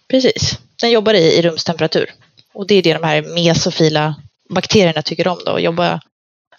Precis. 0.08 0.58
Den 0.80 0.90
jobbar 0.90 1.14
i, 1.14 1.38
i 1.38 1.42
rumstemperatur. 1.42 2.10
Och 2.54 2.66
det 2.66 2.74
är 2.74 2.82
det 2.82 2.92
de 2.92 3.04
här 3.04 3.22
mesofila 3.22 4.14
bakterierna 4.50 5.02
tycker 5.02 5.28
om 5.28 5.38
då, 5.46 5.52
att 5.52 5.62
jobba 5.62 6.00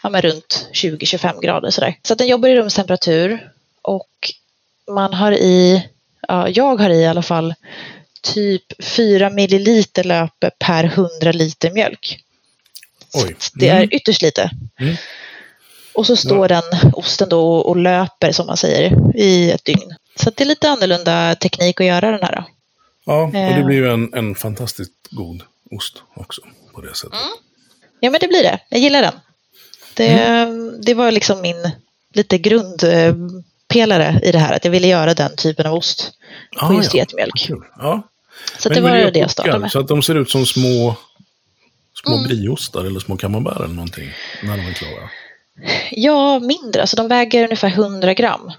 ja, 0.03 0.09
med 0.09 0.23
runt 0.23 0.69
20-25 0.73 1.41
grader 1.41 1.69
sådär. 1.69 1.99
Så 2.03 2.13
att 2.13 2.19
den 2.19 2.27
jobbar 2.27 2.49
i 2.49 2.55
rumstemperatur 2.55 3.49
och 3.81 4.09
man 4.91 5.13
har 5.13 5.31
i, 5.31 5.87
ja, 6.27 6.49
jag 6.49 6.75
har 6.75 6.89
i 6.89 7.01
i 7.01 7.05
alla 7.05 7.21
fall 7.21 7.53
typ 8.23 8.83
4 8.83 9.29
milliliter 9.29 10.03
löpe 10.03 10.51
per 10.59 10.83
100 10.83 11.31
liter 11.31 11.71
mjölk. 11.71 12.19
Oj. 13.13 13.35
Det 13.53 13.69
Mm. 13.69 13.83
är 13.83 13.95
ytterst 13.95 14.21
lite. 14.21 14.51
Mm. 14.79 14.95
Och 15.93 16.05
så 16.05 16.15
står 16.15 16.47
den 16.47 16.63
osten 16.93 17.29
då 17.29 17.55
och, 17.55 17.77
löper 17.77 18.31
som 18.31 18.47
man 18.47 18.57
säger 18.57 19.17
i 19.17 19.51
ett 19.51 19.65
dygn. 19.65 19.95
Så 20.15 20.29
det 20.29 20.43
är 20.43 20.45
lite 20.45 20.69
annorlunda 20.69 21.35
teknik 21.35 21.81
att 21.81 21.87
göra 21.87 22.11
den 22.11 22.19
här. 22.23 22.35
Då. 22.35 22.43
Ja, 23.05 23.23
och 23.23 23.31
det 23.31 23.39
Eh. 23.39 23.65
blir 23.65 23.75
ju 23.77 23.91
en, 23.93 24.13
en 24.13 24.35
fantastiskt 24.35 24.91
god 25.09 25.43
ost 25.71 26.03
också 26.15 26.41
på 26.73 26.81
det 26.81 26.95
sättet. 26.95 27.19
Ja, 27.99 28.09
men 28.11 28.19
det 28.21 28.27
blir 28.27 28.43
det. 28.43 28.59
Jag 28.69 28.79
gillar 28.79 29.01
den. 29.01 29.13
Det, 29.93 30.07
Mm. 30.09 30.81
det 30.81 30.93
var 30.93 31.11
liksom 31.11 31.41
min 31.41 31.71
lite 32.13 32.37
grundpelare 32.37 34.19
i 34.23 34.31
det 34.31 34.39
här, 34.39 34.53
att 34.55 34.65
jag 34.65 34.71
ville 34.71 34.87
göra 34.87 35.13
den 35.13 35.35
typen 35.35 35.65
av 35.65 35.73
ost 35.73 36.11
på 36.59 36.65
Ah, 36.65 36.73
just 36.73 36.93
ja. 36.93 36.97
getmjölk. 36.99 37.49
Ja. 37.77 38.03
Så 38.59 38.69
Men 38.69 38.75
det 38.75 38.81
var 38.89 39.11
det 39.11 39.19
jag 39.19 39.31
startade 39.31 39.59
med. 39.59 39.71
Så 39.71 39.79
att 39.79 39.87
de 39.87 40.03
ser 40.03 40.15
ut 40.15 40.31
som 40.31 40.45
små, 40.45 40.95
små 42.03 42.13
Mm. 42.15 42.27
brieostar 42.27 42.85
eller 42.85 42.99
små 42.99 43.17
camembert 43.17 43.55
eller 43.55 43.67
någonting. 43.67 44.09
När 44.43 44.57
de 44.57 44.63
är 44.67 44.73
klara. 44.73 45.09
Ja, 45.91 46.39
mindre. 46.39 46.81
Alltså 46.81 46.95
de 46.95 47.07
väger 47.07 47.43
ungefär 47.43 47.69
100 47.69 48.13
gram. 48.13 48.51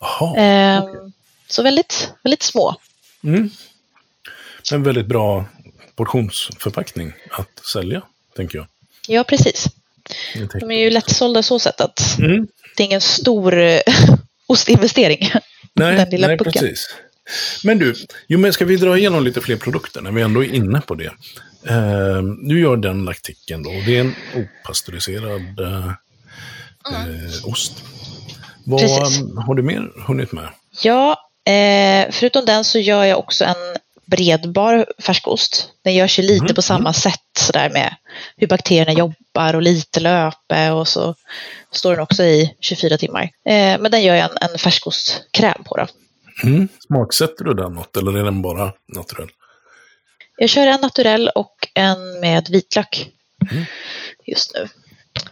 Jaha. 0.00 0.36
Ehm, 0.36 1.12
Så 1.48 1.62
väldigt, 1.62 2.08
väldigt 2.22 2.42
små. 2.42 2.76
Mm. 3.24 3.50
En 4.72 4.82
väldigt 4.82 5.06
bra 5.06 5.44
portionsförpackning 5.96 7.12
att 7.30 7.58
sälja, 7.72 8.02
tänker 8.36 8.58
jag. 8.58 8.66
Ja, 9.08 9.24
precis. 9.24 9.66
De 10.60 10.70
är 10.70 10.78
ju 10.78 10.90
lättsålda 10.90 11.42
så 11.42 11.58
sätt 11.58 11.80
att 11.80 12.18
Mm. 12.18 12.46
det 12.76 12.82
är 12.82 12.84
ingen 12.86 13.00
stor 13.00 13.58
eh, 13.62 13.80
ostinvestering. 14.46 15.30
Nej, 15.74 15.96
Den 15.96 16.10
lilla 16.10 16.26
nej 16.26 16.38
pucken. 16.38 16.52
precis. 16.52 16.94
Men 17.64 17.78
du, 17.78 17.94
jo, 18.26 18.38
men 18.38 18.52
ska 18.52 18.64
vi 18.64 18.76
dra 18.76 18.98
igenom 18.98 19.24
lite 19.24 19.40
fler 19.40 19.56
produkter 19.56 20.00
när 20.00 20.12
vi 20.12 20.22
ändå 20.22 20.44
är 20.44 20.54
inne 20.54 20.80
på 20.80 20.94
det? 20.94 21.12
Eh, 21.68 22.22
du 22.42 22.60
gör 22.60 22.76
den 22.76 23.04
laktiken 23.04 23.62
då. 23.62 23.70
Det 23.70 23.96
är 23.96 24.00
en 24.00 24.14
opastöriserad 24.34 25.60
eh, 25.60 25.86
eh, 26.92 27.48
ost. 27.48 27.72
Vad 28.64 28.80
Precis. 28.80 29.22
har 29.46 29.54
du 29.54 29.62
mer 29.62 29.90
hunnit 30.06 30.32
med? 30.32 30.48
Ja, 30.82 31.30
eh, 31.52 32.06
förutom 32.10 32.44
den 32.44 32.64
så 32.64 32.78
gör 32.78 33.04
jag 33.04 33.18
också 33.18 33.44
en 33.44 33.76
bredbar 34.06 34.86
färskost. 34.98 35.68
Den 35.82 35.94
görs 35.94 36.18
ju 36.18 36.22
lite 36.22 36.44
Mhm, 36.44 36.54
på 36.54 36.62
samma 36.62 36.92
sätt 36.92 37.20
sådär 37.38 37.70
med 37.70 37.94
hur 38.36 38.46
bakterierna 38.46 38.92
jobbar 38.92 39.54
och 39.54 39.62
lite 39.62 40.00
löpe 40.00 40.70
och 40.70 40.88
så 40.88 41.14
står 41.72 41.90
den 41.90 42.00
också 42.00 42.22
i 42.22 42.54
24 42.60 42.98
timmar. 42.98 43.22
Eh, 43.22 43.78
men 43.80 43.90
den 43.90 44.02
gör 44.02 44.14
jag 44.14 44.30
en, 44.30 44.50
en 44.52 44.58
färskostkräm 44.58 45.64
på 45.64 45.76
då. 45.76 45.86
Mm. 46.42 46.68
Smaksätter 46.86 47.44
du 47.44 47.54
den 47.54 47.72
något 47.72 47.96
eller 47.96 48.18
är 48.18 48.24
den 48.24 48.42
bara 48.42 48.72
naturell? 48.86 49.28
Jag 50.36 50.50
kör 50.50 50.66
en 50.66 50.80
naturell 50.80 51.30
och 51.34 51.68
en 51.74 52.20
med 52.20 52.48
vitlök 52.50 53.10
Mm. 53.50 53.64
just 54.24 54.54
nu. 54.54 54.68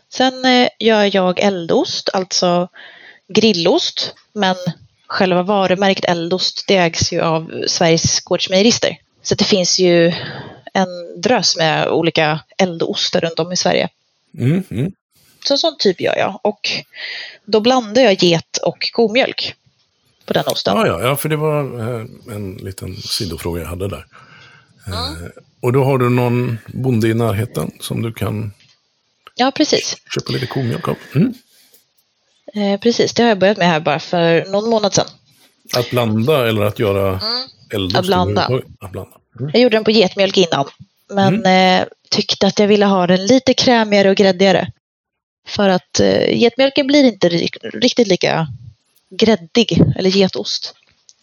Sen 0.09 0.45
eh, 0.45 0.69
gör 0.79 1.17
jag 1.17 1.41
eldost, 1.41 2.11
alltså 2.13 2.69
grillost, 3.29 4.15
men 4.33 4.57
själva 5.07 5.43
varumärket 5.43 6.05
eldost 6.05 6.65
det 6.69 6.77
ägs 6.77 7.13
ju 7.13 7.21
av 7.21 7.65
Sveriges 7.67 8.21
gårdsmejerister. 8.21 8.97
Så 9.23 9.35
det 9.35 9.45
finns 9.45 9.79
ju 9.79 10.13
en 10.73 11.21
drös 11.23 11.57
med 11.57 11.89
olika 11.89 12.41
eldostar 12.59 13.21
runt 13.21 13.39
om 13.39 13.53
i 13.53 13.57
Sverige. 13.57 13.89
Mm. 14.39 14.63
Mm. 14.71 14.93
Så 15.45 15.59
sån 15.59 15.77
typ 15.79 16.01
gör 16.01 16.17
jag 16.17 16.41
och 16.43 16.71
då 17.45 17.61
blandar 17.61 18.03
jag 18.03 18.23
get 18.23 18.57
och 18.57 18.91
komjölk 18.93 19.55
på 20.27 20.33
den 20.33 20.45
osten. 20.47 20.77
Ja, 20.77 20.87
ja, 20.87 21.01
ja, 21.03 21.17
för 21.17 21.29
det 21.29 21.37
var 21.37 21.81
eh, 21.81 22.07
en 22.35 22.55
liten 22.55 22.97
sidofråga 22.97 23.61
jag 23.63 23.69
hade 23.69 23.89
där. 23.89 24.07
Eh, 24.87 25.29
och 25.61 25.73
då 25.73 25.85
har 25.85 25.99
du 25.99 26.09
någon 26.09 26.59
bonde 26.67 27.09
i 27.09 27.15
närheten 27.15 27.71
som 27.81 28.03
du 28.03 28.13
kan 28.13 28.53
Ja, 29.35 29.53
precis. 29.57 29.97
köpa 30.15 30.33
lite 30.33 30.47
komjölk 30.47 30.89
av. 30.89 30.97
Mm. 31.15 31.35
Eh, 32.55 32.81
precis, 32.81 33.15
det 33.15 33.23
har 33.23 33.29
jag 33.29 33.39
börjat 33.39 33.59
med 33.59 33.67
här 33.67 33.81
bara 33.81 33.99
för 33.99 34.45
någon 34.51 34.71
månad 34.71 34.95
sedan. 34.95 35.07
Att 35.77 35.91
blanda 35.91 36.49
eller 36.49 36.63
att 36.63 36.79
göra 36.79 37.21
eldost? 37.75 37.97
Att 37.97 38.07
blanda. 38.07 38.43
Att 38.81 38.93
blanda. 38.93 39.17
Mm. 39.41 39.51
Jag 39.53 39.63
gjorde 39.63 39.77
den 39.77 39.85
på 39.85 39.91
getmjölk 39.91 40.37
innan, 40.39 40.67
men 41.11 41.47
eh, 41.47 41.87
tyckte 42.11 42.47
att 42.47 42.59
jag 42.59 42.69
ville 42.69 42.87
ha 42.87 43.07
den 43.07 43.27
lite 43.27 43.55
krämigare 43.55 44.11
och 44.11 44.17
gräddigare. 44.17 44.71
För 45.47 45.69
att 45.69 46.01
eh, 46.01 46.39
getmjölken 46.43 46.87
blir 46.87 47.05
inte 47.05 47.29
ri- 47.29 47.59
riktigt 47.81 48.09
lika 48.09 48.47
gräddig, 49.17 49.83
eller 49.97 50.11
getost 50.11 50.75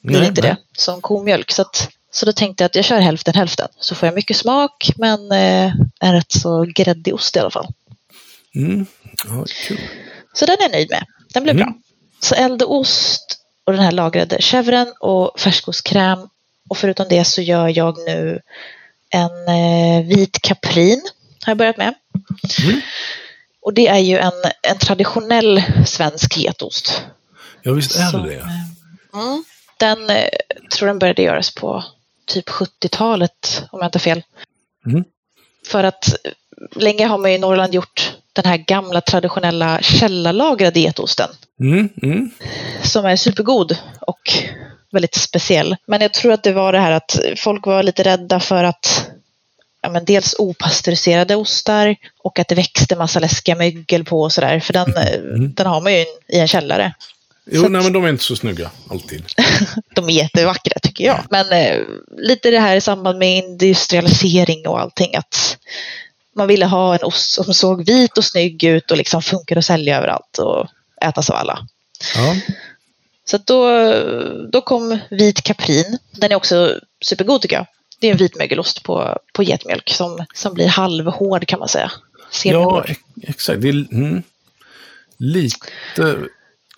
blir 0.02 0.20
Nej, 0.20 0.28
inte 0.28 0.42
nej. 0.42 0.52
det, 0.52 0.82
som 0.82 1.02
komjölk. 1.02 1.52
Så, 1.52 1.62
att, 1.62 1.90
så 2.12 2.26
då 2.26 2.34
tänkte 2.34 2.64
jag 2.64 2.66
att 2.70 2.76
jag 2.76 2.86
kör 2.86 3.00
hälften 3.00 3.34
hälften, 3.36 3.68
så 3.80 3.96
får 3.96 4.08
jag 4.08 4.16
mycket 4.16 4.38
smak, 4.38 4.92
men 4.98 5.32
eh, 5.32 5.74
en 6.00 6.14
rätt 6.14 6.32
så 6.32 6.66
gräddig 6.76 7.14
ost 7.14 7.36
i 7.36 7.40
alla 7.40 7.52
fall. 7.52 7.68
Mm. 8.56 8.86
Ja, 9.28 9.46
kul. 9.68 9.80
Så 10.34 10.46
den 10.46 10.58
är 10.60 10.64
jag 10.64 10.72
nöjd 10.72 10.90
med. 10.90 11.06
Den 11.34 11.44
blev 11.44 11.56
Mm. 11.56 11.68
bra. 11.68 11.76
Så 12.22 12.36
eldost 12.36 13.38
och 13.66 13.74
den 13.74 13.82
här 13.82 13.92
lagrade 13.92 14.38
chèvren 14.38 14.92
och 15.00 15.40
färskostkräm. 15.40 16.20
Och 16.70 16.78
förutom 16.78 17.06
det 17.10 17.26
så 17.26 17.42
gör 17.42 17.78
jag 17.78 17.98
nu 17.98 18.40
en 19.10 19.48
eh, 19.48 20.06
vit 20.08 20.42
kaprin. 20.42 21.02
Har 21.46 21.52
jag 21.52 21.58
börjat 21.58 21.78
med. 21.78 21.94
Mm. 22.64 22.82
Och 23.62 23.74
det 23.74 23.88
är 23.88 23.98
ju 23.98 24.18
en, 24.18 24.32
en 24.62 24.78
traditionell 24.78 25.64
svensk 25.86 26.38
getost. 26.38 27.04
Ja, 27.64 27.74
visst 27.74 27.96
är 27.96 28.06
Som, 28.06 28.24
det 28.24 28.30
det. 28.30 28.46
Mm. 29.14 29.44
Den 29.80 30.10
eh, 30.10 30.30
tror 30.72 30.88
den 30.88 31.00
började 31.00 31.22
göras 31.22 31.56
på 31.56 31.84
typ 32.26 32.50
70-talet 32.50 33.64
om 33.72 33.80
jag 33.80 33.88
inte 33.88 33.98
har 33.98 34.02
fel. 34.02 34.24
Mm. 34.86 35.04
För 35.68 35.84
att 35.84 36.10
eh, 36.26 36.32
länge 36.76 37.06
har 37.08 37.18
man 37.18 37.32
ju 37.32 37.36
i 37.38 37.40
Norrland 37.40 37.74
gjort 37.74 38.14
den 38.34 38.46
här 38.46 38.58
gamla 38.58 39.02
traditionella 39.02 39.82
källarlagrade 39.82 40.80
getosten 40.80 41.30
Mm. 41.60 41.90
Mm. 42.04 42.32
som 42.84 43.06
är 43.06 43.16
supergod 43.16 43.78
och 44.02 44.34
väldigt 44.92 45.16
speciell. 45.16 45.76
Men 45.86 46.02
jag 46.02 46.14
tror 46.14 46.32
att 46.34 46.44
det 46.44 46.52
var 46.54 46.72
det 46.74 46.80
här 46.80 46.92
att 46.92 47.20
folk 47.38 47.66
var 47.66 47.84
lite 47.84 48.04
rädda 48.04 48.40
för 48.40 48.64
att 48.64 49.08
ja, 49.82 49.90
men 49.90 50.06
dels 50.06 50.36
opastöriserade 50.40 51.36
ostar 51.36 51.96
och 52.24 52.40
att 52.40 52.48
det 52.48 52.56
växte 52.56 52.96
massa 52.96 53.20
läskiga 53.20 53.56
mögel 53.56 54.06
på 54.06 54.22
och 54.22 54.32
sådär. 54.32 54.60
För 54.60 54.74
den, 54.74 54.98
eh, 54.98 55.14
Mm. 55.14 55.54
den 55.54 55.68
har 55.68 55.82
man 55.82 55.94
ju 55.94 56.06
i 56.28 56.40
en 56.40 56.48
källare. 56.48 56.94
Jo, 57.46 57.62
Så 57.64 57.70
nej, 57.70 57.84
men 57.84 57.94
de 57.94 58.04
är 58.06 58.10
inte 58.10 58.24
så 58.24 58.36
snygga 58.36 58.72
alltid. 58.90 59.26
De 59.96 60.10
är 60.10 60.14
jättevackra 60.14 60.80
tycker 60.80 61.04
jag. 61.04 61.24
Men 61.30 61.52
eh, 61.52 61.82
lite 62.18 62.52
det 62.52 62.60
här 62.60 62.76
i 62.76 62.82
samband 62.82 63.20
med 63.20 63.38
industrialisering 63.38 64.68
och 64.68 64.80
allting. 64.80 65.16
Att 65.16 65.58
man 66.36 66.48
ville 66.48 66.66
ha 66.66 66.96
en 66.96 67.04
ost 67.04 67.32
som 67.32 67.54
såg 67.54 67.86
vit 67.86 68.18
och 68.18 68.26
snygg 68.26 68.64
ut 68.64 68.92
och 68.92 68.98
liksom 68.98 69.22
funkar 69.22 69.56
att 69.58 69.66
sälja 69.66 69.98
överallt 69.98 70.38
och 70.38 70.68
ätas 71.02 71.30
av 71.30 71.36
alla. 71.36 71.60
Ja. 72.16 72.36
Så 73.26 73.38
då, 73.38 73.70
då 74.52 74.62
kom 74.62 75.00
vit 75.10 75.42
kaprin. 75.42 75.98
Den 76.12 76.32
är 76.32 76.36
också 76.36 76.80
supergod 77.02 77.42
tycker 77.42 77.56
jag. 77.56 77.66
Det 78.00 78.08
är 78.08 78.12
en 78.12 78.18
vitmögelost 78.18 78.84
på, 78.84 79.18
på 79.34 79.44
getmjölk 79.44 79.90
som, 79.90 80.26
som 80.34 80.54
blir 80.54 80.68
halvhård 80.68 81.48
kan 81.48 81.60
man 81.60 81.68
säga. 81.68 81.92
Ja, 82.14 82.26
Semihård. 82.32 82.90
ex- 82.90 83.00
exakt. 83.24 83.62
Det 83.62 83.70
är 83.70 83.94
mm, 83.94 84.24
lite 85.18 86.16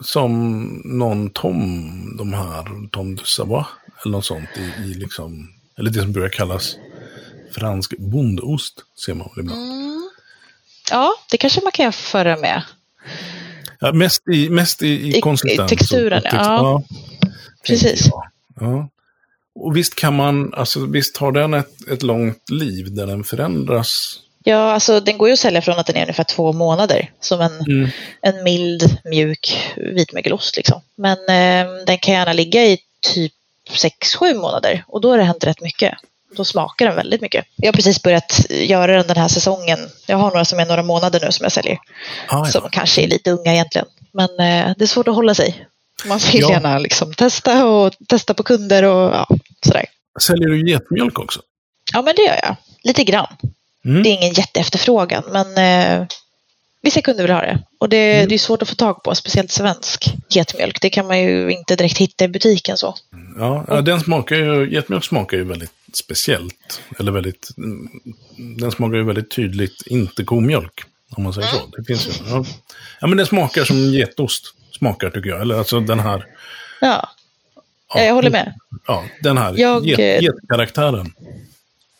som 0.01 0.63
någon 0.85 1.29
Tom, 1.29 2.15
de 2.17 2.33
här, 2.33 2.87
Tom 2.91 3.15
de 3.15 3.25
Savoie, 3.25 3.65
eller 4.03 4.11
något 4.11 4.25
sånt 4.25 4.49
i, 4.57 4.81
i 4.81 4.93
liksom, 4.93 5.49
eller 5.77 5.91
det 5.91 6.01
som 6.01 6.11
brukar 6.11 6.29
kallas 6.37 6.75
fransk 7.55 7.97
bondost, 7.97 8.73
ser 9.05 9.13
man 9.13 9.29
väl 9.35 9.45
ibland. 9.45 9.61
Mm. 9.61 10.09
Ja, 10.91 11.13
det 11.31 11.37
kanske 11.37 11.61
man 11.63 11.71
kan 11.71 11.83
jämföra 11.83 12.37
med. 12.37 12.63
Ja, 13.79 13.93
mest 13.93 14.27
i, 14.27 14.49
mest 14.49 14.83
i, 14.83 15.17
i, 15.17 15.21
konsistens. 15.21 15.69
texturen, 15.69 16.21
text- 16.21 16.35
ja. 16.35 16.83
tänker 16.87 17.01
Precis. 17.67 18.09
Ja. 18.59 18.89
Och 19.55 19.77
visst 19.77 19.95
kan 19.95 20.15
man, 20.15 20.53
alltså 20.53 20.85
visst 20.85 21.17
har 21.17 21.31
den 21.31 21.53
ett, 21.53 21.87
ett 21.87 22.03
långt 22.03 22.49
liv 22.49 22.93
där 22.95 23.07
den 23.07 23.23
förändras. 23.23 24.19
Ja, 24.43 24.71
alltså 24.73 24.99
den 24.99 25.17
går 25.17 25.27
ju 25.27 25.33
att 25.33 25.39
sälja 25.39 25.61
från 25.61 25.79
att 25.79 25.85
den 25.87 25.95
är 25.97 26.01
ungefär 26.01 26.23
två 26.23 26.53
månader. 26.53 27.11
Som 27.19 27.41
en, 27.41 27.59
Mm. 27.59 27.89
en 28.21 28.43
mild, 28.43 28.97
mjuk 29.05 29.57
vitmögelost. 29.77 30.57
Liksom. 30.57 30.81
Men 30.95 31.17
eh, 31.17 31.73
den 31.85 31.97
kan 31.97 32.13
gärna 32.13 32.33
ligga 32.33 32.65
i 32.65 32.77
typ 33.01 33.33
6-7 33.69 34.33
månader 34.33 34.83
och 34.87 35.01
då 35.01 35.09
har 35.09 35.17
det 35.17 35.23
hänt 35.23 35.43
rätt 35.43 35.61
mycket. 35.61 35.93
Då 36.37 36.45
smakar 36.45 36.85
den 36.85 36.95
väldigt 36.95 37.21
mycket. 37.21 37.45
Jag 37.55 37.67
har 37.67 37.73
precis 37.73 38.01
börjat 38.03 38.45
göra 38.49 38.95
den 38.97 39.07
den 39.07 39.17
här 39.17 39.27
säsongen. 39.27 39.79
Jag 40.07 40.17
har 40.17 40.29
några 40.31 40.45
som 40.45 40.59
är 40.59 40.65
några 40.65 40.83
månader 40.83 41.19
nu 41.25 41.31
som 41.31 41.43
jag 41.43 41.51
säljer. 41.51 41.77
Ah, 42.27 42.45
Som 42.45 42.61
ja. 42.63 42.69
kanske 42.71 43.01
är 43.01 43.07
lite 43.07 43.31
unga 43.31 43.53
egentligen. 43.53 43.87
Men 44.13 44.29
eh, 44.29 44.73
det 44.77 44.83
är 44.83 44.87
svårt 44.87 45.07
att 45.07 45.15
hålla 45.15 45.35
sig. 45.35 45.65
Man 46.05 46.17
vill 46.31 46.41
Ja. 46.41 46.49
gärna 46.51 46.77
liksom 46.77 47.13
testa 47.13 47.65
och 47.65 47.93
testa 48.07 48.33
på 48.33 48.43
kunder 48.43 48.83
och 48.83 49.13
ja, 49.15 49.27
sådär. 49.65 49.85
Säljer 50.21 50.47
du 50.49 50.69
getmjölk 50.71 51.19
också? 51.19 51.39
Ja, 51.93 52.01
men 52.01 52.15
det 52.15 52.21
gör 52.21 52.39
jag. 52.43 52.55
Lite 52.83 53.03
grann. 53.03 53.27
Mm. 53.85 54.03
Det 54.03 54.09
är 54.09 54.13
ingen 54.13 54.33
jätteefterfrågan, 54.33 55.23
men 55.31 55.57
eh, 55.57 56.07
vissa 56.81 57.01
kunder 57.01 57.23
vill 57.23 57.31
ha 57.31 57.41
det. 57.41 57.59
Och 57.79 57.89
det, 57.89 58.13
Mm. 58.13 58.29
det 58.29 58.35
är 58.35 58.39
svårt 58.39 58.61
att 58.61 58.69
få 58.69 58.75
tag 58.75 59.03
på, 59.03 59.15
speciellt 59.15 59.51
svensk 59.51 60.13
getmjölk. 60.29 60.81
Det 60.81 60.89
kan 60.89 61.07
man 61.07 61.19
ju 61.21 61.51
inte 61.51 61.75
direkt 61.75 61.97
hitta 61.97 62.25
i 62.25 62.27
butiken 62.27 62.77
så. 62.77 62.95
Ja, 63.37 63.65
ja, 63.67 63.81
den 63.81 63.99
smakar 64.01 64.35
ju, 64.35 64.73
getmjölk 64.73 65.03
smakar 65.05 65.37
ju 65.37 65.43
väldigt 65.43 65.71
speciellt. 65.93 66.81
Eller 66.99 67.11
väldigt, 67.11 67.49
mm, 67.57 67.89
den 68.59 68.71
smakar 68.71 68.97
ju 68.97 69.03
väldigt 69.03 69.31
tydligt 69.35 69.81
inte 69.87 70.23
komjölk. 70.23 70.81
Om 71.15 71.23
man 71.23 71.33
säger 71.33 71.47
så. 71.47 71.57
Det 71.77 71.83
finns 71.83 72.07
ju, 72.07 72.11
ja. 72.29 72.45
ja, 73.01 73.07
men 73.07 73.17
den 73.17 73.25
smakar 73.25 73.63
som 73.63 73.77
getost. 73.77 74.53
Smakar 74.77 75.09
tycker 75.09 75.29
jag. 75.29 75.41
Eller 75.41 75.55
alltså 75.57 75.79
den 75.79 75.99
här, 75.99 76.25
Ja, 76.81 77.09
Ja, 77.93 78.01
jag 78.03 78.13
håller 78.13 78.29
med. 78.29 78.53
Ja, 78.87 79.03
den 79.21 79.37
här 79.37 79.53
Jag, 79.57 79.85
get, 79.85 79.99
eh, 79.99 80.21
getkaraktären. 80.23 81.13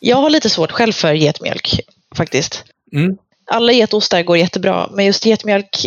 Jag 0.04 0.16
har 0.16 0.30
lite 0.30 0.50
svårt 0.50 0.72
själv 0.72 0.92
för 0.92 1.12
getmjölk 1.12 1.80
faktiskt. 2.16 2.64
Mm. 2.92 3.16
Alla 3.50 3.72
getostar 3.72 4.22
går 4.22 4.36
jättebra, 4.36 4.88
men 4.92 5.04
just 5.04 5.26
getmjölk, 5.26 5.86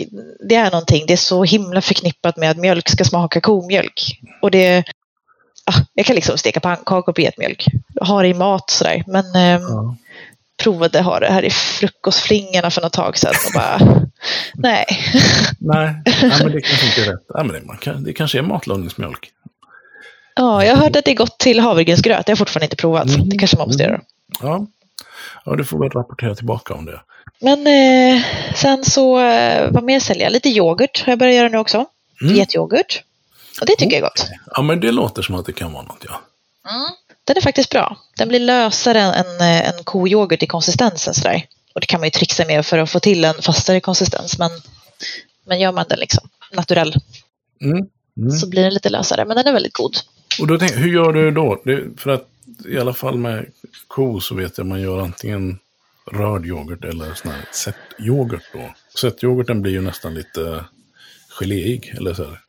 det 0.50 0.56
är 0.56 0.72
någonting. 0.72 1.04
Det 1.08 1.14
är 1.14 1.18
så 1.18 1.44
himla 1.44 1.82
förknippat 1.82 2.38
med 2.38 2.52
att 2.52 2.58
mjölk 2.58 2.90
ska 2.90 3.04
smaka 3.04 3.42
komjölk. 3.42 4.20
Och 4.42 4.52
det... 4.52 4.84
Ah, 5.66 5.80
jag 5.94 6.06
kan 6.06 6.16
liksom 6.16 6.38
steka 6.38 6.60
pannkakor 6.60 7.14
på 7.14 7.22
getmjölk. 7.22 7.66
Ha 8.02 8.22
det 8.22 8.28
i 8.28 8.34
mat 8.34 8.70
sådär. 8.70 9.04
Men 9.08 9.36
ehm, 9.36 9.62
Ja. 9.62 9.96
provade 10.64 11.02
ha 11.02 11.20
det 11.20 11.32
här 11.32 11.46
i 11.46 11.50
frukostflingorna 11.50 12.72
för 12.72 12.82
något 12.82 12.94
tag 12.94 13.18
sedan 13.18 13.34
och 13.48 13.54
bara... 13.54 13.80
nej. 14.54 14.86
Nej, 15.60 16.02
nej, 16.06 16.32
men 16.44 16.52
det 16.52 16.62
kanske 16.70 16.88
inte 16.88 17.02
är 17.02 17.14
rätt. 17.14 17.26
Nej, 17.36 17.46
men 17.46 17.56
det, 17.56 17.62
man 17.62 17.78
kan, 17.78 18.04
det 18.04 18.14
kanske 18.14 18.38
är 18.38 18.42
matlagningsmjölk. 18.42 19.32
Ja, 20.36 20.66
jag 20.66 20.76
har 20.76 20.84
hört 20.84 20.96
att 20.96 21.06
det 21.06 21.12
är 21.12 21.16
gott 21.16 21.38
till 21.38 21.60
havregrynsgröt. 21.60 22.26
Det 22.26 22.30
har 22.30 22.32
jag 22.32 22.38
fortfarande 22.38 22.66
inte 22.66 22.76
provat. 22.76 23.08
Mm. 23.10 23.30
Det 23.30 23.38
kanske 23.38 23.58
man 23.58 23.68
måste 23.68 23.84
göra. 23.84 24.02
Ja. 24.42 24.68
ja, 25.46 25.56
du 25.56 25.66
får 25.66 25.80
väl 25.80 25.90
rapportera 25.90 26.36
tillbaka 26.36 26.74
om 26.74 26.86
det. 26.86 27.02
Men 27.42 27.68
eh, 27.68 28.24
sen 28.56 28.86
så, 28.86 29.20
eh, 29.20 29.72
vad 29.72 29.84
mer 29.84 30.00
säljer 30.00 30.24
jag? 30.24 30.32
Lite 30.34 30.50
yoghurt 30.50 31.04
har 31.06 31.12
jag 31.12 31.20
börjat 31.20 31.36
göra 31.36 31.50
nu 31.50 31.58
också. 31.58 31.86
Mm. 32.22 32.36
Getyoghurt. 32.36 33.04
Och 33.62 33.66
det 33.66 33.76
tycker 33.76 33.92
jag 33.92 33.98
är 33.98 34.10
gott. 34.10 34.28
Ja, 34.56 34.62
men 34.62 34.80
det 34.80 34.92
låter 34.92 35.22
som 35.22 35.36
att 35.36 35.46
det 35.46 35.54
kan 35.54 35.74
vara 35.74 35.84
något, 35.84 36.06
ja. 36.08 36.22
Den 37.24 37.38
är 37.38 37.42
faktiskt 37.42 37.70
bra. 37.70 37.98
Den 38.18 38.28
blir 38.28 38.40
lösare 38.40 39.02
än 39.02 39.42
en, 39.42 39.66
eh, 39.66 39.82
koyoghurt 39.84 40.44
i 40.44 40.48
konsistensen 40.48 41.14
sådär. 41.14 41.46
Och 41.74 41.82
det 41.82 41.88
kan 41.88 42.00
man 42.00 42.08
ju 42.08 42.12
trixa 42.12 42.46
med 42.46 42.66
för 42.66 42.78
att 42.78 42.90
få 42.90 43.00
till 43.00 43.26
en 43.26 43.42
fastare 43.42 43.80
konsistens. 43.80 44.38
Men, 44.40 44.52
men 45.46 45.60
gör 45.60 45.72
man 45.72 45.86
den 45.90 46.00
liksom 46.00 46.30
naturell 46.52 46.96
Mm. 47.62 47.88
Mm. 48.18 48.32
så 48.32 48.48
blir 48.50 48.64
den 48.64 48.74
lite 48.74 48.90
lösare. 48.90 49.26
Men 49.26 49.38
den 49.38 49.48
är 49.48 49.54
väldigt 49.54 49.74
god. 49.74 49.98
Och 50.40 50.48
då 50.48 50.58
tänk, 50.58 50.72
hur 50.72 50.94
gör 50.94 51.14
du 51.14 51.32
då? 51.32 51.62
Det, 51.66 51.84
för 51.98 52.10
att 52.10 52.28
i 52.66 52.78
alla 52.78 52.94
fall 52.94 53.18
med 53.18 53.46
ko 53.88 54.20
så 54.20 54.36
vet 54.36 54.58
jag 54.58 54.68
man 54.68 54.82
gör 54.82 55.00
antingen 55.00 55.60
rörd 56.12 56.46
yoghurt 56.46 56.84
eller 56.84 57.14
sån 57.14 57.32
här 57.32 57.46
sättyoghurt 57.52 58.44
då. 58.54 58.74
Sättyoghurten 59.00 59.62
blir 59.62 59.72
ju 59.72 59.82
nästan 59.82 60.14
lite 60.14 60.66
geléig. 61.40 61.94
Eller 61.98 62.14
så 62.14 62.24
här. 62.24 62.40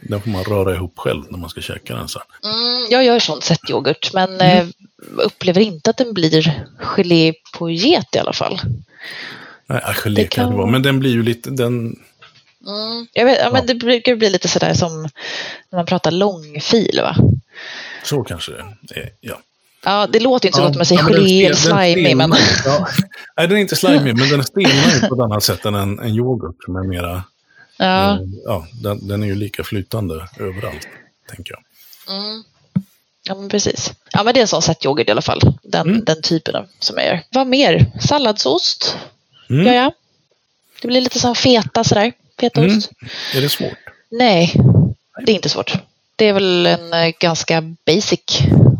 Den 0.00 0.20
får 0.20 0.30
man 0.30 0.44
röra 0.44 0.74
ihop 0.74 0.98
själv 0.98 1.22
när 1.30 1.38
man 1.38 1.50
ska 1.50 1.60
käka 1.60 1.94
den 1.94 2.08
sen. 2.08 2.22
Mm, 2.44 2.86
jag 2.90 3.04
gör 3.04 3.18
sånt 3.18 3.44
sättyoghurt 3.44 4.12
men 4.12 4.40
eh, 4.40 4.66
upplever 5.16 5.60
inte 5.60 5.90
att 5.90 5.96
den 5.96 6.14
blir 6.14 6.66
gelé 6.78 7.32
på 7.58 7.70
get 7.70 8.14
i 8.14 8.18
alla 8.18 8.32
fall. 8.32 8.60
Nej, 9.66 9.80
ja, 9.82 9.92
gelé 9.92 10.26
kan 10.26 10.50
det 10.50 10.56
vara. 10.56 10.70
Men 10.70 10.82
den 10.82 10.98
blir 10.98 11.10
ju 11.10 11.22
lite, 11.22 11.50
den, 11.50 11.98
Jag 13.12 13.24
vet, 13.24 13.38
ja, 13.38 13.44
Ja. 13.44 13.50
men 13.52 13.66
det 13.66 13.74
brukar 13.74 14.14
bli 14.16 14.30
lite 14.30 14.48
sådär 14.48 14.74
som 14.74 15.02
när 15.70 15.78
man 15.78 15.86
pratar 15.86 16.10
långfil 16.10 17.00
va? 17.02 17.16
så 18.04 18.22
kanske 18.24 18.52
det 18.80 18.94
är. 19.00 19.10
Ja. 19.20 19.40
Ja, 19.84 20.06
det 20.06 20.20
låter 20.20 20.48
inte 20.48 20.56
så 20.56 20.62
Ja, 20.62 20.66
gott 20.68 20.76
man 20.76 20.86
säger 20.86 21.02
gelé 21.02 21.44
eller 21.46 21.56
slimy 21.56 22.14
men 22.14 22.34
Ja. 22.64 22.88
Nej, 23.36 23.48
den 23.48 23.56
är 23.56 23.60
inte 23.60 23.76
slimy, 23.76 24.12
men 24.12 24.28
den 24.28 24.44
stelnar 24.44 24.94
ju 24.94 25.08
på 25.08 25.14
ett 25.14 25.20
annat 25.20 25.42
sätt 25.44 25.64
än 25.64 25.74
en, 25.74 25.98
en 25.98 26.14
yoghurt 26.14 26.56
som 26.64 26.76
är 26.76 26.82
mera... 26.82 27.22
ja. 27.76 28.12
eh, 28.14 28.18
ja 28.44 28.66
den, 28.82 29.08
den 29.08 29.22
är 29.22 29.26
ju 29.26 29.34
lika 29.34 29.64
flytande 29.64 30.14
överallt, 30.40 30.88
tänker 31.30 31.54
jag. 31.54 31.62
Mm. 32.16 32.44
Ja, 33.28 33.34
men 33.34 33.48
precis. 33.48 33.92
Ja, 34.12 34.22
men 34.22 34.34
det 34.34 34.40
är 34.40 34.42
en 34.42 34.48
sån 34.48 34.62
sättyoghurt 34.62 35.08
i 35.08 35.10
alla 35.10 35.22
fall. 35.22 35.40
Den, 35.62 35.88
Mm. 35.88 36.04
den 36.04 36.22
typen 36.22 36.56
av 36.56 36.66
som 36.78 36.96
jag 36.96 37.06
gör. 37.06 37.20
Vad 37.30 37.46
mer? 37.46 37.92
Salladsost 38.00 38.96
Mm. 39.50 39.66
gör 39.66 39.74
jag. 39.74 39.92
Det 40.82 40.88
blir 40.88 41.00
lite 41.00 41.20
så 41.20 41.34
feta 41.34 41.84
sådär. 41.84 42.12
Fetaost. 42.40 42.90
Mm. 43.02 43.10
Är 43.34 43.40
det 43.40 43.48
svårt? 43.48 43.78
Nej, 44.10 44.52
det 45.26 45.32
är 45.32 45.36
inte 45.36 45.48
svårt. 45.48 45.72
Det 46.16 46.24
är 46.28 46.32
väl 46.32 46.66
en 46.66 46.92
eh, 46.92 47.12
ganska 47.20 47.62
basic 47.86 48.20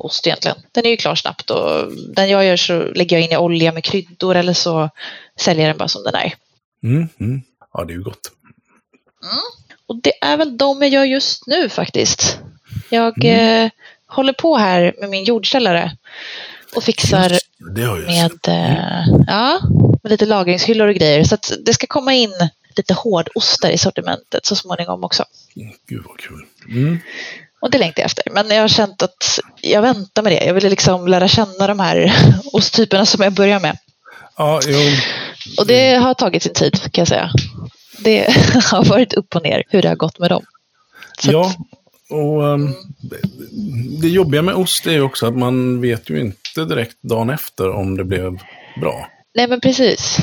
ost 0.01 0.27
egentligen. 0.27 0.57
Den 0.73 0.87
är 0.87 0.91
ju 0.91 0.97
klar 0.97 1.15
snabbt 1.15 1.51
och 1.51 1.93
den 2.17 2.29
jag 2.29 2.45
gör 2.45 2.57
så 2.57 2.79
lägger 2.83 3.17
jag 3.17 3.25
in 3.25 3.33
i 3.33 3.37
olja 3.37 3.73
med 3.73 3.85
kryddor 3.85 4.35
eller 4.37 4.53
så 4.53 4.91
säljer 5.37 5.67
jag 5.67 5.71
den 5.71 5.79
bara 5.79 5.89
som 5.89 6.03
den 6.05 6.15
är. 6.15 6.35
Mm. 6.83 7.09
Mm. 7.21 7.43
Ja, 7.73 7.85
det 7.85 7.93
är 7.93 7.97
ju 7.97 8.03
gott. 8.03 8.31
Och 9.87 9.97
det 10.03 10.13
är 10.21 10.37
väl 10.37 10.57
de 10.57 10.83
jag 10.83 10.91
gör 10.91 11.05
just 11.05 11.47
nu 11.47 11.69
faktiskt. 11.69 12.39
Jag 12.91 13.25
Mm. 13.25 13.65
eh, 13.65 13.71
håller 14.07 14.33
på 14.33 14.57
här 14.57 14.95
med 15.01 15.11
min 15.11 15.25
jordställare 15.25 15.93
och 16.77 16.85
fixar 16.85 17.31
Just 17.31 17.47
med, 18.07 18.49
eh, 18.49 19.07
ja, 19.27 19.61
med 20.03 20.11
lite 20.11 20.27
lagringshyllor 20.27 20.89
och 20.89 20.95
grejer. 20.95 21.25
Så 21.25 21.35
att 21.35 21.53
det 21.67 21.75
ska 21.75 21.87
komma 21.87 22.15
in 22.15 22.33
lite 22.77 22.95
hårdostar 22.95 23.71
i 23.71 23.79
sortimentet 23.79 24.47
så 24.47 24.57
småningom 24.57 25.05
också. 25.05 25.25
Gud 25.89 26.05
vad 26.09 26.19
kul. 26.19 26.47
Mm. 26.69 26.99
Och 27.61 27.71
det 27.71 27.79
längtar 27.79 28.03
jag 28.03 28.07
efter. 28.07 28.25
Men 28.31 28.49
jag 28.49 28.61
har 28.61 28.69
känt 28.69 29.03
att 29.03 29.41
jag 29.63 29.83
väntar 29.83 30.23
med 30.23 30.33
det. 30.33 30.45
Jag 30.45 30.55
ville 30.55 30.71
liksom 30.71 31.09
lära 31.09 31.29
känna 31.29 31.67
de 31.67 31.81
här 31.81 32.13
osttyperna 32.53 33.07
som 33.07 33.25
jag 33.25 33.33
börjar 33.33 33.61
med. 33.61 33.79
Ja, 34.37 34.61
jo. 34.67 34.79
Och 35.59 35.67
det 35.67 35.95
har 35.95 36.15
tagit 36.15 36.43
sin 36.43 36.55
tid 36.55 36.93
kan 36.93 37.03
jag 37.03 37.09
säga. 37.09 37.31
Det 37.99 38.35
har 38.71 38.85
varit 38.85 39.13
upp 39.15 39.37
och 39.37 39.43
ner 39.43 39.63
hur 39.69 39.83
det 39.83 39.89
har 39.89 39.97
gått 39.97 40.19
med 40.19 40.31
dem. 40.31 40.45
Så 41.19 41.33
ja. 41.33 41.55
Och 42.11 42.43
um, 42.43 42.75
det 44.01 44.09
jobbiga 44.09 44.43
med 44.43 44.55
ost 44.55 44.87
är 44.87 44.93
ju 44.93 45.01
också 45.01 45.27
att 45.27 45.37
man 45.37 45.81
vet 45.81 46.11
ju 46.11 46.21
inte 46.21 46.65
direkt 46.65 47.03
dagen 47.03 47.31
efter 47.31 47.71
om 47.71 47.97
det 47.97 48.05
blev 48.05 48.39
bra. 48.81 49.09
nej 49.35 49.49
men 49.49 49.61
precis. 49.61 50.19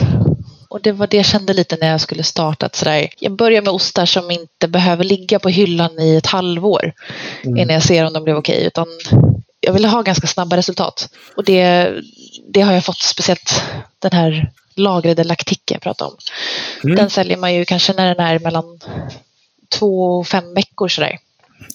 Och 0.74 0.82
det 0.82 0.92
var 0.92 1.08
det 1.08 1.18
jag 1.18 1.26
kände 1.26 1.54
lite 1.54 1.78
när 1.82 1.92
jag 1.92 2.02
skulle 2.02 2.24
starta. 2.24 2.66
Att 2.66 2.76
sådär, 2.76 3.10
jag 3.20 3.36
börjar 3.36 3.62
med 3.62 3.74
ostar 3.74 4.06
som 4.06 4.32
inte 4.32 4.68
behöver 4.68 5.04
ligga 5.04 5.40
på 5.40 5.50
hyllan 5.50 6.00
i 6.00 6.16
ett 6.16 6.26
halvår 6.26 6.94
innan 7.44 7.70
jag 7.70 7.84
ser 7.84 8.06
om 8.06 8.14
de 8.14 8.24
blev 8.24 8.38
okej. 8.38 8.66
Utan 8.66 8.88
jag 9.60 9.74
ville 9.74 9.88
ha 9.88 10.02
ganska 10.02 10.28
snabba 10.28 10.58
resultat. 10.58 11.10
Och 11.36 11.44
det, 11.44 11.92
det 12.54 12.62
har 12.62 12.74
jag 12.74 12.86
fått 12.86 13.02
speciellt 13.02 13.64
den 14.00 14.12
här 14.12 14.52
lagrade 14.76 15.24
laktiken 15.24 15.76
jag 15.76 15.82
pratade 15.82 16.12
om. 16.12 16.18
Mm. 16.84 16.96
Den 16.96 17.10
säljer 17.10 17.38
man 17.38 17.54
ju 17.54 17.66
kanske 17.66 17.94
när 17.94 18.16
den 18.16 18.26
är 18.26 18.40
mellan 18.40 18.80
två 19.80 20.20
och 20.20 20.28
fem 20.28 20.54
veckor 20.54 20.88
sådär. 20.88 21.18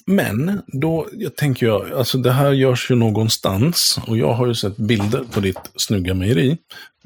Men 0.07 0.63
då 0.67 1.07
jag 1.13 1.37
tänker 1.37 1.67
jag, 1.67 1.93
alltså 1.93 2.19
det 2.19 2.33
här 2.33 2.53
görs 2.53 2.91
ju 2.91 2.95
någonstans 2.95 3.99
och 4.07 4.19
jag 4.19 4.33
har 4.33 4.47
ju 4.47 4.55
sett 4.55 4.77
bilder 4.77 5.25
på 5.33 5.41
ditt 5.41 5.71
snygga 5.77 6.15
mejeri. 6.15 6.57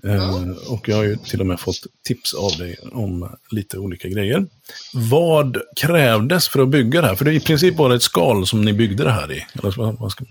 Eh, 0.07 0.51
och 0.73 0.89
jag 0.89 0.97
har 0.97 1.05
ju 1.05 1.17
till 1.17 1.41
och 1.41 1.47
med 1.47 1.61
fått 1.61 1.87
tips 2.05 2.35
av 2.35 2.51
dig 2.59 2.77
om 2.93 3.37
lite 3.51 3.79
olika 3.79 4.09
grejer. 4.09 4.47
Vad 4.95 5.57
krävdes 5.77 6.49
för 6.49 6.63
att 6.63 6.69
bygga 6.69 7.01
det 7.01 7.07
här? 7.07 7.15
För 7.15 7.25
det 7.25 7.31
är 7.31 7.35
i 7.35 7.41
princip 7.41 7.77
bara 7.77 7.95
ett 7.95 8.03
skal 8.03 8.47
som 8.47 8.65
ni 8.65 8.73
byggde 8.73 9.05
det 9.05 9.13
här 9.13 9.33
i. 9.33 9.47
Eller 9.53 9.75
vad, 9.77 9.99
vad 9.99 10.13
ska, 10.13 10.25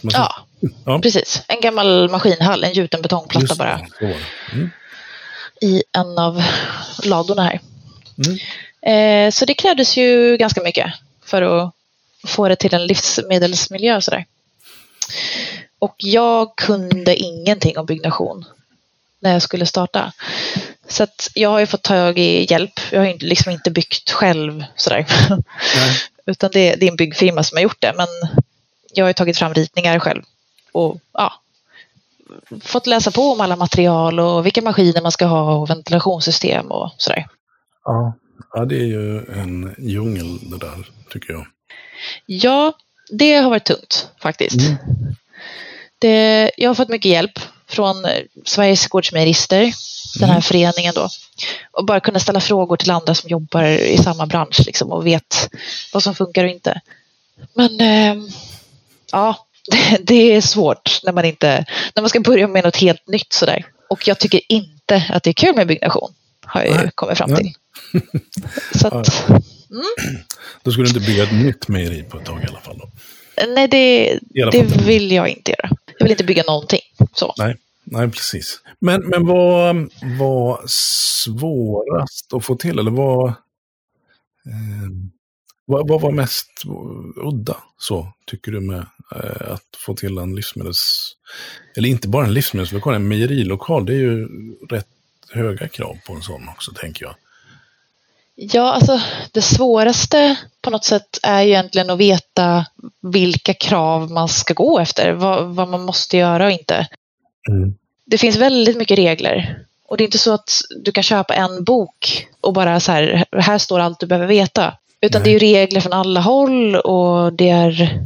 vad 0.00 0.12
ska? 0.12 0.20
Ja, 0.22 0.34
Ja. 0.84 1.00
precis. 1.02 1.42
En 1.48 1.60
gammal 1.60 2.10
maskinhall, 2.10 2.64
en 2.64 2.72
gjuten 2.72 3.02
betongplatta 3.02 3.46
Just 3.46 3.58
bara. 3.58 3.80
Mm. 4.52 4.70
i 5.60 5.82
en 5.92 6.18
av 6.18 6.42
ladorna 7.04 7.42
här. 7.42 7.60
Mm. 8.26 8.38
Eh, 9.26 9.30
så 9.30 9.44
det 9.44 9.54
krävdes 9.54 9.96
ju 9.96 10.36
ganska 10.36 10.62
mycket 10.62 10.92
för 11.24 11.42
att 11.42 11.74
få 12.26 12.48
det 12.48 12.56
till 12.56 12.74
en 12.74 12.86
livsmedelsmiljö. 12.86 14.00
Sådär. 14.00 14.24
Och 15.78 15.94
jag 15.98 16.56
kunde 16.56 17.16
ingenting 17.16 17.78
om 17.78 17.86
byggnation 17.86 18.44
när 19.20 19.32
jag 19.32 19.42
skulle 19.42 19.66
starta. 19.66 20.12
Så 20.88 21.02
att 21.02 21.30
jag 21.34 21.50
har 21.50 21.58
ju 21.58 21.66
fått 21.66 21.82
tag 21.82 22.18
i 22.18 22.46
hjälp. 22.50 22.80
Jag 22.90 23.00
har 23.00 23.06
ju 23.06 23.18
liksom 23.18 23.52
inte 23.52 23.70
byggt 23.70 24.10
själv 24.10 24.64
sådär. 24.76 25.06
Nej. 25.30 25.40
Utan 26.26 26.50
det, 26.52 26.74
det 26.74 26.86
är 26.86 26.90
en 26.90 26.96
byggfirma 26.96 27.42
som 27.42 27.56
har 27.56 27.62
gjort 27.62 27.80
det. 27.80 27.92
Men 27.96 28.06
jag 28.92 29.04
har 29.04 29.08
ju 29.08 29.14
tagit 29.14 29.38
fram 29.38 29.54
ritningar 29.54 29.98
själv. 29.98 30.22
Och 30.72 31.00
ja, 31.12 31.32
fått 32.62 32.86
läsa 32.86 33.10
på 33.10 33.32
om 33.32 33.40
alla 33.40 33.56
material 33.56 34.20
och 34.20 34.46
vilka 34.46 34.62
maskiner 34.62 35.02
man 35.02 35.12
ska 35.12 35.26
ha 35.26 35.54
och 35.54 35.70
ventilationssystem 35.70 36.66
och 36.66 36.90
sådär. 36.96 37.26
Ja. 37.84 38.12
ja, 38.52 38.64
det 38.64 38.76
är 38.76 38.86
ju 38.86 39.18
en 39.18 39.74
djungel 39.78 40.50
det 40.50 40.58
där, 40.58 40.88
tycker 41.12 41.32
jag. 41.32 41.46
Ja, 42.26 42.72
det 43.10 43.34
har 43.34 43.50
varit 43.50 43.64
tungt 43.64 44.08
faktiskt. 44.22 44.60
Mm. 44.60 44.76
Det, 45.98 46.50
jag 46.56 46.70
har 46.70 46.74
fått 46.74 46.88
mycket 46.88 47.10
hjälp 47.10 47.38
från 47.70 48.04
eh, 48.04 48.22
Sveriges 48.44 48.88
gårdsmejerister, 48.88 49.72
den 50.18 50.28
här 50.28 50.34
Mm. 50.34 50.42
föreningen 50.42 50.94
då. 50.94 51.08
Och 51.72 51.84
bara 51.84 52.00
kunna 52.00 52.20
ställa 52.20 52.40
frågor 52.40 52.76
till 52.76 52.90
andra 52.90 53.14
som 53.14 53.30
jobbar 53.30 53.64
i 53.64 53.98
samma 53.98 54.26
bransch 54.26 54.62
liksom, 54.66 54.92
och 54.92 55.06
vet 55.06 55.50
vad 55.92 56.02
som 56.02 56.14
funkar 56.14 56.44
och 56.44 56.50
inte. 56.50 56.80
Men 57.54 57.80
eh, 57.80 58.24
ja, 59.12 59.46
det, 60.00 60.14
är 60.14 60.40
svårt 60.40 61.00
när 61.02 61.12
man, 61.12 61.24
inte, 61.24 61.64
när 61.94 62.02
man 62.02 62.10
ska 62.10 62.20
börja 62.20 62.48
med 62.48 62.64
något 62.64 62.76
helt 62.76 63.08
nytt 63.08 63.32
sådär. 63.32 63.66
Och 63.90 64.08
jag 64.08 64.18
tycker 64.18 64.40
inte 64.48 65.06
att 65.08 65.22
det 65.22 65.30
är 65.30 65.34
kul 65.34 65.56
med 65.56 65.66
byggnation, 65.66 66.12
har 66.46 66.62
jag 66.62 66.84
ju 66.84 66.90
kommit 66.90 67.18
fram 67.18 67.36
till. 67.36 67.52
Så 68.80 68.88
att, 68.88 69.26
Då 70.62 70.72
skulle 70.72 70.88
du 70.88 70.88
inte 70.88 71.06
bygga 71.10 71.22
ett 71.22 71.32
nytt 71.32 71.68
mejeri 71.68 72.02
på 72.02 72.18
ett 72.18 72.24
tag 72.24 72.42
i 72.44 72.46
alla 72.46 72.60
fall. 72.60 72.78
Då. 72.78 72.88
nej, 73.48 73.68
det, 73.68 74.18
det 74.52 74.62
vill 74.62 75.12
jag 75.12 75.28
inte 75.28 75.50
göra. 75.50 75.70
Jag 76.00 76.04
vill 76.04 76.10
inte 76.10 76.24
bygga 76.24 76.42
någonting. 76.46 76.80
Så. 77.12 77.34
Nej, 77.38 77.56
nej 77.84 78.10
precis. 78.10 78.60
Men, 78.78 79.00
men 79.08 79.26
vad 79.26 79.76
var 80.18 80.60
svårast 80.66 82.34
att 82.34 82.44
få 82.44 82.56
till? 82.56 82.78
Eller 82.78 82.90
vad, 82.90 83.28
eh, 83.28 83.34
Vad, 85.64 85.88
vad 85.88 86.00
var 86.00 86.12
mest 86.12 86.50
udda, 87.16 87.56
så 87.78 88.12
tycker 88.26 88.52
du, 88.52 88.60
med 88.60 88.86
eh, 89.16 89.52
att 89.52 89.76
få 89.86 89.94
till 89.94 90.18
en 90.18 90.34
livsmedels... 90.34 91.12
Eller 91.76 91.88
inte 91.88 92.08
bara 92.08 92.26
en 92.26 92.34
livsmedelslokal, 92.34 92.94
en 92.94 93.08
mejerilokal. 93.08 93.86
Det 93.86 93.92
är 93.92 93.96
ju 93.98 94.28
rätt 94.70 94.88
höga 95.30 95.68
krav 95.68 95.96
på 96.06 96.12
en 96.12 96.22
sån 96.22 96.48
också, 96.48 96.72
tänker 96.72 97.04
jag. 97.04 97.14
Ja, 98.42 98.72
alltså 98.72 99.00
det 99.32 99.42
svåraste 99.42 100.36
på 100.60 100.70
något 100.70 100.84
sätt 100.84 101.18
är 101.22 101.42
egentligen 101.42 101.90
att 101.90 101.98
veta 101.98 102.66
vilka 103.02 103.54
krav 103.54 104.10
man 104.10 104.28
ska 104.28 104.54
gå 104.54 104.78
efter, 104.78 105.12
vad, 105.12 105.46
vad 105.46 105.68
man 105.68 105.82
måste 105.82 106.16
göra 106.16 106.44
och 106.44 106.50
inte. 106.50 106.86
Mm. 107.48 107.74
Det 108.04 108.18
finns 108.18 108.36
väldigt 108.36 108.76
mycket 108.76 108.98
regler 108.98 109.64
och 109.88 109.96
det 109.96 110.04
är 110.04 110.06
inte 110.06 110.18
så 110.18 110.32
att 110.32 110.50
du 110.84 110.92
kan 110.92 111.02
köpa 111.02 111.34
en 111.34 111.64
bok 111.64 112.26
och 112.40 112.52
bara 112.52 112.80
så 112.80 112.92
här, 112.92 113.24
här 113.32 113.58
står 113.58 113.80
allt 113.80 114.00
du 114.00 114.06
behöver 114.06 114.26
veta. 114.26 114.74
Utan 115.00 115.22
Nej. 115.22 115.24
det 115.24 115.30
är 115.30 115.50
ju 115.50 115.56
regler 115.56 115.80
från 115.80 115.92
alla 115.92 116.20
håll 116.20 116.76
och 116.76 117.32
det 117.32 117.50
är 117.50 118.00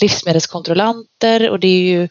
livsmedelskontrollanter 0.00 1.50
och 1.50 1.60
det 1.60 1.68
är 1.68 1.82
ju 1.82 2.08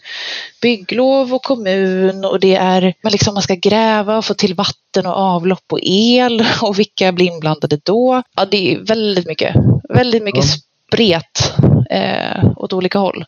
bygglov 0.62 1.34
och 1.34 1.44
kommun 1.44 2.26
och 2.26 2.40
det 2.40 2.56
är 2.56 2.94
man, 3.02 3.12
liksom, 3.12 3.34
man 3.34 3.44
ska 3.44 3.56
gräva 3.56 4.18
och 4.18 4.26
få 4.26 4.34
till 4.34 4.54
vatten 4.56 5.06
och 5.06 5.14
avlopp 5.18 5.64
och 5.72 5.80
el 5.82 6.46
och 6.62 6.80
vilka 6.80 7.12
blir 7.12 7.26
inblandade 7.26 7.80
då? 7.84 8.24
Ja, 8.36 8.46
det 8.46 8.74
är 8.74 8.80
väldigt 8.80 9.28
mycket, 9.28 9.56
väldigt 9.90 10.24
mycket 10.24 10.46
Ja. 10.46 10.52
spret 10.88 11.54
eh, 11.90 12.52
åt 12.58 12.74
olika 12.74 13.00
håll. 13.00 13.26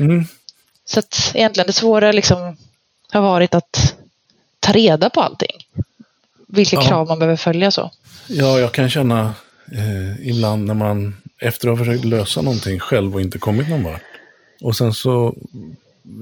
Mm. 0.00 0.24
Så 0.84 0.98
att 0.98 1.30
egentligen 1.34 1.66
det 1.66 1.72
svåra 1.72 2.12
liksom 2.12 2.56
har 3.12 3.20
varit 3.20 3.54
att 3.54 3.94
ta 4.60 4.72
reda 4.72 5.10
på 5.10 5.20
allting. 5.20 5.66
Vilka 6.48 6.76
Ja. 6.76 6.82
krav 6.82 7.08
man 7.08 7.18
behöver 7.18 7.36
följa 7.36 7.70
så. 7.70 7.90
Ja, 8.26 8.58
jag 8.58 8.72
kan 8.72 8.90
känna 8.90 9.34
eh, 9.72 10.28
ibland 10.28 10.66
när 10.66 10.74
man 10.74 11.16
efter 11.42 11.68
att 11.68 11.78
ha 11.78 11.84
försökt 11.84 12.04
lösa 12.04 12.42
någonting 12.42 12.78
själv 12.78 13.14
och 13.14 13.20
inte 13.20 13.38
kommit 13.38 13.68
någon 13.68 13.84
vart. 13.84 14.02
Och 14.62 14.76
sen 14.76 14.92
så 14.92 15.34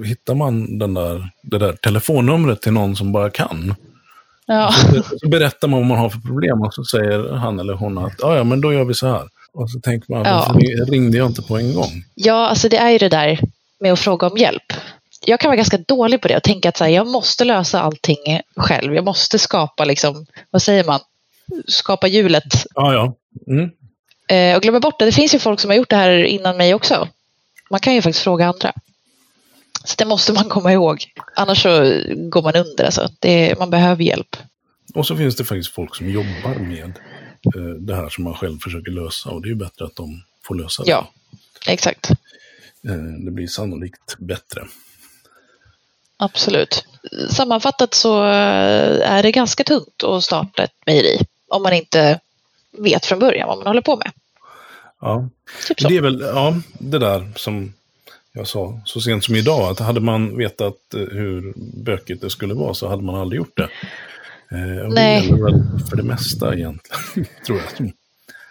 hittar 0.04 0.34
man 0.34 0.78
den 0.78 0.94
där, 0.94 1.30
det 1.42 1.58
där 1.58 1.72
telefonnumret 1.72 2.62
till 2.62 2.72
någon 2.72 2.96
som 2.96 3.12
bara 3.12 3.30
kan. 3.30 3.74
Ja, 4.46 4.72
Så 5.20 5.28
berättar 5.28 5.68
man 5.68 5.80
vad 5.80 5.86
man 5.88 5.98
har 5.98 6.10
för 6.10 6.18
problem 6.20 6.60
och 6.62 6.74
så 6.74 6.84
säger 6.84 7.32
han 7.32 7.60
eller 7.60 7.72
hon 7.74 7.98
att 7.98 8.12
"Ja, 8.18 8.44
men 8.44 8.60
då 8.60 8.72
gör 8.72 8.84
vi 8.84 8.94
så 8.94 9.06
här. 9.06 9.28
Och 9.52 9.70
så 9.70 9.80
tänker 9.80 10.12
man, 10.12 10.24
Ja. 10.24 10.54
ringde 10.88 11.18
jag 11.18 11.26
inte 11.26 11.42
på 11.42 11.58
en 11.58 11.74
gång? 11.74 12.04
ja 12.14 12.48
alltså 12.48 12.68
det 12.68 12.76
är 12.76 12.90
ju 12.90 12.98
det 12.98 13.08
där 13.08 13.40
med 13.80 13.92
att 13.92 13.98
fråga 14.00 14.26
om 14.26 14.36
hjälp. 14.38 14.72
Jag 15.26 15.40
kan 15.40 15.48
vara 15.48 15.56
ganska 15.56 15.78
dålig 15.78 16.20
på 16.22 16.28
det 16.28 16.36
och 16.36 16.42
tänka 16.42 16.68
att 16.68 16.76
så 16.76 16.84
här, 16.84 16.90
jag 16.90 17.06
måste 17.06 17.44
lösa 17.44 17.80
allting 17.80 18.40
själv. 18.56 18.94
Jag 18.94 19.04
måste 19.04 19.38
skapa, 19.38 19.84
liksom, 19.84 20.26
vad 20.50 20.62
säger 20.62 20.84
man, 20.84 21.00
skapa 21.68 22.06
hjulet 22.06 22.66
Ja, 22.74 22.92
ja. 22.94 23.14
Mm. 23.54 23.70
Eh, 24.30 24.56
och 24.56 24.62
glömma 24.62 24.80
bort 24.80 24.98
det. 24.98 25.04
Det 25.04 25.12
finns 25.12 25.34
ju 25.34 25.38
folk 25.38 25.60
som 25.60 25.70
har 25.70 25.76
gjort 25.76 25.90
det 25.90 25.96
här 25.96 26.24
innan 26.24 26.56
mig 26.56 26.74
också. 26.74 27.08
Man 27.70 27.80
kan 27.80 27.94
ju 27.94 28.02
faktiskt 28.02 28.24
fråga 28.24 28.46
andra. 28.46 28.72
Så 29.84 29.94
det 29.98 30.04
måste 30.04 30.32
man 30.32 30.44
komma 30.44 30.72
ihåg. 30.72 31.04
Annars 31.36 31.62
så 31.62 31.68
går 32.16 32.42
man 32.42 32.56
under. 32.56 32.84
Alltså. 32.84 33.08
Det, 33.18 33.58
man 33.58 33.70
behöver 33.70 34.04
hjälp. 34.04 34.36
Och 34.94 35.06
så 35.06 35.16
finns 35.16 35.36
det 35.36 35.44
faktiskt 35.44 35.74
folk 35.74 35.96
som 35.96 36.10
jobbar 36.10 36.54
med 36.58 36.98
eh, 37.56 37.74
det 37.78 37.94
här 37.94 38.08
som 38.08 38.24
man 38.24 38.34
själv 38.34 38.58
försöker 38.58 38.90
lösa. 38.90 39.30
Och 39.30 39.42
det 39.42 39.46
är 39.46 39.50
ju 39.50 39.54
bättre 39.54 39.84
att 39.84 39.96
de 39.96 40.22
får 40.42 40.54
lösa 40.54 40.82
det. 40.82 40.90
Ja, 40.90 41.10
exakt. 41.66 42.10
Eh, 42.88 43.24
det 43.24 43.30
blir 43.30 43.46
sannolikt 43.46 44.18
bättre. 44.18 44.66
Absolut. 46.16 46.84
Sammanfattat 47.30 47.94
så 47.94 48.24
eh, 48.24 49.10
är 49.12 49.22
det 49.22 49.32
ganska 49.32 49.64
tungt 49.64 50.04
att 50.04 50.24
starta 50.24 50.62
ett 50.62 50.86
mejeri 50.86 51.18
om 51.48 51.62
man 51.62 51.72
inte 51.72 52.20
vet 52.78 53.06
från 53.06 53.18
början 53.18 53.48
vad 53.48 53.58
man 53.58 53.66
håller 53.66 53.82
på 53.82 53.96
med. 53.96 54.12
Ja. 55.00 55.28
Typ 55.68 55.80
så. 55.80 55.88
Det 55.88 55.96
är 55.96 56.00
väl 56.00 56.20
ja, 56.20 56.54
det 56.78 56.98
där 56.98 57.32
som 57.36 57.72
jag 58.32 58.46
sa 58.46 58.80
så 58.84 59.00
sent 59.00 59.24
som 59.24 59.36
idag. 59.36 59.70
Att 59.70 59.78
hade 59.78 60.00
man 60.00 60.36
vetat 60.36 60.94
eh, 60.94 61.00
hur 61.00 61.52
bökigt 61.56 62.22
det 62.22 62.30
skulle 62.30 62.54
vara 62.54 62.74
så 62.74 62.88
hade 62.88 63.02
man 63.02 63.14
aldrig 63.14 63.38
gjort 63.38 63.56
det. 63.56 63.68
Eh, 64.56 64.86
och 64.86 64.94
Nej. 64.94 65.20
Det 65.20 65.26
gäller 65.26 65.44
väl 65.44 65.88
för 65.90 65.96
det 65.96 66.02
mesta 66.02 66.54
egentligen, 66.54 67.26
tror 67.46 67.60
jag. 67.78 67.92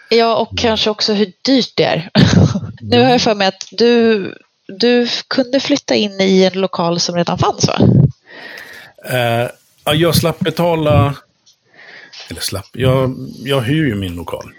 Ja, 0.10 0.36
och 0.36 0.58
kanske 0.58 0.90
också 0.90 1.14
hur 1.14 1.32
dyrt 1.42 1.74
det 1.76 1.84
är. 1.84 2.10
nu 2.82 3.04
har 3.04 3.10
jag 3.10 3.22
för 3.22 3.36
mig 3.36 3.48
att 3.48 3.68
du, 3.72 4.34
du 4.68 5.08
kunde 5.28 5.60
flytta 5.60 5.96
in 5.96 6.22
i 6.22 6.44
en 6.44 6.62
lokal 6.62 7.00
som 7.00 7.16
redan 7.16 7.38
fanns 7.38 7.68
va? 7.68 7.80
Eh, 9.06 9.50
ja, 9.84 9.94
jag 9.94 10.16
slapp 10.16 10.40
betala... 10.40 11.16
Eller 12.30 12.42
slapp, 12.42 12.68
jag, 12.74 13.16
jag 13.44 13.62
hyr 13.62 13.86
ju 13.86 13.96
min 13.96 14.16
lokal. 14.16 14.52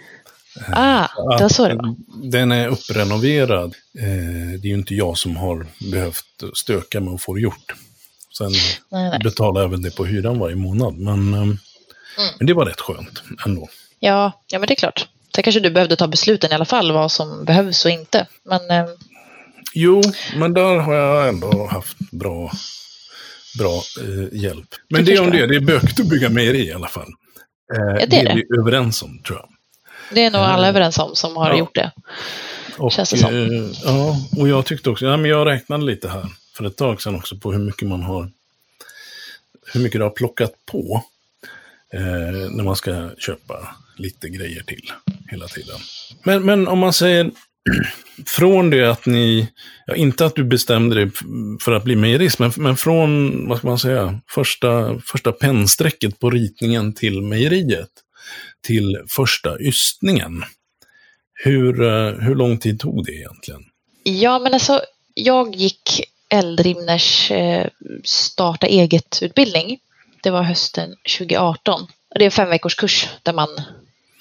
Ah, 0.72 1.08
det 1.38 1.42
var 1.42 1.48
så 1.48 1.68
det 1.68 1.74
var. 1.74 1.94
Den 2.30 2.52
är 2.52 2.68
upprenoverad. 2.68 3.74
Eh, 3.98 4.60
det 4.60 4.66
är 4.66 4.70
ju 4.70 4.74
inte 4.74 4.94
jag 4.94 5.18
som 5.18 5.36
har 5.36 5.66
behövt 5.90 6.24
stöka 6.54 7.00
med 7.00 7.14
att 7.14 7.22
få 7.22 7.34
det 7.34 7.40
gjort. 7.40 7.74
Sen 8.38 8.50
Nej, 8.90 9.10
nej. 9.10 9.20
betalar 9.24 9.60
jag 9.60 9.68
väl 9.68 9.82
det 9.82 9.96
på 9.96 10.04
hyran 10.04 10.38
varje 10.38 10.56
månad. 10.56 10.98
Men, 10.98 11.34
eh, 11.34 11.46
men 12.38 12.46
det 12.46 12.54
var 12.54 12.66
rätt 12.66 12.80
skönt 12.80 13.22
ändå. 13.46 13.68
Ja, 13.98 14.32
ja, 14.46 14.58
men 14.58 14.66
det 14.66 14.74
är 14.74 14.76
klart. 14.76 15.08
Sen 15.34 15.42
kanske 15.44 15.60
du 15.60 15.70
behövde 15.70 15.96
ta 15.96 16.08
besluten 16.08 16.52
i 16.52 16.54
alla 16.54 16.64
fall, 16.64 16.92
vad 16.92 17.12
som 17.12 17.44
behövs 17.44 17.84
och 17.84 17.90
inte. 17.90 18.26
Men 18.44 18.70
eh, 18.70 18.86
Jo, 19.74 20.02
men 20.36 20.54
där 20.54 20.76
har 20.76 20.94
jag 20.94 21.28
ändå 21.28 21.66
haft 21.66 21.98
bra, 22.10 22.52
bra 23.58 23.82
eh, 24.00 24.38
hjälp. 24.40 24.68
Men 24.90 25.04
Det 25.04 25.12
det 25.12 25.16
är 25.16 25.22
om 25.22 25.30
det, 25.30 25.46
det 25.46 25.56
är 25.56 25.60
bökigt 25.60 26.00
att 26.00 26.06
bygga 26.06 26.28
mejeri 26.28 26.66
i 26.66 26.72
alla 26.72 26.88
fall. 26.88 27.08
Eh, 27.76 28.08
det 28.08 28.16
är 28.16 28.26
är 28.30 28.34
vi 28.34 28.44
överens 28.60 29.02
om, 29.02 29.22
tror 29.26 29.38
jag. 29.38 29.48
Det 30.14 30.24
är 30.24 30.30
nog 30.30 30.40
alla 30.40 30.68
överens 30.68 30.98
om 30.98 31.16
som 31.16 31.36
har 31.36 31.50
Ja. 31.50 31.58
gjort 31.58 31.74
det. 31.74 31.90
Och, 32.78 32.92
Känns 32.92 33.10
det 33.10 33.16
som. 33.16 33.34
eh, 33.34 33.70
ja, 33.84 34.16
och 34.36 34.48
jag 34.48 34.66
tyckte 34.66 34.90
också, 34.90 35.06
ja, 35.06 35.16
men 35.16 35.30
jag 35.30 35.46
räknade 35.46 35.84
lite 35.84 36.08
här 36.08 36.26
för 36.56 36.64
ett 36.64 36.76
tag 36.76 37.02
sedan 37.02 37.14
också 37.14 37.36
på 37.36 37.52
hur 37.52 37.58
mycket 37.58 37.88
man 37.88 38.02
har, 38.02 38.30
hur 39.72 39.80
mycket 39.80 40.00
det 40.00 40.04
har 40.04 40.10
plockat 40.10 40.52
på 40.66 41.04
eh, 41.94 42.00
när 42.50 42.64
man 42.64 42.76
ska 42.76 43.10
köpa 43.18 43.68
lite 43.96 44.28
grejer 44.28 44.62
till 44.62 44.92
hela 45.30 45.46
tiden. 45.46 45.78
Men, 46.22 46.42
men 46.44 46.68
om 46.68 46.78
man 46.78 46.92
säger 46.92 47.30
från 48.26 48.70
det 48.70 48.90
att 48.90 49.06
ni, 49.06 49.48
ja, 49.86 49.94
inte 49.94 50.26
att 50.26 50.34
du 50.34 50.44
bestämde 50.44 50.94
dig 50.96 51.10
för 51.64 51.72
att 51.72 51.84
bli 51.84 51.96
mejerist, 51.96 52.38
men, 52.38 52.52
men 52.56 52.76
från, 52.76 53.48
vad 53.48 53.58
ska 53.58 53.66
man 53.68 53.78
säga, 53.78 54.20
första, 54.30 54.98
första 55.06 55.32
pennstrecket 55.32 56.18
på 56.18 56.30
ritningen 56.30 56.92
till 56.94 57.22
mejeriet, 57.22 57.88
till 58.60 59.04
första 59.08 59.60
ystningen. 59.60 60.44
Hur, 61.44 61.82
eh, 61.82 62.12
hur 62.12 62.34
lång 62.34 62.58
tid 62.58 62.80
tog 62.80 63.04
det 63.04 63.12
egentligen? 63.12 63.60
Ja, 64.02 64.38
men 64.38 64.54
alltså, 64.54 64.82
jag 65.14 65.56
gick 65.56 66.02
Eldrimners 66.28 67.30
eh, 67.30 67.66
starta 68.04 68.66
eget-utbildning. 68.66 69.78
Det 70.22 70.30
var 70.30 70.42
hösten 70.42 70.94
2018. 71.18 71.82
Och 71.82 72.18
det 72.18 72.22
är 72.22 72.26
en 72.26 72.30
fem 72.30 72.48
veckors 72.48 72.74
kurs 72.74 73.08
där 73.22 73.32
man, 73.32 73.48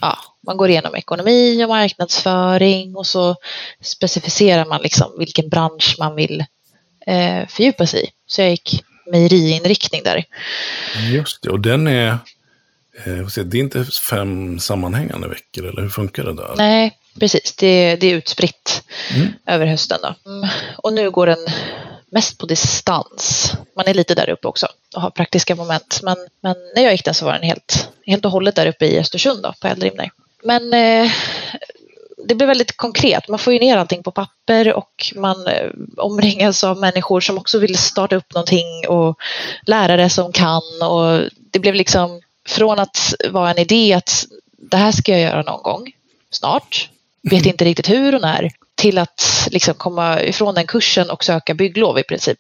ja, 0.02 0.18
man 0.46 0.58
går 0.58 0.70
igenom 0.70 0.96
ekonomi 0.96 1.64
och 1.64 1.70
marknadsföring 1.70 2.96
och 2.96 3.08
så 3.08 3.36
specificerar 3.82 4.66
man 4.66 4.82
liksom 4.82 5.16
vilken 5.20 5.50
bransch 5.50 5.96
man 6.00 6.16
vill 6.16 6.46
eh, 7.08 7.48
fördjupa 7.48 7.86
sig 7.86 8.04
i. 8.04 8.10
Så 8.28 8.42
jag 8.42 8.50
gick 8.50 8.84
mejeriinriktning 9.12 10.04
där. 10.04 10.26
Just 11.12 11.44
det, 11.44 11.50
och 11.50 11.60
den 11.60 11.88
är, 11.88 12.18
det 13.44 13.58
är 13.58 13.62
inte 13.62 13.86
fem 14.10 14.60
sammanhängande 14.60 15.28
veckor, 15.28 15.66
eller 15.66 15.82
hur 15.82 15.90
funkar 15.90 16.24
det 16.24 16.34
där? 16.34 16.54
Nej, 16.58 16.98
precis. 17.20 17.56
Det, 17.56 17.96
det 17.96 18.08
är 18.08 18.16
utspritt 18.16 18.84
Mm. 19.16 19.28
över 19.46 19.66
hösten. 19.66 20.00
Då. 20.04 20.32
Mm. 20.32 20.50
Och 20.78 20.94
nu 20.94 21.12
går 21.12 21.28
den 21.28 21.48
mest 22.12 22.38
på 22.38 22.46
distans. 22.46 23.54
Man 23.76 23.88
är 23.88 23.94
lite 23.94 24.16
där 24.16 24.30
uppe 24.30 24.48
också 24.48 24.68
och 24.96 25.02
har 25.02 25.10
praktiska 25.10 25.56
moment. 25.56 26.00
Men, 26.04 26.18
men 26.42 26.56
när 26.76 26.84
jag 26.84 26.92
gick 26.92 27.06
den 27.06 27.14
så 27.14 27.26
var 27.26 27.34
den 27.34 27.44
helt, 27.44 27.90
helt 28.06 28.26
och 28.26 28.32
hållet 28.32 28.56
där 28.56 28.68
uppe 28.68 28.86
i 28.86 29.00
Östersund 29.00 29.44
då, 29.44 29.54
på 29.62 29.68
Eldrimner. 29.68 30.12
Men 30.44 30.74
eh, 30.74 31.12
det 32.28 32.36
blir 32.36 32.48
väldigt 32.48 32.78
konkret. 32.78 33.28
Man 33.28 33.40
får 33.40 33.54
ju 33.54 33.60
ner 33.60 33.78
allting 33.78 34.04
på 34.04 34.12
papper 34.12 34.74
och 34.74 35.14
man 35.16 35.48
eh, 35.48 35.70
omringas 35.98 36.64
av 36.64 36.78
människor 36.80 37.22
som 37.22 37.38
också 37.38 37.60
vill 37.60 37.78
starta 37.78 38.16
upp 38.16 38.34
någonting 38.34 38.88
och 38.88 39.20
lärare 39.66 40.10
som 40.10 40.32
kan. 40.32 40.62
Och 40.90 41.30
det 41.52 41.60
blev 41.60 41.74
liksom 41.76 42.22
från 42.50 42.80
att 42.80 43.14
vara 43.30 43.52
en 43.52 43.58
idé 43.58 43.94
att 43.94 44.26
det 44.58 44.78
här 44.78 44.92
ska 44.92 45.12
jag 45.12 45.22
göra 45.22 45.42
någon 45.42 45.64
gång 45.64 45.92
snart, 46.32 46.90
vet 47.22 47.46
inte 47.46 47.66
riktigt 47.66 47.90
hur 47.90 48.16
och 48.16 48.22
när, 48.22 48.52
till 48.76 48.98
att 48.98 49.48
liksom 49.52 49.74
komma 49.74 50.22
ifrån 50.22 50.56
den 50.56 50.68
kursen 50.68 51.10
och 51.10 51.24
söka 51.24 51.54
bygglov 51.54 52.00
i 52.00 52.04
princip. 52.04 52.38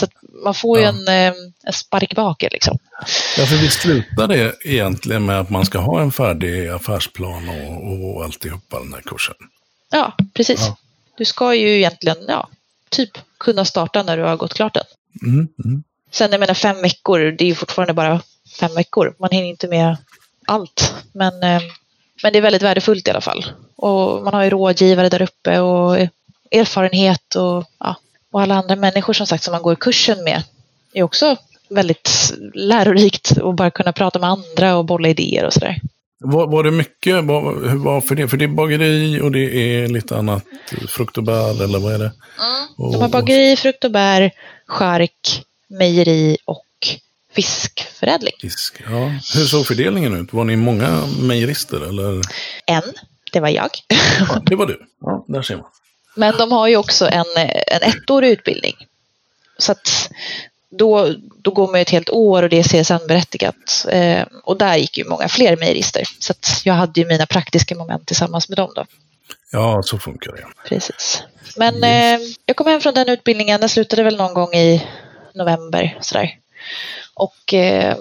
Så 0.00 0.06
man 0.44 0.54
får 0.54 0.78
ju 0.78 0.84
Ja. 0.84 0.88
en, 0.88 1.08
eh, 1.08 1.34
en 1.64 1.72
spark 1.72 2.14
bakåt 2.14 2.52
liksom. 2.52 2.78
Ja, 3.38 3.46
för 3.46 3.56
vi 3.56 3.70
slutar 3.70 4.26
det 4.28 4.54
egentligen 4.64 5.26
med 5.26 5.40
att 5.40 5.50
man 5.50 5.66
ska 5.66 5.78
ha 5.78 6.00
en 6.00 6.12
färdig 6.12 6.68
affärsplan 6.68 7.48
och, 7.48 8.14
och 8.16 8.24
alltihopa 8.24 8.78
den 8.78 8.92
här 8.92 9.00
kursen. 9.00 9.34
Ja, 9.90 10.12
precis. 10.34 10.60
Ja. 10.60 10.76
Du 11.18 11.24
ska 11.24 11.54
ju 11.54 11.76
egentligen, 11.76 12.16
ja, 12.28 12.48
typ 12.90 13.10
kunna 13.38 13.64
starta 13.64 14.02
när 14.02 14.16
du 14.16 14.22
har 14.22 14.36
gått 14.36 14.54
klart 14.54 14.74
den. 14.74 14.84
Mm, 15.22 15.48
mm. 15.64 15.82
Sen, 16.10 16.30
jag 16.30 16.40
menar 16.40 16.54
fem 16.54 16.82
veckor, 16.82 17.18
det 17.18 17.44
är 17.44 17.48
ju 17.48 17.54
fortfarande 17.54 17.94
bara 17.94 18.20
fem 18.60 18.74
veckor. 18.74 19.14
Man 19.18 19.30
hinner 19.32 19.48
inte 19.48 19.68
med 19.68 19.96
allt. 20.46 20.94
Men 21.12 21.42
eh, 21.42 21.62
Men 22.22 22.32
det 22.32 22.38
är 22.38 22.42
väldigt 22.42 22.62
värdefullt 22.62 23.08
i 23.08 23.10
alla 23.10 23.20
fall. 23.20 23.46
Och 23.76 24.22
man 24.24 24.34
har 24.34 24.44
ju 24.44 24.50
rådgivare 24.50 25.08
där 25.08 25.22
uppe 25.22 25.60
och 25.60 25.96
erfarenhet 26.50 27.34
och, 27.34 27.64
ja, 27.80 27.96
och 28.32 28.42
alla 28.42 28.54
andra 28.54 28.76
människor 28.76 29.12
som 29.12 29.26
sagt 29.26 29.44
som 29.44 29.52
man 29.52 29.62
går 29.62 29.74
kursen 29.74 30.24
med 30.24 30.42
är 30.92 31.02
också 31.02 31.36
väldigt 31.70 32.34
lärorikt 32.54 33.38
att 33.38 33.56
bara 33.56 33.70
kunna 33.70 33.92
prata 33.92 34.18
med 34.18 34.30
andra 34.30 34.76
och 34.76 34.84
bolla 34.84 35.08
idéer 35.08 35.44
och 35.46 35.52
sådär. 35.52 35.80
Var, 36.20 36.46
var 36.46 36.64
det 36.64 36.70
mycket? 36.70 37.24
Var, 37.24 37.68
hur 37.68 37.78
var 37.78 38.00
för 38.00 38.14
det? 38.14 38.28
För 38.28 38.36
det 38.36 38.44
är 38.44 38.48
bageri 38.48 39.20
och 39.20 39.32
det 39.32 39.40
är 39.40 39.88
lite 39.88 40.16
annat, 40.16 40.44
frukt 40.88 41.16
och 41.18 41.24
bär 41.24 41.64
eller 41.64 41.78
vad 41.78 41.94
är 41.94 41.98
det? 41.98 42.12
Mm. 42.38 42.92
De 42.92 43.00
har 43.00 43.08
bageri, 43.08 43.56
frukt 43.56 43.84
och 43.84 43.90
bär, 43.90 44.30
skärk, 44.66 45.42
mejeri 45.68 46.36
och 46.44 46.62
fiskförädling. 47.42 48.32
Fisk, 48.40 48.82
ja. 48.90 49.06
Hur 49.34 49.44
såg 49.44 49.66
fördelningen 49.66 50.20
ut? 50.20 50.32
Var 50.32 50.44
ni 50.44 50.56
många 50.56 51.06
mejerister 51.20 51.88
eller? 51.88 52.22
En, 52.66 52.82
det 53.32 53.40
var 53.40 53.48
jag. 53.48 53.70
Ja, 54.28 54.42
det 54.46 54.56
var 54.56 54.66
du. 54.66 54.86
Ja, 55.00 55.24
där 55.28 55.42
ser 55.42 55.56
man. 55.56 55.66
Men 56.14 56.36
de 56.36 56.52
har 56.52 56.68
ju 56.68 56.76
också 56.76 57.08
en, 57.08 57.24
en 57.66 57.82
ettårig 57.82 58.30
utbildning. 58.30 58.74
Så 59.58 59.72
att 59.72 60.10
då, 60.70 61.14
då 61.42 61.50
går 61.50 61.66
man 61.66 61.80
ju 61.80 61.82
ett 61.82 61.90
helt 61.90 62.10
år 62.10 62.42
och 62.42 62.48
det 62.48 62.58
är 62.58 62.62
CSN-berättigat. 62.62 63.86
Eh, 63.88 64.26
och 64.44 64.58
där 64.58 64.76
gick 64.76 64.98
ju 64.98 65.04
många 65.04 65.28
fler 65.28 65.56
mejerister. 65.56 66.02
Så 66.18 66.32
att 66.32 66.60
jag 66.64 66.74
hade 66.74 67.00
ju 67.00 67.06
mina 67.06 67.26
praktiska 67.26 67.74
moment 67.74 68.06
tillsammans 68.06 68.48
med 68.48 68.58
dem 68.58 68.72
då. 68.74 68.86
Ja, 69.52 69.82
så 69.82 69.98
funkar 69.98 70.32
det. 70.32 70.46
Precis. 70.68 71.22
Men 71.56 71.84
eh, 71.84 72.20
jag 72.46 72.56
kom 72.56 72.66
hem 72.66 72.80
från 72.80 72.94
den 72.94 73.08
utbildningen, 73.08 73.60
den 73.60 73.68
slutade 73.68 74.02
väl 74.02 74.16
någon 74.16 74.34
gång 74.34 74.54
i 74.54 74.86
november 75.34 75.98
sådär. 76.00 76.38
Och 77.18 77.54
eh, 77.54 77.96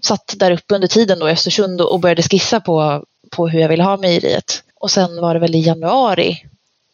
satt 0.00 0.34
där 0.36 0.50
uppe 0.50 0.74
under 0.74 0.88
tiden 0.88 1.18
då 1.18 1.28
i 1.28 1.32
Östersund 1.32 1.80
och 1.80 2.00
började 2.00 2.22
skissa 2.22 2.60
på, 2.60 3.04
på 3.30 3.48
hur 3.48 3.60
jag 3.60 3.68
ville 3.68 3.82
ha 3.82 3.96
mejeriet. 3.96 4.62
Och 4.74 4.90
sen 4.90 5.20
var 5.20 5.34
det 5.34 5.40
väl 5.40 5.54
i 5.54 5.60
januari 5.60 6.44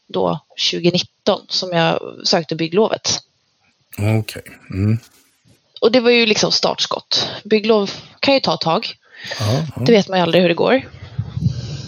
då 0.08 0.40
2019 0.72 1.40
som 1.48 1.72
jag 1.72 2.00
sökte 2.24 2.54
bygglovet. 2.54 3.20
Okej. 3.98 4.18
Okay. 4.18 4.42
Mm. 4.70 4.98
Och 5.80 5.92
det 5.92 6.00
var 6.00 6.10
ju 6.10 6.26
liksom 6.26 6.52
startskott. 6.52 7.28
Bygglov 7.44 7.90
kan 8.20 8.34
ju 8.34 8.40
ta 8.40 8.54
ett 8.54 8.60
tag. 8.60 8.94
Ja, 9.40 9.46
ja. 9.76 9.82
Det 9.86 9.92
vet 9.92 10.08
man 10.08 10.18
ju 10.18 10.22
aldrig 10.22 10.42
hur 10.42 10.48
det 10.48 10.54
går. 10.54 10.88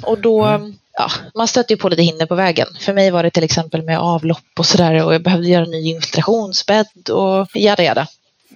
Och 0.03 0.19
då, 0.19 0.45
mm. 0.45 0.75
ja, 0.93 1.11
man 1.35 1.49
stöter 1.49 1.75
ju 1.75 1.77
på 1.77 1.89
lite 1.89 2.03
hinder 2.03 2.27
på 2.27 2.35
vägen. 2.35 2.69
För 2.81 2.93
mig 2.93 3.11
var 3.11 3.23
det 3.23 3.31
till 3.31 3.45
exempel 3.45 3.83
med 3.83 3.99
avlopp 3.99 4.59
och 4.59 4.67
sådär 4.67 5.05
och 5.05 5.15
jag 5.15 5.23
behövde 5.23 5.49
göra 5.49 5.65
en 5.65 5.71
ny 5.71 5.91
infiltrationsbädd 5.91 7.11
och 7.11 7.49
jada 7.55 7.83
jada. 7.83 8.07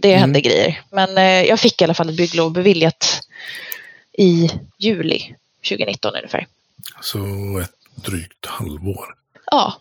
Det 0.02 0.08
mm. 0.08 0.20
hände 0.20 0.40
grejer. 0.40 0.80
Men 0.90 1.18
eh, 1.18 1.24
jag 1.24 1.60
fick 1.60 1.80
i 1.80 1.84
alla 1.84 1.94
fall 1.94 2.08
ett 2.08 2.16
bygglov 2.16 2.52
beviljat 2.52 3.20
i 4.18 4.50
juli 4.78 5.34
2019 5.68 6.14
ungefär. 6.14 6.46
Så 7.00 7.18
ett 7.62 8.04
drygt 8.04 8.46
halvår. 8.46 9.14
Ja. 9.50 9.74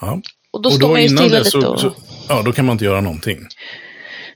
ja. 0.00 0.20
Och 0.50 0.62
då, 0.62 0.68
och 0.68 0.72
då 0.72 0.76
står 0.76 0.88
man 0.88 1.02
ju 1.02 1.08
stilla 1.08 1.38
lite. 1.38 1.50
Så, 1.50 1.78
så, 1.78 1.94
ja, 2.28 2.42
då 2.42 2.52
kan 2.52 2.66
man 2.66 2.72
inte 2.72 2.84
göra 2.84 3.00
någonting. 3.00 3.46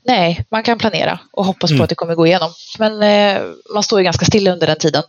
Nej, 0.05 0.45
man 0.51 0.62
kan 0.62 0.78
planera 0.78 1.20
och 1.30 1.45
hoppas 1.45 1.70
mm. 1.70 1.78
på 1.78 1.84
att 1.84 1.88
det 1.88 1.95
kommer 1.95 2.14
gå 2.14 2.26
igenom. 2.26 2.51
Men 2.78 3.03
eh, 3.03 3.43
man 3.74 3.82
står 3.82 4.01
ju 4.01 4.05
ganska 4.05 4.24
stilla 4.24 4.53
under 4.53 4.66
den 4.66 4.78
tiden. 4.78 5.03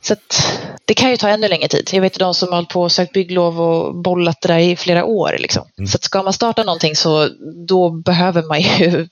Så 0.00 0.12
att, 0.12 0.58
det 0.84 0.94
kan 0.94 1.10
ju 1.10 1.16
ta 1.16 1.28
ännu 1.28 1.48
längre 1.48 1.68
tid. 1.68 1.90
Jag 1.92 2.00
vet 2.00 2.18
de 2.18 2.34
som 2.34 2.48
har 2.48 2.56
hållit 2.56 2.68
på 2.68 2.82
och 2.82 2.92
sökt 2.92 3.12
bygglov 3.12 3.60
och 3.60 3.94
bollat 3.94 4.40
det 4.40 4.48
där 4.48 4.58
i 4.58 4.76
flera 4.76 5.04
år. 5.04 5.36
Liksom. 5.38 5.66
Mm. 5.78 5.88
Så 5.88 5.98
ska 6.00 6.22
man 6.22 6.32
starta 6.32 6.64
någonting 6.64 6.96
så 6.96 7.28
då 7.68 7.90
behöver 7.90 8.42
man 8.42 8.60
ju 8.60 9.08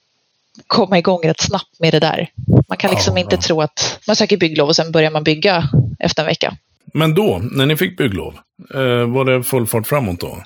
komma 0.66 0.98
igång 0.98 1.20
rätt 1.24 1.40
snabbt 1.40 1.78
med 1.78 1.94
det 1.94 2.00
där. 2.00 2.30
Man 2.68 2.78
kan 2.78 2.90
liksom 2.90 3.16
ja, 3.16 3.22
inte 3.22 3.36
ja. 3.36 3.40
tro 3.42 3.60
att 3.60 4.00
man 4.06 4.16
söker 4.16 4.36
bygglov 4.36 4.68
och 4.68 4.76
sen 4.76 4.92
börjar 4.92 5.10
man 5.10 5.24
bygga 5.24 5.64
efter 5.98 6.22
en 6.22 6.26
vecka. 6.26 6.56
Men 6.94 7.14
då, 7.14 7.40
när 7.52 7.66
ni 7.66 7.76
fick 7.76 7.96
bygglov, 7.96 8.34
eh, 8.74 9.08
var 9.08 9.24
det 9.24 9.42
full 9.42 9.66
fart 9.66 9.86
framåt 9.86 10.20
då? 10.20 10.42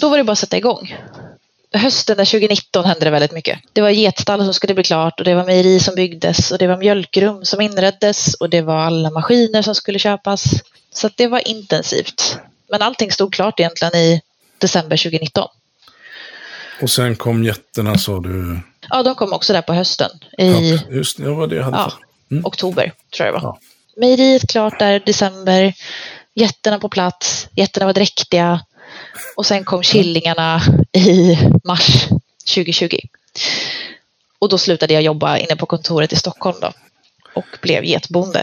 Då 0.00 0.08
var 0.08 0.18
det 0.18 0.24
bara 0.24 0.32
att 0.32 0.38
sätta 0.38 0.56
igång. 0.56 0.94
Hösten 1.72 2.16
2019 2.16 2.84
hände 2.84 3.04
det 3.04 3.10
väldigt 3.10 3.32
mycket. 3.32 3.58
Det 3.72 3.80
var 3.80 3.90
getstall 3.90 4.44
som 4.44 4.54
skulle 4.54 4.74
bli 4.74 4.82
klart 4.82 5.20
och 5.20 5.24
det 5.24 5.34
var 5.34 5.44
mejeri 5.44 5.80
som 5.80 5.94
byggdes 5.94 6.50
och 6.50 6.58
det 6.58 6.66
var 6.66 6.76
mjölkrum 6.76 7.44
som 7.44 7.60
inreddes 7.60 8.34
och 8.34 8.50
det 8.50 8.62
var 8.62 8.76
alla 8.76 9.10
maskiner 9.10 9.62
som 9.62 9.74
skulle 9.74 9.98
köpas. 9.98 10.44
Så 10.94 11.10
det 11.16 11.26
var 11.26 11.48
intensivt. 11.48 12.38
Men 12.70 12.82
allting 12.82 13.12
stod 13.12 13.34
klart 13.34 13.60
egentligen 13.60 13.94
i 13.94 14.20
december 14.58 14.96
2019. 14.96 15.48
Och 16.82 16.90
sen 16.90 17.16
kom 17.16 17.44
jätterna 17.44 17.98
sa 17.98 18.20
du? 18.20 18.60
Ja, 18.90 19.02
de 19.02 19.14
kom 19.14 19.32
också 19.32 19.52
där 19.52 19.62
på 19.62 19.72
hösten. 19.72 20.10
I 20.38 20.72
ja, 20.72 20.78
just 20.90 21.16
det, 21.16 21.30
var 21.30 21.46
det 21.46 21.56
jag 21.56 21.64
hade 21.64 21.76
ja, 21.76 21.92
mm. 22.30 22.46
oktober, 22.46 22.92
tror 23.16 23.26
jag 23.26 23.34
det 23.34 23.40
var. 23.40 23.48
Ja. 23.48 23.58
Mejeriet 23.96 24.48
klart 24.48 24.78
där 24.78 25.02
december. 25.06 25.74
Jätterna 26.34 26.78
på 26.78 26.88
plats. 26.88 27.48
Jätterna 27.56 27.86
var 27.86 27.92
dräktiga. 27.92 28.60
Och 29.36 29.46
sen 29.46 29.64
kom 29.64 29.82
killingarna 29.82 30.62
i 30.92 31.38
mars 31.64 32.08
2020. 32.54 32.98
Och 34.38 34.48
då 34.48 34.58
slutade 34.58 34.94
jag 34.94 35.02
jobba 35.02 35.38
inne 35.38 35.56
på 35.56 35.66
kontoret 35.66 36.12
i 36.12 36.16
Stockholm 36.16 36.56
då. 36.60 36.72
Och 37.34 37.58
blev 37.62 37.84
getbonde. 37.84 38.42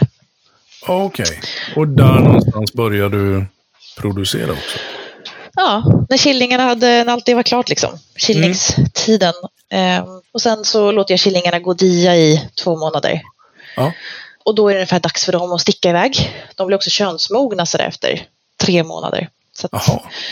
Okej, 0.88 1.24
okay. 1.24 1.38
och 1.76 1.88
där 1.88 2.20
någonstans 2.20 2.74
började 2.74 3.18
du 3.18 3.46
producera 3.98 4.52
också? 4.52 4.78
Ja, 5.56 5.84
när 6.10 6.18
killingarna 6.18 6.64
hade, 6.64 7.04
när 7.04 7.14
allt 7.14 7.26
det 7.26 7.34
var 7.34 7.44
klart 7.44 7.70
liksom. 7.70 8.00
Killingstiden. 8.16 8.84
Mm. 8.86 8.92
Ehm, 9.70 10.22
och 10.32 10.42
sen 10.42 10.66
så 10.66 10.92
låter 10.92 11.14
jag 11.14 11.20
killingarna 11.20 11.60
gå 11.60 11.74
dia 11.74 12.16
i 12.16 12.50
två 12.64 12.78
månader. 12.78 13.22
Ja. 13.76 13.94
Och 14.44 14.56
då 14.56 14.70
är 14.70 14.74
det 14.74 14.80
ungefär 14.80 15.00
dags 15.00 15.26
för 15.26 15.32
dem 15.32 15.54
att 15.54 15.62
sticka 15.62 15.90
iväg. 15.90 16.34
De 16.56 16.68
blir 16.68 16.78
också 16.78 16.90
könsmogna 16.90 17.66
så 17.66 17.78
efter 17.78 18.28
tre 18.58 18.84
månader. 18.84 19.30
Så 19.54 19.70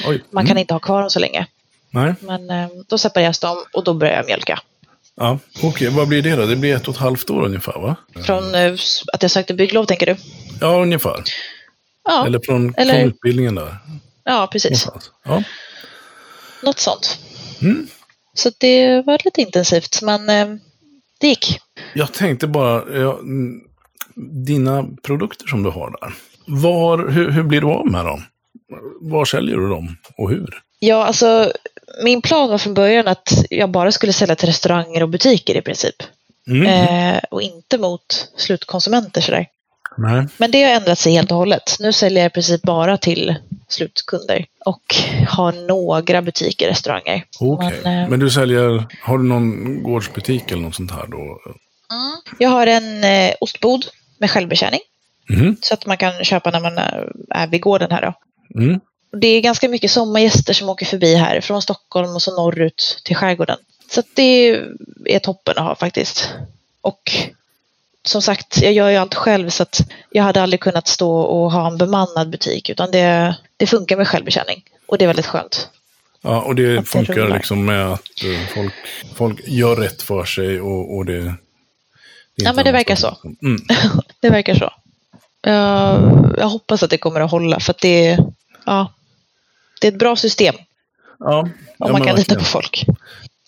mm. 0.05 0.21
man 0.29 0.47
kan 0.47 0.57
inte 0.57 0.73
ha 0.73 0.79
kvar 0.79 1.01
dem 1.01 1.09
så 1.09 1.19
länge. 1.19 1.47
Nej. 1.89 2.13
Men 2.19 2.49
eh, 2.49 2.67
då 2.87 2.97
separeras 2.97 3.39
de 3.39 3.63
och 3.73 3.83
då 3.83 3.93
börjar 3.93 4.13
jag 4.13 4.25
mjölka. 4.25 4.59
Ja, 5.15 5.39
Okej, 5.57 5.69
okay. 5.69 5.89
vad 5.89 6.07
blir 6.07 6.21
det 6.21 6.35
då? 6.35 6.45
Det 6.45 6.55
blir 6.55 6.75
ett 6.75 6.87
och 6.87 6.93
ett 6.93 6.99
halvt 6.99 7.29
år 7.29 7.43
ungefär 7.45 7.79
va? 7.79 7.95
Från 8.25 8.55
eh, 8.55 8.73
att 9.13 9.21
jag 9.21 9.31
sökte 9.31 9.53
bygglov 9.53 9.85
tänker 9.85 10.05
du? 10.05 10.15
Ja, 10.61 10.81
ungefär. 10.81 11.23
Ja. 12.03 12.25
Eller 12.25 12.39
från, 12.45 12.73
Eller... 12.77 12.93
från 12.93 13.03
utbildningen 13.03 13.55
där? 13.55 13.77
Ja, 14.23 14.47
precis. 14.51 14.87
Ja. 15.23 15.43
Något 16.63 16.79
sånt. 16.79 17.19
Mm. 17.61 17.87
Så 18.33 18.51
det 18.57 19.01
var 19.05 19.21
lite 19.25 19.41
intensivt, 19.41 20.01
men 20.01 20.29
eh, 20.29 20.47
det 21.19 21.27
gick. 21.27 21.59
Jag 21.93 22.13
tänkte 22.13 22.47
bara, 22.47 22.99
ja, 22.99 23.19
dina 24.45 24.85
produkter 25.03 25.47
som 25.47 25.63
du 25.63 25.69
har 25.69 25.91
där. 26.01 26.13
Var, 26.47 27.09
hur, 27.09 27.31
hur 27.31 27.43
blir 27.43 27.61
du 27.61 27.67
av 27.67 27.87
med 27.87 28.05
dem? 28.05 28.23
Var 29.01 29.25
säljer 29.25 29.57
du 29.57 29.69
dem 29.69 29.97
och 30.17 30.29
hur? 30.29 30.61
Ja, 30.79 31.05
alltså 31.05 31.51
min 32.03 32.21
plan 32.21 32.49
var 32.49 32.57
från 32.57 32.73
början 32.73 33.07
att 33.07 33.33
jag 33.49 33.71
bara 33.71 33.91
skulle 33.91 34.13
sälja 34.13 34.35
till 34.35 34.47
restauranger 34.47 35.03
och 35.03 35.09
butiker 35.09 35.57
i 35.57 35.61
princip. 35.61 35.95
Mm. 36.47 36.65
Eh, 36.65 37.21
och 37.31 37.41
inte 37.41 37.77
mot 37.77 38.31
slutkonsumenter 38.37 39.21
sådär. 39.21 39.47
Nej. 39.97 40.27
Men 40.37 40.51
det 40.51 40.63
har 40.63 40.71
ändrat 40.71 40.99
sig 40.99 41.13
helt 41.13 41.31
och 41.31 41.37
hållet. 41.37 41.75
Nu 41.79 41.93
säljer 41.93 42.23
jag 42.23 42.29
i 42.29 42.33
princip 42.33 42.61
bara 42.61 42.97
till 42.97 43.35
slutkunder 43.67 44.45
och 44.65 44.95
har 45.27 45.51
några 45.67 46.21
butiker, 46.21 46.67
restauranger. 46.67 47.25
Okej, 47.39 47.67
okay. 47.67 47.79
men, 47.83 48.03
eh, 48.03 48.09
men, 48.09 48.19
du 48.19 48.29
säljer, 48.29 48.87
har 49.01 49.17
du 49.17 49.23
någon 49.23 49.83
gårdsbutik 49.83 50.51
eller 50.51 50.61
något 50.61 50.75
sånt 50.75 50.91
här 50.91 51.07
då? 51.07 51.17
Mm. 51.17 52.21
Jag 52.39 52.49
har 52.49 52.67
en 52.67 53.03
eh, 53.03 53.33
ostbod 53.41 53.85
med 54.17 54.31
självbetjäning. 54.31 54.79
Mm. 55.29 55.55
Så 55.61 55.73
att 55.73 55.85
man 55.85 55.97
kan 55.97 56.23
köpa 56.23 56.51
när 56.51 56.59
man 56.59 56.77
är 57.29 57.47
vid 57.47 57.61
gården 57.61 57.91
här 57.91 58.01
då. 58.01 58.13
Mm. 58.61 58.79
Det 59.11 59.27
är 59.27 59.41
ganska 59.41 59.69
mycket 59.69 59.91
sommargäster 59.91 60.53
som 60.53 60.69
åker 60.69 60.85
förbi 60.85 61.15
här 61.15 61.41
från 61.41 61.61
Stockholm 61.61 62.15
och 62.15 62.21
så 62.21 62.35
norrut 62.35 63.01
till 63.03 63.15
skärgården. 63.15 63.57
Så 63.89 64.03
det 64.13 64.61
är 65.05 65.19
toppen 65.19 65.53
att 65.57 65.63
ha 65.63 65.75
faktiskt. 65.75 66.29
Och 66.81 67.11
som 68.05 68.21
sagt, 68.21 68.61
jag 68.61 68.73
gör 68.73 68.89
ju 68.89 68.95
allt 68.95 69.15
själv 69.15 69.49
så 69.49 69.63
att 69.63 69.81
jag 70.09 70.23
hade 70.23 70.41
aldrig 70.41 70.59
kunnat 70.59 70.87
stå 70.87 71.19
och 71.19 71.51
ha 71.51 71.67
en 71.67 71.77
bemannad 71.77 72.29
butik 72.29 72.69
utan 72.69 72.91
det, 72.91 73.35
det 73.57 73.67
funkar 73.67 73.97
med 73.97 74.07
självbetjäning 74.07 74.63
och 74.85 74.97
det 74.97 75.05
är 75.05 75.07
väldigt 75.07 75.25
skönt. 75.25 75.69
Ja, 76.21 76.41
och 76.41 76.55
det 76.55 76.77
att 76.77 76.87
funkar 76.87 77.27
det 77.27 77.33
liksom 77.33 77.65
med 77.65 77.85
att 77.85 78.23
uh, 78.23 78.47
folk, 78.53 78.73
folk 79.15 79.47
gör 79.47 79.75
rätt 79.75 80.01
för 80.01 80.25
sig 80.25 80.61
och, 80.61 80.95
och 80.95 81.05
det, 81.05 81.21
det 81.21 81.33
Ja, 82.35 82.53
men 82.53 82.65
det 82.65 82.71
verkar 82.71 82.95
så. 82.95 83.17
Mm. 83.41 83.61
det 84.19 84.29
verkar 84.29 84.55
så. 84.55 84.73
Jag, 85.41 86.35
jag 86.37 86.47
hoppas 86.47 86.83
att 86.83 86.89
det 86.89 86.97
kommer 86.97 87.21
att 87.21 87.31
hålla 87.31 87.59
för 87.59 87.71
att 87.71 87.81
det, 87.81 88.17
ja, 88.65 88.93
det 89.81 89.87
är 89.87 89.91
ett 89.91 89.99
bra 89.99 90.15
system. 90.15 90.55
Ja, 91.19 91.49
om 91.77 91.91
man 91.91 92.03
kan 92.03 92.15
lita 92.15 92.35
på 92.35 92.43
folk. 92.43 92.85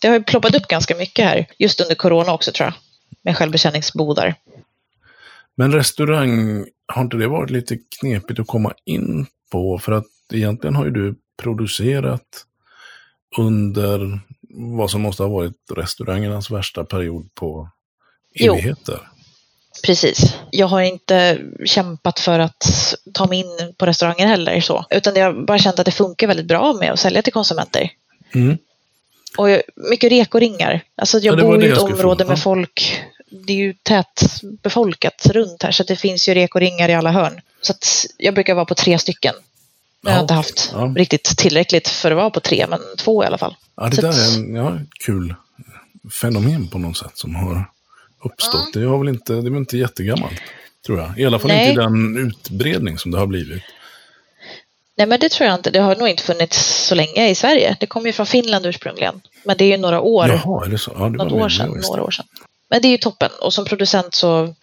Det 0.02 0.08
har 0.08 0.16
ju 0.16 0.24
ploppat 0.24 0.56
upp 0.56 0.68
ganska 0.68 0.96
mycket 0.96 1.26
här, 1.26 1.46
just 1.58 1.82
under 1.82 1.96
corona 1.96 2.34
också 2.34 2.52
tror 2.52 2.66
jag, 2.66 2.74
med 3.22 3.38
självbetjäningsbodar. 3.38 4.36
Men 5.56 5.72
restaurang, 5.72 6.66
har 6.88 7.02
inte 7.02 7.18
det 7.18 7.28
varit 7.28 7.50
lite 7.50 7.78
knepigt 8.00 8.40
att 8.40 8.48
komma 8.48 8.74
in 8.86 9.26
på? 9.52 9.80
För 9.80 9.92
att 9.92 10.06
egentligen 10.34 10.76
har 10.76 10.86
ju 10.86 10.92
du 10.92 11.16
producerat 11.38 12.46
under 13.38 14.20
vad 14.50 14.92
som 14.92 15.02
måste 15.02 15.24
ha 15.24 15.30
varit 15.30 15.58
restaurangernas 15.76 16.52
värsta 16.52 16.86
period 16.86 17.30
på 17.36 17.70
evigheter. 18.40 19.00
Jo. 19.02 19.10
Precis. 19.84 20.38
Jag 20.52 20.68
har 20.68 20.82
inte 20.82 21.42
kämpat 21.66 22.20
för 22.20 22.40
att 22.40 22.64
ta 23.14 23.28
mig 23.28 23.40
in 23.40 23.74
på 23.78 23.86
restauranger 23.86 24.28
heller 24.28 24.62
så. 24.62 24.86
Utan 24.90 25.16
jag 25.16 25.26
har 25.26 25.46
bara 25.46 25.58
känt 25.58 25.80
att 25.80 25.86
det 25.86 25.92
funkar 25.92 26.28
väldigt 26.28 26.48
bra 26.48 26.74
med 26.74 26.92
att 26.92 27.00
sälja 27.00 27.22
till 27.22 27.34
konsumenter. 27.34 27.90
Mm. 28.34 28.58
Och 29.38 29.50
jag- 29.50 29.62
mycket 29.76 30.12
rekoringar. 30.12 30.82
Alltså 30.96 31.20
jag 31.20 31.40
Ja, 31.40 31.44
bor 31.44 31.64
i 31.64 31.68
ett 31.72 31.78
område 31.78 31.98
fråga. 32.02 32.26
med 32.26 32.40
folk. 32.40 33.02
Det 33.30 33.54
är 33.54 33.58
ju 33.58 33.74
tätt 33.84 34.42
befolkat 34.64 35.26
runt 35.26 35.64
här 35.64 35.72
så 35.72 35.84
det 35.84 35.96
finns 35.96 36.30
ju 36.30 36.34
rekoringar 36.34 36.90
i 36.90 36.94
alla 36.94 37.12
hörn. 37.12 37.42
Så 37.62 37.74
jag 38.18 38.34
brukar 38.34 38.56
vara 38.56 38.66
på 38.66 38.76
tre 38.76 39.00
stycken. 39.00 39.34
Jag 40.02 40.12
har 40.12 40.18
Ja, 40.18 40.22
inte 40.22 40.34
haft 40.34 40.70
Ja. 40.74 40.94
riktigt 40.98 41.24
tillräckligt 41.38 41.88
för 41.88 42.12
att 42.12 42.18
vara 42.18 42.30
på 42.30 42.40
tre, 42.40 42.66
men 42.70 42.80
två 42.98 43.24
i 43.24 43.28
alla 43.28 43.38
fall. 43.38 43.56
Ja, 43.78 43.88
det 43.90 43.96
Så 43.96 44.02
där 44.02 44.10
att- 44.10 44.16
är 44.18 44.38
en 44.38 44.56
ja, 44.56 44.80
kul 45.06 45.36
fenomen 46.22 46.68
på 46.68 46.78
något 46.78 46.98
sätt 46.98 47.12
som 47.18 47.36
har 47.36 47.70
uppstått. 48.24 48.74
Det, 48.74 48.86
har 48.86 48.98
väl 48.98 49.08
inte, 49.08 49.34
det 49.34 49.40
är 49.40 49.50
väl 49.50 49.56
inte 49.60 49.78
jättegammalt, 49.78 50.42
tror 50.86 51.00
jag. 51.00 51.20
I 51.20 51.26
alla 51.26 51.40
fall 51.40 51.48
Nej. 51.48 51.70
inte 51.70 51.82
i 51.82 51.84
den 51.84 52.18
utbredning 52.28 52.98
som 52.98 53.12
det 53.12 53.18
har 53.18 53.28
blivit. 53.28 53.64
Nej, 54.98 55.08
men 55.08 55.20
det 55.20 55.30
tror 55.30 55.48
jag 55.48 55.56
inte. 55.56 55.70
Det 55.70 55.80
har 55.80 55.96
nog 55.96 56.08
inte 56.08 56.24
funnits 56.24 56.86
så 56.88 56.96
länge 56.96 57.30
i 57.30 57.36
Sverige. 57.36 57.78
Det 57.80 57.86
kom 57.86 58.06
ju 58.06 58.14
från 58.14 58.26
Finland 58.26 58.66
ursprungligen. 58.66 59.22
Men 59.44 59.58
det 59.58 59.66
är 59.66 59.70
ju 59.70 59.78
några 59.78 60.02
år. 60.02 60.28
Jaha, 60.30 60.66
är 60.66 60.70
det 60.70 60.78
så? 60.78 60.92
Ja, 60.98 61.04
det 61.04 61.10
något 61.10 61.32
år 61.32 61.50
sedan, 61.50 61.74
det. 61.74 61.88
några 61.88 62.04
år 62.04 62.12
sedan. 62.12 62.26
Men 62.70 62.82
det 62.82 62.88
är 62.88 62.90
ju 62.90 62.98
toppen. 62.98 63.30
Och 63.42 63.54
som 63.54 63.66
producent 63.66 64.16
så 64.16 64.54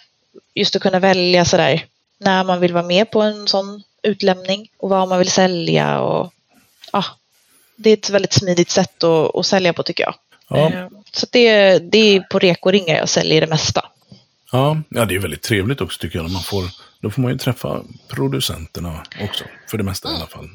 just 0.54 0.76
att 0.76 0.82
kunna 0.82 0.98
välja 0.98 1.44
sådär 1.44 1.86
när 2.18 2.44
man 2.44 2.60
vill 2.60 2.72
vara 2.72 2.86
med 2.86 3.10
på 3.10 3.22
en 3.22 3.48
sån 3.48 3.82
utlämning 4.02 4.68
och 4.78 4.88
vad 4.88 5.08
man 5.08 5.18
vill 5.18 5.30
sälja 5.30 6.00
och 6.00 6.32
ja, 6.92 7.04
det 7.76 7.90
är 7.90 7.94
ett 7.94 8.10
väldigt 8.10 8.32
smidigt 8.32 8.70
sätt 8.70 9.04
att, 9.04 9.36
att 9.36 9.46
sälja 9.46 9.72
på 9.72 9.82
tycker 9.82 10.04
jag. 10.04 10.14
Ja. 10.48 10.66
Eh, 10.72 10.86
Så 11.12 11.26
det, 11.30 11.78
det 11.78 11.98
är 11.98 12.20
på 12.20 12.38
rekoringar 12.38 12.96
jag 12.96 13.08
säljer 13.08 13.40
det 13.40 13.46
mesta. 13.46 13.84
Ja, 14.52 14.76
ja, 14.88 15.04
det 15.04 15.14
är 15.14 15.18
väldigt 15.18 15.42
trevligt 15.42 15.80
också 15.80 15.98
tycker 15.98 16.18
jag. 16.18 16.24
När 16.24 16.32
man 16.32 16.42
får, 16.42 16.64
då 17.02 17.10
får 17.10 17.22
man 17.22 17.32
ju 17.32 17.38
träffa 17.38 17.82
producenterna 18.08 19.02
också, 19.22 19.44
för 19.70 19.78
det 19.78 19.84
mesta 19.84 20.12
i 20.12 20.14
alla 20.14 20.26
fall. 20.26 20.48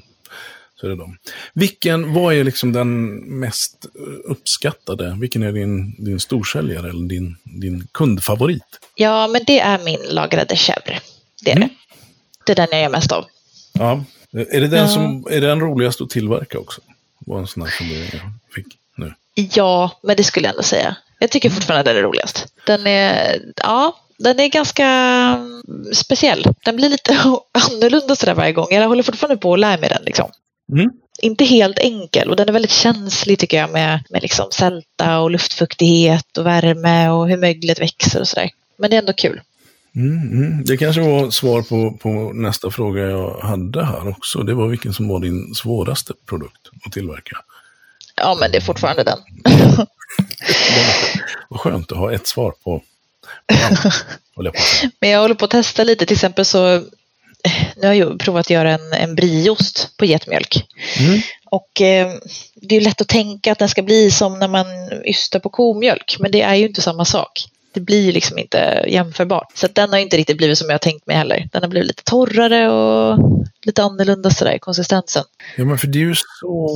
Så 0.79 0.85
är 0.85 0.89
det 0.89 0.95
de. 0.95 1.17
Vilken, 1.53 2.13
vad 2.13 2.33
är 2.35 2.43
liksom 2.43 2.73
den 2.73 3.15
mest 3.39 3.85
uppskattade? 4.23 5.17
Vilken 5.19 5.43
är 5.43 5.51
din, 5.51 5.95
din 6.05 6.19
storsäljare 6.19 6.89
eller 6.89 7.07
din, 7.07 7.35
din 7.43 7.87
kundfavorit? 7.91 8.63
Ja, 8.95 9.27
men 9.27 9.41
det 9.47 9.59
är 9.59 9.79
min 9.83 9.99
lagrade 10.09 10.55
chèvre. 10.55 10.99
Det 11.43 11.51
är 11.51 11.55
Mm. 11.55 11.69
det. 11.69 11.75
Det 12.45 12.51
är 12.51 12.55
den 12.55 12.67
jag 12.71 12.81
gör 12.81 12.89
mest 12.89 13.11
av. 13.11 13.25
Ja. 13.73 14.03
Är 14.31 14.61
det 14.61 14.67
den, 14.67 14.79
Ja. 14.79 14.87
som, 14.87 15.27
är 15.31 15.41
den 15.41 15.59
roligaste 15.59 16.03
att 16.03 16.09
tillverka 16.09 16.59
också? 16.59 16.81
Var 17.19 17.39
en 17.39 17.47
sån 17.47 17.63
här 17.63 17.69
som 17.69 17.87
du 17.89 18.05
fick 18.55 18.67
nu. 18.97 19.13
Ja, 19.35 19.99
men 20.03 20.15
det 20.17 20.23
skulle 20.23 20.45
jag 20.47 20.51
ändå 20.53 20.63
säga. 20.63 20.95
Jag 21.19 21.31
tycker 21.31 21.49
fortfarande 21.49 21.91
den 21.93 21.97
är 21.99 22.03
roligast. 22.07 22.47
Den 22.65 22.87
är, 22.87 23.39
ja, 23.55 23.97
den 24.17 24.39
är 24.39 24.47
ganska 24.47 24.85
mm, 24.85 25.93
speciell. 25.93 26.45
Den 26.65 26.75
blir 26.75 26.89
lite 26.89 27.13
annorlunda 27.51 28.15
sådär 28.15 28.33
varje 28.33 28.53
gång. 28.53 28.67
Jag 28.71 28.87
håller 28.87 29.03
fortfarande 29.03 29.37
på 29.37 29.53
att 29.53 29.59
lära 29.59 29.77
mig 29.77 29.89
den. 29.89 30.03
Liksom. 30.03 30.31
Mm. 30.73 30.89
Inte 31.21 31.45
helt 31.45 31.79
enkel 31.79 32.29
och 32.29 32.35
den 32.35 32.49
är 32.49 32.53
väldigt 32.53 32.71
känslig 32.71 33.39
tycker 33.39 33.57
jag 33.57 33.71
med, 33.71 34.03
med 34.09 34.21
liksom 34.21 34.51
sälta 34.51 35.19
och 35.19 35.31
luftfuktighet 35.31 36.37
och 36.37 36.45
värme 36.45 37.09
och 37.09 37.29
hur 37.29 37.37
möglet 37.37 37.81
växer 37.81 38.19
och 38.19 38.27
sådär. 38.27 38.49
Men 38.77 38.89
det 38.89 38.95
är 38.95 38.99
ändå 38.99 39.13
kul. 39.13 39.41
Mm, 39.95 40.31
mm. 40.31 40.63
Det 40.63 40.77
kanske 40.77 41.01
var 41.01 41.29
svar 41.29 41.61
på, 41.61 41.97
på 41.97 42.31
nästa 42.33 42.71
fråga 42.71 43.01
jag 43.01 43.39
hade 43.39 43.85
här 43.85 44.09
också. 44.09 44.43
Det 44.43 44.53
var 44.53 44.67
vilken 44.67 44.93
som 44.93 45.07
var 45.07 45.19
din 45.19 45.55
svåraste 45.55 46.13
produkt 46.25 46.69
att 46.85 46.91
tillverka. 46.91 47.37
Ja, 48.15 48.37
men 48.39 48.51
det 48.51 48.57
är 48.57 48.61
fortfarande 48.61 49.03
den. 49.03 49.19
Vad 51.49 51.59
skönt 51.59 51.91
att 51.91 51.97
ha 51.97 52.13
ett 52.13 52.27
svar 52.27 52.53
på. 52.63 52.81
säga. 54.35 54.91
Men 54.99 55.09
jag 55.09 55.19
håller 55.19 55.35
på 55.35 55.45
att 55.45 55.51
testa 55.51 55.83
lite. 55.83 56.05
Till 56.05 56.15
exempel 56.15 56.45
så 56.45 56.83
nu 57.75 57.87
har 57.87 57.93
jag 57.93 58.19
provat 58.19 58.39
att 58.39 58.49
göra 58.49 58.71
en, 58.71 58.93
en 58.93 59.15
brieost 59.15 59.97
på 59.97 60.05
getmjölk. 60.05 60.65
Mm. 60.99 61.21
Och 61.45 61.81
eh, 61.81 62.13
det 62.55 62.75
är 62.75 62.81
lätt 62.81 63.01
att 63.01 63.07
tänka 63.07 63.51
att 63.51 63.59
den 63.59 63.69
ska 63.69 63.81
bli 63.81 64.11
som 64.11 64.39
när 64.39 64.47
man 64.47 64.65
ystar 65.05 65.39
på 65.39 65.49
komjölk, 65.49 66.17
men 66.19 66.31
det 66.31 66.41
är 66.41 66.55
ju 66.55 66.67
inte 66.67 66.81
samma 66.81 67.05
sak. 67.05 67.45
Det 67.73 67.79
blir 67.79 68.13
liksom 68.13 68.37
inte 68.37 68.85
jämförbart. 68.87 69.51
Så 69.55 69.67
den 69.73 69.89
har 69.89 69.97
inte 69.97 70.17
riktigt 70.17 70.37
blivit 70.37 70.57
som 70.57 70.69
jag 70.69 70.81
tänkt 70.81 71.07
mig 71.07 71.15
heller. 71.15 71.49
Den 71.51 71.61
har 71.61 71.69
blivit 71.69 71.87
lite 71.87 72.03
torrare 72.03 72.69
och 72.69 73.19
lite 73.65 73.83
annorlunda 73.83 74.29
sådär 74.29 74.55
i 74.55 74.59
konsistensen. 74.59 75.23
Ja, 75.57 75.65
men 75.65 75.77
för 75.77 75.87
det 75.87 75.99
är 75.99 76.03
ju 76.03 76.15
så... 76.15 76.69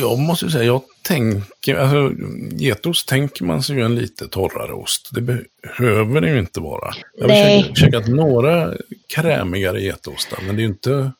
Jag 0.00 0.18
måste 0.18 0.50
säga, 0.50 0.64
jag 0.64 0.82
tänker... 1.02 1.74
Alltså, 1.74 2.12
getost 2.56 3.08
tänker 3.08 3.44
man 3.44 3.62
sig 3.62 3.76
ju 3.76 3.84
en 3.84 3.94
lite 3.94 4.28
torrare 4.28 4.72
ost. 4.72 5.08
Det 5.12 5.20
behöver 5.20 6.20
det 6.20 6.30
ju 6.30 6.38
inte 6.38 6.60
vara. 6.60 6.94
Jag 7.18 7.28
har 7.28 7.74
käkat, 7.74 8.06
några 8.06 8.74
krämigare 9.14 9.82
getostar, 9.82 10.38
men 10.46 10.56
det 10.56 10.60
är 10.60 10.64
ju 10.64 10.68
inte, 10.68 11.12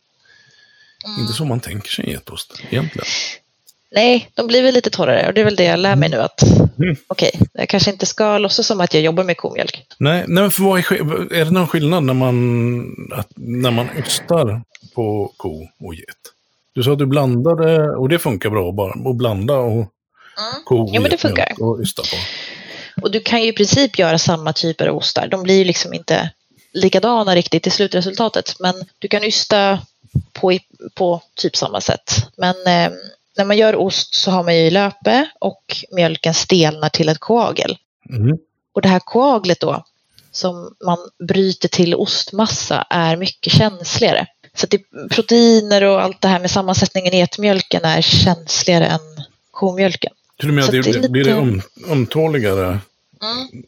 inte 1.21 1.33
så 1.33 1.45
man 1.45 1.61
tänker 1.61 1.91
sig 1.91 2.05
en 2.05 2.11
getost 2.11 2.63
egentligen. 2.71 3.07
Nej, 3.91 4.31
de 4.35 4.47
blir 4.47 4.63
väl 4.63 4.75
lite 4.75 4.91
torrare 4.91 5.27
och 5.29 5.35
det 5.35 5.41
är 5.41 5.45
väl 5.45 5.57
det 5.57 5.65
jag 5.65 5.79
lär 5.79 5.97
mig 5.97 6.09
nu 6.09 6.17
att 6.17 6.43
Mm. 6.79 6.97
okej, 7.07 7.41
jag 7.53 7.69
kanske 7.69 7.91
inte 7.91 8.07
ska 8.07 8.39
låtsas 8.39 8.67
som 8.67 8.81
att 8.81 8.95
jag 8.95 9.03
jobbar 9.03 9.25
med 9.25 9.37
komjölk. 9.37 9.83
Nej, 9.99 10.25
nej 10.29 10.43
men 10.43 10.51
för 10.51 10.63
vad 10.63 10.79
är, 10.79 10.93
är 11.33 11.45
det 11.45 11.51
någon 11.51 11.69
skillnad 11.69 12.05
när 12.05 12.15
man, 12.15 13.13
att, 13.13 13.29
när 13.37 13.71
man 13.71 13.89
ostar 14.05 14.63
på 14.95 15.33
ko 15.37 15.69
och 15.81 15.95
get? 15.95 16.07
Du 16.75 16.83
sa 16.83 16.93
att 16.93 16.99
du 16.99 17.07
blandade, 17.07 17.97
och 17.97 18.09
det 18.09 18.19
funkar 18.19 18.51
bra 18.51 18.73
bara, 18.73 19.11
att 19.11 19.17
blanda 19.17 19.55
och 19.57 19.87
ko 20.65 20.83
och 20.83 20.91
Ja, 20.93 21.01
men 21.01 21.11
det 21.11 21.19
funkar. 21.19 21.53
och 21.61 21.81
ysta 21.81 22.03
på. 22.03 22.17
Och 23.03 23.11
du 23.11 23.21
kan 23.21 23.43
ju 23.43 23.49
i 23.49 23.53
princip 23.53 23.99
göra 23.99 24.19
samma 24.19 24.53
typer 24.53 24.87
av 24.87 24.97
ostar. 24.97 25.29
De 25.29 25.43
blir 25.43 25.59
ju 25.59 25.65
liksom 25.65 25.95
inte 25.95 26.31
likadana 26.73 27.35
riktigt 27.35 27.67
i 27.67 27.71
slutresultatet. 27.71 28.57
Men 28.61 28.75
du 28.99 29.09
kan 29.09 29.25
ysta 29.25 29.79
på, 30.33 30.59
på 30.95 31.23
typ 31.35 31.57
samma 31.57 31.81
sätt. 31.81 32.29
Men 32.37 32.55
eh, 32.55 32.93
när 33.37 33.45
man 33.45 33.57
gör 33.57 33.77
ost 33.77 34.15
så 34.15 34.31
har 34.31 34.45
man 34.45 34.57
ju 34.57 34.61
i 34.61 34.71
löpe 34.71 35.27
och 35.39 35.77
mjölken 35.93 36.35
stelnar 36.35 36.89
till 36.89 37.09
ett 37.09 37.19
koagel. 37.19 37.79
Mm. 38.11 38.39
Och 38.73 38.83
det 38.83 38.89
här 38.89 39.01
koaglet 39.05 39.61
då, 39.61 39.85
som 40.33 40.75
man 40.85 40.99
bryter 41.29 41.69
till 41.69 41.95
ostmassa, 41.95 42.87
är 42.91 43.17
mycket 43.17 43.53
känsligare. 43.53 44.27
Så 44.55 44.67
att 44.67 44.71
det, 44.71 45.09
proteiner 45.11 45.85
och 45.85 46.03
allt 46.03 46.21
det 46.21 46.29
här 46.29 46.41
med 46.41 46.51
sammansättningen 46.51 47.15
i 47.15 47.19
getmjölken 47.19 47.85
är 47.85 48.03
känsligare 48.03 48.87
än 48.87 49.01
komjölken. 49.51 50.13
Till 50.39 50.49
och 50.49 50.55
med 50.55 50.65
det, 50.71 50.83
det 50.83 50.93
lite- 50.93 51.09
blir 51.09 51.25
det 51.25 51.33
öm, 51.33 51.63
ömtåligare. 51.89 52.79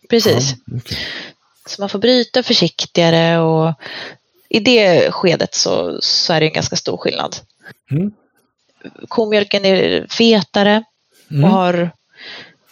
Precis. 0.09 0.55
Ja, 0.67 0.77
okej. 0.79 0.99
Så 1.67 1.83
man 1.83 1.89
får 1.89 1.99
bryta 1.99 2.43
försiktigare 2.43 3.39
och 3.39 3.75
i 4.49 4.61
det 4.61 5.13
skedet 5.13 5.55
så, 5.55 5.99
så 6.03 6.33
är 6.33 6.41
det 6.41 6.47
en 6.47 6.53
ganska 6.53 6.77
stor 6.77 6.97
skillnad. 6.97 7.37
Mm. 7.91 8.13
Komjölken 9.09 9.65
är 9.65 10.07
fetare 10.11 10.85
Mm. 11.31 11.45
och 11.45 11.51
har 11.51 11.91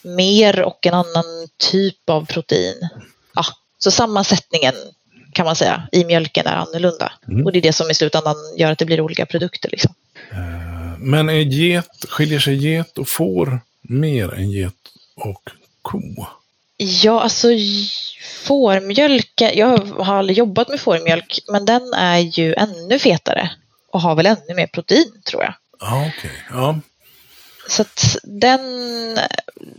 mer 0.03 0.63
och 0.63 0.87
en 0.87 0.95
annan 0.95 1.25
typ 1.57 2.11
av 2.11 2.27
protein. 2.27 2.89
Ja, 3.35 3.45
så 3.79 3.91
sammansättningen 3.91 4.75
kan 5.35 5.47
man 5.47 5.57
säga 5.57 5.89
i 5.93 6.05
mjölken 6.05 6.47
är 6.47 6.57
annorlunda. 6.57 7.13
Mm. 7.29 7.47
Och 7.47 7.53
det 7.53 7.59
är 7.59 7.63
det 7.63 7.73
som 7.73 7.91
i 7.91 7.95
slutändan 7.95 8.37
gör 8.57 8.73
att 8.73 8.79
det 8.79 8.85
blir 8.85 9.01
olika 9.01 9.27
produkter. 9.27 9.71
Liksom. 9.71 9.95
Men 10.99 11.29
är 11.29 11.35
get, 11.35 12.05
skiljer 12.09 12.39
sig 12.39 12.55
get 12.55 12.99
och 12.99 13.09
får 13.09 13.61
mer 13.83 14.35
än 14.35 14.51
get 14.51 14.75
och 15.15 15.51
ko? 15.83 16.01
Ja, 16.77 17.21
alltså 17.21 17.49
fårmjölken, 18.45 19.51
jag 19.55 19.79
har 19.79 20.17
aldrig 20.17 20.39
jobbat 20.39 20.69
med 20.69 20.81
fårmjölk, 20.81 21.39
men 21.49 21.65
den 21.65 21.93
är 21.95 22.19
ju 22.19 22.55
ännu 22.55 22.99
fetare 22.99 23.51
och 23.91 24.01
har 24.01 24.15
väl 24.15 24.27
ännu 24.27 24.55
mer 24.55 24.67
protein 24.67 25.23
tror 25.25 25.43
jag. 25.43 25.55
Ja, 25.81 26.11
okej. 26.17 26.45
Ja. 26.51 26.81
Så 27.69 27.83
att 27.83 28.17
den 28.23 28.61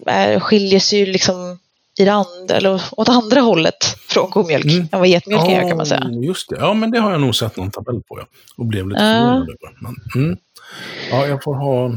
är, 0.05 0.39
skiljer 0.39 0.79
sig 0.79 0.99
ju 0.99 1.05
liksom 1.05 1.59
i 1.97 2.05
det 2.05 2.13
andra, 2.13 2.55
eller 2.55 2.81
åt 2.91 3.09
andra 3.09 3.39
hållet 3.41 3.85
från 4.07 4.31
komjölk 4.31 4.65
Mm. 4.65 4.87
än 4.91 4.99
vad 4.99 5.07
getmjölk 5.07 5.49
gör 5.49 5.67
kan 5.69 5.77
man 5.77 5.85
säga. 5.85 6.07
Ja, 6.11 6.19
Just 6.23 6.49
det. 6.49 6.55
Ja, 6.59 6.73
men 6.73 6.91
det 6.91 6.99
har 6.99 7.11
jag 7.11 7.21
nog 7.21 7.35
sett 7.35 7.57
någon 7.57 7.71
tabell 7.71 8.01
på. 8.07 8.19
Ja. 8.19 8.25
Och 8.57 8.65
blev 8.65 8.87
lite 8.89 9.01
Ja. 9.03 9.09
förvånad 9.09 9.49
över. 9.49 9.77
Men, 9.81 9.95
mm. 10.23 10.37
Ja, 11.11 11.27
jag 11.27 11.43
får 11.43 11.55
ha, 11.55 11.91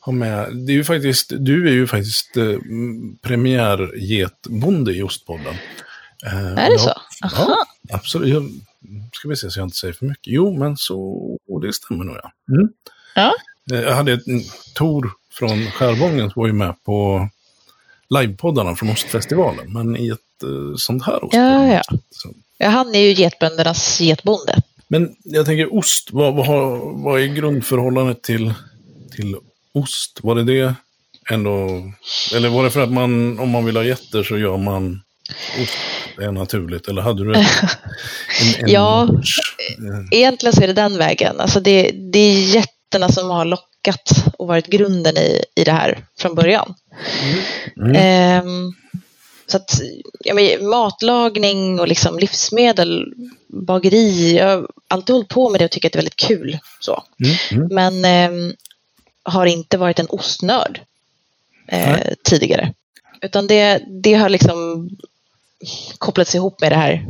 ha 0.00 0.12
med. 0.12 0.56
Det 0.66 0.72
är 0.72 0.76
ju 0.76 0.84
faktiskt, 0.84 1.32
du 1.38 1.68
är 1.68 1.72
ju 1.72 1.86
faktiskt 1.86 2.36
eh, 2.36 2.44
premiärgetbonde 3.22 4.92
i 4.94 5.02
Ostpodden. 5.02 5.54
Eh, 6.26 6.52
Är 6.64 6.70
det 6.70 6.78
så? 6.78 6.90
Aha. 7.24 7.56
Ja, 7.88 7.96
absolut. 7.96 8.28
Jag, 8.28 8.50
ska 9.12 9.28
vi 9.28 9.36
se 9.36 9.50
så 9.50 9.60
jag 9.60 9.66
inte 9.66 9.76
säger 9.76 9.94
för 9.94 10.06
mycket. 10.06 10.26
Jo, 10.32 10.58
men 10.58 10.76
så 10.76 11.38
det 11.62 11.72
stämmer 11.72 12.04
nog 12.04 12.16
ja. 12.22 12.32
Mm. 12.56 12.68
Ja. 13.14 13.32
Eh, 13.76 13.82
Jag 13.82 13.94
hade 13.94 14.12
ett, 14.12 14.22
Tor 14.74 15.12
från 15.32 15.66
Skärvången 15.70 16.30
som 16.30 16.40
var 16.40 16.46
ju 16.46 16.52
med 16.52 16.74
på 16.84 17.28
livepoddarna 18.10 18.76
från 18.76 18.90
Ostfestivalen, 18.90 19.72
men 19.72 19.96
i 19.96 20.08
ett 20.08 20.42
eh, 20.42 20.76
sånt 20.76 21.06
här 21.06 21.24
ostprogram. 21.24 21.68
Ja, 21.68 21.82
ja. 21.90 21.98
Ja, 22.58 22.68
han 22.68 22.94
är 22.94 23.00
ju 23.00 23.12
getböndernas 23.12 24.00
getbonde. 24.00 24.62
Men 24.88 25.16
jag 25.24 25.46
tänker 25.46 25.74
ost, 25.74 26.08
vad, 26.12 26.34
vad, 26.34 26.46
har, 26.46 26.92
vad 27.02 27.20
är 27.20 27.26
grundförhållandet 27.26 28.22
till, 28.22 28.54
till 29.16 29.36
ost? 29.72 30.18
Var 30.22 30.34
det 30.34 30.44
det 30.44 30.74
ändå, 31.30 31.82
eller 32.34 32.48
var 32.48 32.64
det 32.64 32.70
för 32.70 32.80
att 32.80 32.92
man, 32.92 33.38
om 33.38 33.50
man 33.50 33.64
vill 33.64 33.76
ha 33.76 33.84
getter 33.84 34.22
så 34.22 34.38
gör 34.38 34.56
man 34.56 35.02
ost 35.62 35.78
är 36.18 36.32
naturligt? 36.32 36.88
Eller 36.88 37.02
hade 37.02 37.24
du 37.24 37.34
en, 37.34 37.40
en 38.60 38.68
Ja. 38.70 39.02
Eh, 39.02 40.18
Egentligen 40.18 40.52
så 40.52 40.62
är 40.62 40.66
det 40.66 40.72
den 40.72 40.98
vägen. 40.98 41.40
Alltså 41.40 41.60
det, 41.60 41.90
det 42.12 42.18
är 42.18 42.54
jätterna 42.54 43.08
som 43.08 43.30
har 43.30 43.44
lockat 43.44 44.24
och 44.38 44.46
varit 44.46 44.66
grunden 44.66 45.16
i, 45.16 45.44
i 45.54 45.64
det 45.64 45.72
här 45.72 46.04
från 46.18 46.34
början. 46.34 46.74
Mm. 47.76 47.96
Ehm, 47.96 48.72
så 49.46 49.56
att, 49.56 49.80
ja, 50.20 50.34
men, 50.34 50.68
matlagning 50.68 51.80
och 51.80 51.88
liksom 51.88 52.18
livsmedel, 52.18 53.14
bageri, 53.46 54.36
jag 54.36 54.46
har 54.46 54.68
alltid 54.88 55.14
hållit 55.14 55.28
på 55.28 55.50
med 55.50 55.60
det 55.60 55.64
och 55.64 55.70
tycker 55.70 55.88
att 55.88 55.92
det 55.92 55.96
är 55.96 56.02
väldigt 56.02 56.16
kul. 56.16 56.58
Så. 56.80 57.02
Mm. 57.24 57.36
Mm. 57.50 57.74
Men 57.74 58.04
ehm, 58.04 58.54
har 59.22 59.46
inte 59.46 59.78
varit 59.78 59.98
en 59.98 60.06
ostnörd 60.08 60.80
eh, 61.68 61.98
tidigare. 62.24 62.74
Utan 63.20 63.46
det, 63.46 63.82
det 64.02 64.14
har 64.14 64.28
liksom 64.28 64.90
kopplats 65.98 66.34
ihop 66.34 66.60
med 66.60 66.72
det 66.72 66.76
här, 66.76 67.06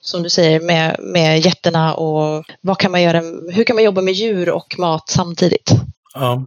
som 0.00 0.22
du 0.22 0.30
säger, 0.30 0.60
med, 0.60 0.96
med 0.98 1.40
jätterna 1.40 1.94
och 1.94 2.44
vad 2.60 2.78
kan 2.78 2.90
man 2.90 3.02
göra, 3.02 3.20
hur 3.52 3.64
kan 3.64 3.76
man 3.76 3.84
jobba 3.84 4.02
med 4.02 4.14
djur 4.14 4.50
och 4.50 4.78
mat 4.78 5.10
samtidigt? 5.10 5.72
Ja. 6.14 6.46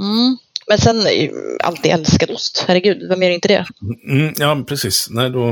Mm. 0.00 0.38
Men 0.70 0.78
sen 0.78 0.96
ju 1.00 1.30
alltid 1.64 1.92
älskat 1.92 2.30
ost, 2.30 2.64
herregud, 2.68 3.08
vem 3.08 3.22
gör 3.22 3.30
inte 3.30 3.48
det? 3.48 3.66
Mm, 4.10 4.34
ja, 4.38 4.64
precis. 4.68 5.06
Nej, 5.10 5.30
då, 5.30 5.48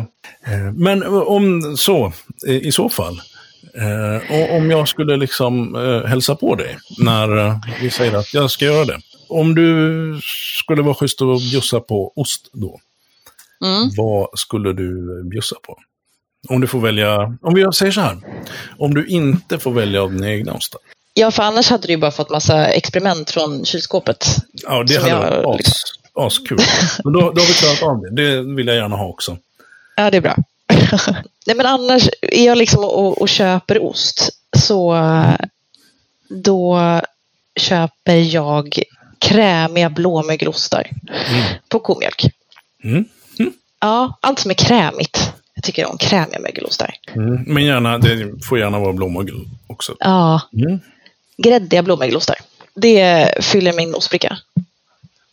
eh, 0.46 0.72
men 0.76 1.02
om 1.06 1.76
så, 1.76 2.12
eh, 2.46 2.54
i 2.56 2.72
så 2.72 2.88
fall. 2.88 3.20
Eh, 3.74 4.52
om 4.56 4.70
jag 4.70 4.88
skulle 4.88 5.16
liksom 5.16 5.74
eh, 5.76 6.08
hälsa 6.08 6.34
på 6.34 6.54
dig 6.54 6.76
när 6.98 7.38
eh, 7.46 7.56
vi 7.82 7.90
säger 7.90 8.16
att 8.16 8.34
jag 8.34 8.50
ska 8.50 8.64
göra 8.64 8.84
det. 8.84 8.98
Om 9.28 9.54
du 9.54 10.20
skulle 10.64 10.82
vara 10.82 10.94
schysst 10.94 11.22
och 11.22 11.40
bjussa 11.40 11.80
på 11.80 12.12
ost 12.16 12.50
då, 12.52 12.80
Mm. 13.64 13.90
vad 13.96 14.28
skulle 14.38 14.72
du 14.72 15.22
bjussa 15.30 15.56
på? 15.62 15.78
Om 16.48 16.60
du 16.60 16.66
får 16.66 16.80
välja, 16.80 17.36
om 17.42 17.54
vi 17.54 17.66
säger 17.74 17.92
så 17.92 18.00
här, 18.00 18.18
om 18.78 18.94
du 18.94 19.06
inte 19.06 19.58
får 19.58 19.70
välja 19.70 20.02
av 20.02 20.12
dina 20.12 20.30
egna 20.32 20.52
ostar. 20.52 20.80
Ja, 21.18 21.30
för 21.30 21.42
annars 21.42 21.70
hade 21.70 21.86
du 21.86 21.92
ju 21.92 21.96
bara 21.96 22.10
fått 22.10 22.30
massa 22.30 22.66
experiment 22.66 23.30
från 23.30 23.64
kylskåpet. 23.64 24.26
Ja, 24.52 24.82
det 24.82 24.96
hade 24.96 25.08
jag, 25.10 25.42
varit 25.42 25.58
liksom- 25.58 25.74
as, 26.14 26.26
askul. 26.26 26.58
Men 27.04 27.12
då, 27.12 27.20
då 27.20 27.40
har 27.40 27.46
vi 27.46 27.52
klarat 27.54 27.82
av 27.82 28.00
det. 28.02 28.10
Det 28.22 28.54
vill 28.54 28.66
jag 28.66 28.76
gärna 28.76 28.96
ha 28.96 29.06
också. 29.06 29.36
Ja, 29.96 30.10
det 30.10 30.16
är 30.16 30.20
bra. 30.20 30.36
Nej, 31.46 31.56
men 31.56 31.66
annars, 31.66 32.08
är 32.22 32.46
jag 32.46 32.58
liksom 32.58 32.84
och, 32.84 33.20
och 33.22 33.28
köper 33.28 33.82
ost 33.82 34.30
så 34.56 34.96
då 36.28 36.80
köper 37.60 38.34
jag 38.34 38.82
krämiga 39.18 39.90
blåmögelostar 39.90 40.90
Mm. 41.30 41.44
på 41.68 41.78
komjölk. 41.80 42.24
Mm. 42.84 43.04
Ja, 43.80 44.18
allt 44.20 44.38
som 44.38 44.50
är 44.50 44.54
krämigt. 44.54 45.32
Jag 45.54 45.64
tycker 45.64 45.86
om 45.90 45.98
krämiga 45.98 46.40
mögelostar. 46.40 46.94
Mm. 47.14 47.42
Men 47.46 47.64
gärna, 47.64 47.98
det 47.98 48.44
får 48.48 48.58
gärna 48.58 48.78
vara 48.78 48.92
blåmögel 48.92 49.34
också. 49.66 49.94
Ja, 50.00 50.40
Mm. 50.52 50.80
Gräddiga 51.42 51.82
blåmögelostar. 51.82 52.36
Det 52.74 53.30
fyller 53.44 53.72
min 53.72 53.94
ostbricka. 53.94 54.38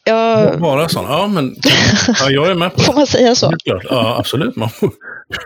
Jag, 0.04 0.60
Bara 0.60 0.90
sån? 0.90 1.06
Ja, 1.06 1.28
men 1.28 1.56
ja, 2.20 2.30
jag 2.30 2.48
är 2.52 2.54
med 2.56 2.74
på 2.74 2.80
får 2.82 2.94
det. 2.94 2.98
man 3.00 3.08
säga 3.08 3.36
så? 3.36 3.54
Klart. 3.64 3.84
Ja, 3.90 4.16
absolut. 4.20 4.56
Man, 4.56 4.70
får- 4.70 4.92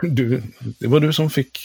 du, 0.01 0.41
det 0.79 0.87
var 0.87 0.99
du 0.99 1.13
som 1.13 1.29
fick, 1.29 1.57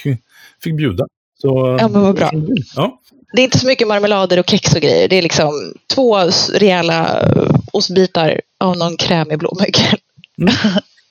fick 0.63 0.77
bjuda. 0.77 1.07
Så, 1.41 1.77
Ja, 1.81 1.89
men 1.89 2.03
vad 2.03 2.15
bra. 2.15 2.31
Ja. 2.77 3.01
Det 3.33 3.41
är 3.43 3.45
inte 3.45 3.59
så 3.59 3.67
mycket 3.67 3.89
marmelader 3.89 4.39
och 4.39 4.51
kex 4.51 4.75
och 4.75 4.81
grejer. 4.81 5.09
Det 5.09 5.17
är 5.17 5.23
liksom 5.23 5.75
två 5.95 6.19
rejäla 6.53 7.29
ostbitar 7.73 8.41
av 8.61 8.77
någon 8.77 8.97
krämig 8.97 9.39
blåmögel. 9.39 9.99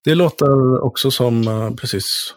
Det 0.04 0.16
låter 0.16 0.84
också 0.84 1.12
som 1.12 1.48
eh, 1.48 1.72
precis 1.76 2.34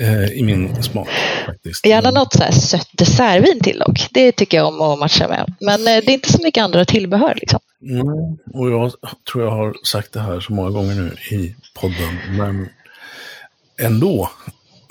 eh, 0.00 0.24
i 0.24 0.42
min 0.42 0.82
smak. 0.82 1.08
faktiskt. 1.46 1.86
Gärna 1.86 2.10
något 2.10 2.32
så 2.32 2.42
här 2.42 2.52
sött 2.52 2.88
dessertvin 2.92 3.60
till 3.60 3.78
dock. 3.78 4.06
Det 4.10 4.32
tycker 4.32 4.56
jag 4.56 4.66
om 4.68 4.80
att 4.80 4.98
matcha 4.98 5.28
med. 5.28 5.54
Men 5.60 5.80
eh, 5.80 5.84
det 6.04 6.10
är 6.12 6.14
inte 6.14 6.32
så 6.32 6.42
mycket 6.42 6.64
andra 6.64 6.84
tillbehör. 6.84 7.34
Liksom. 7.40 7.60
Mm, 7.90 8.06
och 8.54 8.70
jag 8.70 8.92
tror 9.32 9.44
jag 9.44 9.50
har 9.50 9.74
sagt 9.84 10.12
det 10.12 10.20
här 10.20 10.40
så 10.40 10.52
många 10.52 10.70
gånger 10.70 10.94
nu 10.94 11.36
i 11.36 11.54
podden, 11.80 12.18
men 12.38 12.68
ändå. 13.80 14.30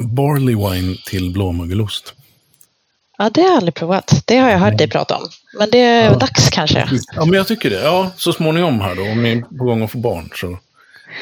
Barley 0.02 0.56
wine 0.56 0.96
till 1.06 1.34
blåmögelost. 1.34 2.14
Ja, 3.18 3.30
det 3.34 3.42
har 3.42 3.48
jag 3.48 3.58
aldrig 3.58 3.74
provat. 3.76 4.24
Det 4.26 4.38
har 4.38 4.50
jag 4.50 4.60
hört 4.60 4.78
dig 4.78 4.90
prata 4.90 5.18
om. 5.18 5.28
Men 5.60 5.70
det 5.72 5.78
är 5.80 6.04
Ja. 6.06 6.18
dags 6.18 6.50
kanske. 6.50 6.90
Ja, 7.16 7.26
men 7.26 7.34
jag 7.34 7.48
tycker 7.48 7.70
det. 7.70 7.82
Ja, 7.82 8.12
så 8.16 8.34
småningom 8.34 8.82
här 8.82 8.96
då, 8.96 9.02
om 9.02 9.24
ni 9.24 9.32
är 9.32 9.42
på 9.58 9.64
gång 9.64 9.84
att 9.84 9.92
få 9.92 9.98
barn 9.98 10.30
så 10.36 10.48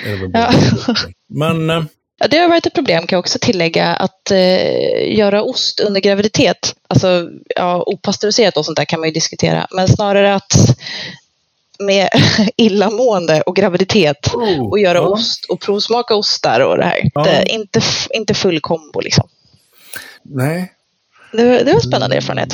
är 0.06 0.10
det 0.12 0.16
väl 0.18 0.30
bra. 0.30 0.52
Ja. 0.88 0.96
Men 1.30 1.70
eh, 1.70 1.84
Ja, 2.20 2.28
det 2.28 2.38
har 2.38 2.50
varit 2.50 2.66
ett 2.66 2.74
problem 2.74 3.08
kan 3.08 3.16
jag 3.16 3.20
också 3.20 3.40
tillägga 3.42 3.86
att 3.86 4.32
eh, 4.32 5.18
göra 5.18 5.44
ost 5.44 5.80
under 5.80 6.02
graviditet. 6.02 6.76
Alltså 6.88 7.30
ja, 7.56 7.84
opastöriserat 7.88 8.58
och 8.58 8.66
sånt 8.66 8.78
där 8.78 8.86
kan 8.86 9.00
man 9.00 9.10
ju 9.10 9.14
diskutera. 9.14 9.68
Men 9.72 9.88
snarare 9.88 10.36
att 10.36 10.78
med 11.80 12.10
illamående 12.56 13.42
och 13.42 13.56
graviditet 13.56 14.34
Oh, 14.34 14.70
och 14.70 14.80
göra 14.80 14.98
ja. 14.98 15.08
ost 15.08 15.46
och 15.46 15.62
provsmaka 15.62 16.16
ostar 16.16 16.60
och 16.60 16.78
det 16.78 16.84
här. 16.84 17.10
Ja. 17.14 17.24
Det, 17.24 17.46
inte, 17.50 17.82
inte 18.14 18.34
full 18.34 18.60
kombo 18.60 19.00
liksom. 19.00 19.28
nej, 20.22 20.74
Det, 21.32 21.44
det 21.44 21.66
var 21.66 21.74
en 21.74 21.82
spännande 21.82 22.16
erfarenhet. 22.16 22.54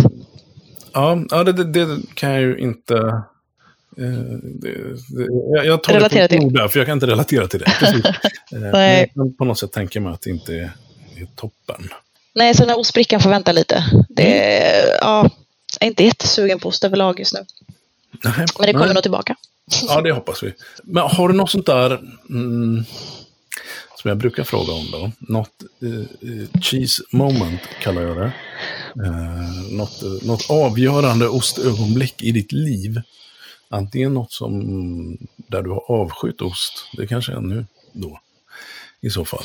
ja, 0.94 1.18
ja 1.30 1.44
det, 1.44 1.52
det, 1.52 1.64
det 1.64 2.02
kan 2.14 2.32
jag 2.32 2.42
ju 2.42 2.58
inte... 2.58 3.24
eh, 3.98 4.38
det, 4.44 4.70
det, 5.10 5.28
jag, 5.56 5.66
jag 5.66 5.84
tar 5.84 5.94
Relatera 5.94 6.28
det 6.28 6.38
på 6.38 6.44
ord 6.44 6.54
där, 6.54 6.68
för 6.68 6.80
jag 6.80 6.88
kan 6.88 6.94
inte 6.94 7.08
relatera 7.08 7.48
till 7.48 7.60
det. 7.60 7.72
Eh, 8.54 8.60
men 8.60 8.72
Nej. 8.72 9.00
jag 9.00 9.14
kan 9.14 9.36
på 9.36 9.46
något 9.46 9.60
sätt 9.60 9.72
tänka 9.72 10.02
mig 10.02 10.14
att 10.14 10.22
det 10.22 10.30
inte 10.30 10.54
är, 10.54 10.72
är 11.18 11.28
toppen. 11.36 11.90
Nej, 12.36 12.54
så 12.54 12.62
den 12.62 12.70
här 12.70 12.80
ostbrickan 12.80 13.20
får 13.20 13.30
vänta 13.30 13.52
lite. 13.52 13.84
Det, 14.10 14.98
ja, 15.02 15.30
jag 15.80 15.86
är 15.86 15.88
inte 15.88 16.04
jättesugen 16.04 16.60
på 16.60 16.70
ost 16.70 16.84
överlag 16.84 17.20
just 17.20 17.34
nu. 17.34 17.40
Nej, 18.24 18.34
Men 18.38 18.68
det 18.68 18.74
kommer 18.74 18.86
nej. 18.86 18.94
nog 18.94 19.04
tillbaka. 19.04 19.36
Ja, 19.88 20.02
det 20.02 20.12
hoppas 20.12 20.44
vi. 20.44 20.54
Men 20.84 21.04
har 21.04 21.28
du 21.28 21.34
något 21.34 21.50
sånt 21.50 21.66
där 21.66 21.92
mm, 22.30 22.86
som 24.04 24.10
jag 24.10 24.18
brukar 24.18 24.44
fråga 24.44 24.74
om 24.74 24.92
då? 24.92 25.12
Något 25.20 25.64
eh, 25.82 26.30
eh, 26.30 26.62
cheese 26.62 27.04
moment 27.12 27.62
kallar 27.82 28.02
jag 28.02 28.18
det. 28.18 28.34
Eh, 29.06 29.72
något, 29.72 30.04
eh, 30.04 30.28
något 30.28 30.50
avgörande 30.50 31.28
ostögonblick 31.28 32.24
i 32.24 32.32
ditt 32.32 32.52
liv. 32.52 33.02
Antingen 33.74 34.14
något 34.14 34.32
som 34.32 34.54
där 35.38 35.62
du 35.62 35.70
har 35.70 35.92
avskytt 35.92 36.42
ost, 36.42 36.74
det 36.98 37.08
kanske 37.08 37.32
är 37.34 37.42
nu 37.42 37.66
då 37.94 38.20
i 39.02 39.10
så 39.10 39.26
fall. 39.26 39.44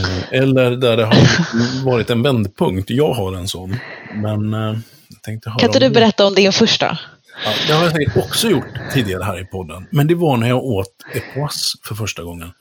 Eh, 0.00 0.40
eller 0.40 0.70
där 0.70 0.96
det 0.96 1.04
har 1.04 1.84
varit 1.84 2.10
en 2.10 2.22
vändpunkt. 2.22 2.90
Jag 2.90 3.12
har 3.12 3.36
en 3.36 3.48
sån. 3.48 3.76
Men 4.14 4.54
eh, 4.54 4.78
jag 5.08 5.22
tänkte 5.22 5.50
höra 5.50 5.58
Kan 5.58 5.68
inte 5.68 5.78
du 5.78 5.90
berätta 5.90 6.26
om 6.26 6.34
din 6.34 6.52
första? 6.52 6.98
Ja, 7.44 7.52
det 7.66 7.72
har 7.72 7.82
jag 7.84 7.92
säkert 7.92 8.16
också 8.16 8.48
gjort 8.48 8.92
tidigare 8.92 9.24
här 9.24 9.40
i 9.40 9.44
podden. 9.44 9.86
Men 9.90 10.06
det 10.06 10.14
var 10.14 10.36
när 10.36 10.48
jag 10.48 10.64
åt 10.64 10.94
epoisse 11.14 11.78
för 11.84 11.94
första 11.94 12.22
gången. 12.22 12.52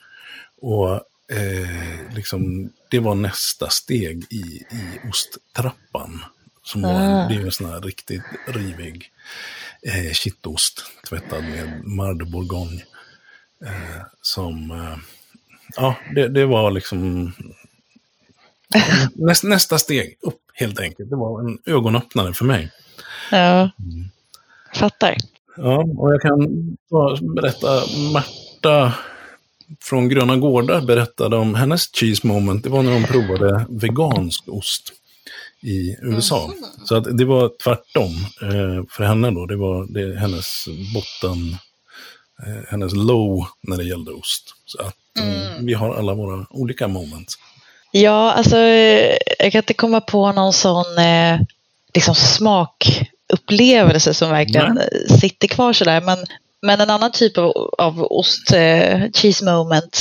Och 0.62 0.92
eh, 1.36 2.16
liksom, 2.16 2.70
det 2.90 3.00
var 3.00 3.16
nästa 3.16 3.70
steg 3.70 4.24
i, 4.30 4.44
i 4.72 5.10
osttrappan. 5.10 6.24
Som 6.72 6.82
var 6.82 6.92
en, 6.92 7.30
det 7.30 7.36
är 7.36 7.46
en 7.46 7.52
sån 7.52 7.70
här 7.70 7.82
riktigt 7.82 8.22
rivig 8.48 9.12
eh, 9.82 10.14
kittost 10.14 10.84
tvättad 11.10 11.44
med 11.44 11.84
marde 11.86 12.26
bourgogne. 12.26 12.82
Eh, 13.66 14.02
som, 14.22 14.72
eh, 14.72 14.98
ja, 15.76 15.96
det, 16.16 16.28
det 16.28 16.46
var 16.46 16.72
liksom 16.72 17.32
näst, 19.14 19.44
nästa 19.44 19.78
steg 19.78 20.18
upp 20.22 20.42
helt 20.54 20.80
enkelt. 20.80 21.10
Det 21.10 21.16
var 21.16 21.40
en 21.42 21.58
ögonöppnare 21.66 22.34
för 22.34 22.46
mig. 22.46 22.72
Ja, 23.32 23.70
fattar. 24.76 25.16
Ja, 25.58 25.84
och 25.98 26.14
jag 26.14 26.22
kan 26.22 26.40
ta- 26.90 27.18
berätta, 27.36 27.82
Marta 28.14 28.94
från 29.82 30.10
Gröna 30.10 30.38
Gårdar 30.38 30.82
berättade 30.82 31.36
om 31.38 31.56
hennes 31.56 31.88
cheese 31.94 32.28
moment. 32.28 32.64
Det 32.64 32.70
var 32.70 32.84
när 32.84 32.94
hon 32.94 33.04
provade 33.04 33.66
vegansk 33.70 34.44
ost 34.48 34.94
i 35.62 35.96
USA. 36.02 36.52
Så 36.86 36.96
att 36.96 37.18
det 37.18 37.26
var 37.26 37.52
tvärtom 37.64 38.12
eh, 38.42 38.84
för 38.90 39.04
henne 39.04 39.32
då. 39.32 39.46
Det 39.46 39.56
var 39.56 39.86
det, 39.90 40.20
hennes 40.20 40.68
botten, 40.94 41.58
eh, 42.46 42.64
hennes 42.70 42.94
low 42.94 43.46
när 43.62 43.78
det 43.78 43.84
gällde 43.84 44.12
ost. 44.12 44.56
Så 44.66 44.82
att 44.82 44.96
eh, 45.20 45.64
vi 45.66 45.74
har 45.74 45.96
alla 45.96 46.14
våra 46.14 46.46
olika 46.50 46.88
moments. 46.88 47.38
Ja, 47.92 48.32
alltså 48.32 48.58
jag 49.40 49.52
kan 49.52 49.60
inte 49.60 49.74
komma 49.74 50.02
på 50.02 50.32
någon 50.32 50.54
sån 50.54 50.98
eh, 50.98 51.40
liksom 51.94 52.16
smakupplevelse 52.16 54.14
som 54.14 54.30
verkligen 54.30 54.78
eh, 54.78 55.16
sitter 55.20 55.48
kvar 55.48 55.74
sådär. 55.74 56.02
Men, 56.02 56.18
men 56.62 56.82
en 56.82 56.90
annan 56.90 57.12
typ 57.12 57.38
av, 57.38 57.52
av 57.78 58.04
ost, 58.04 58.52
eh, 58.52 59.12
cheese 59.14 59.46
moment, 59.46 60.00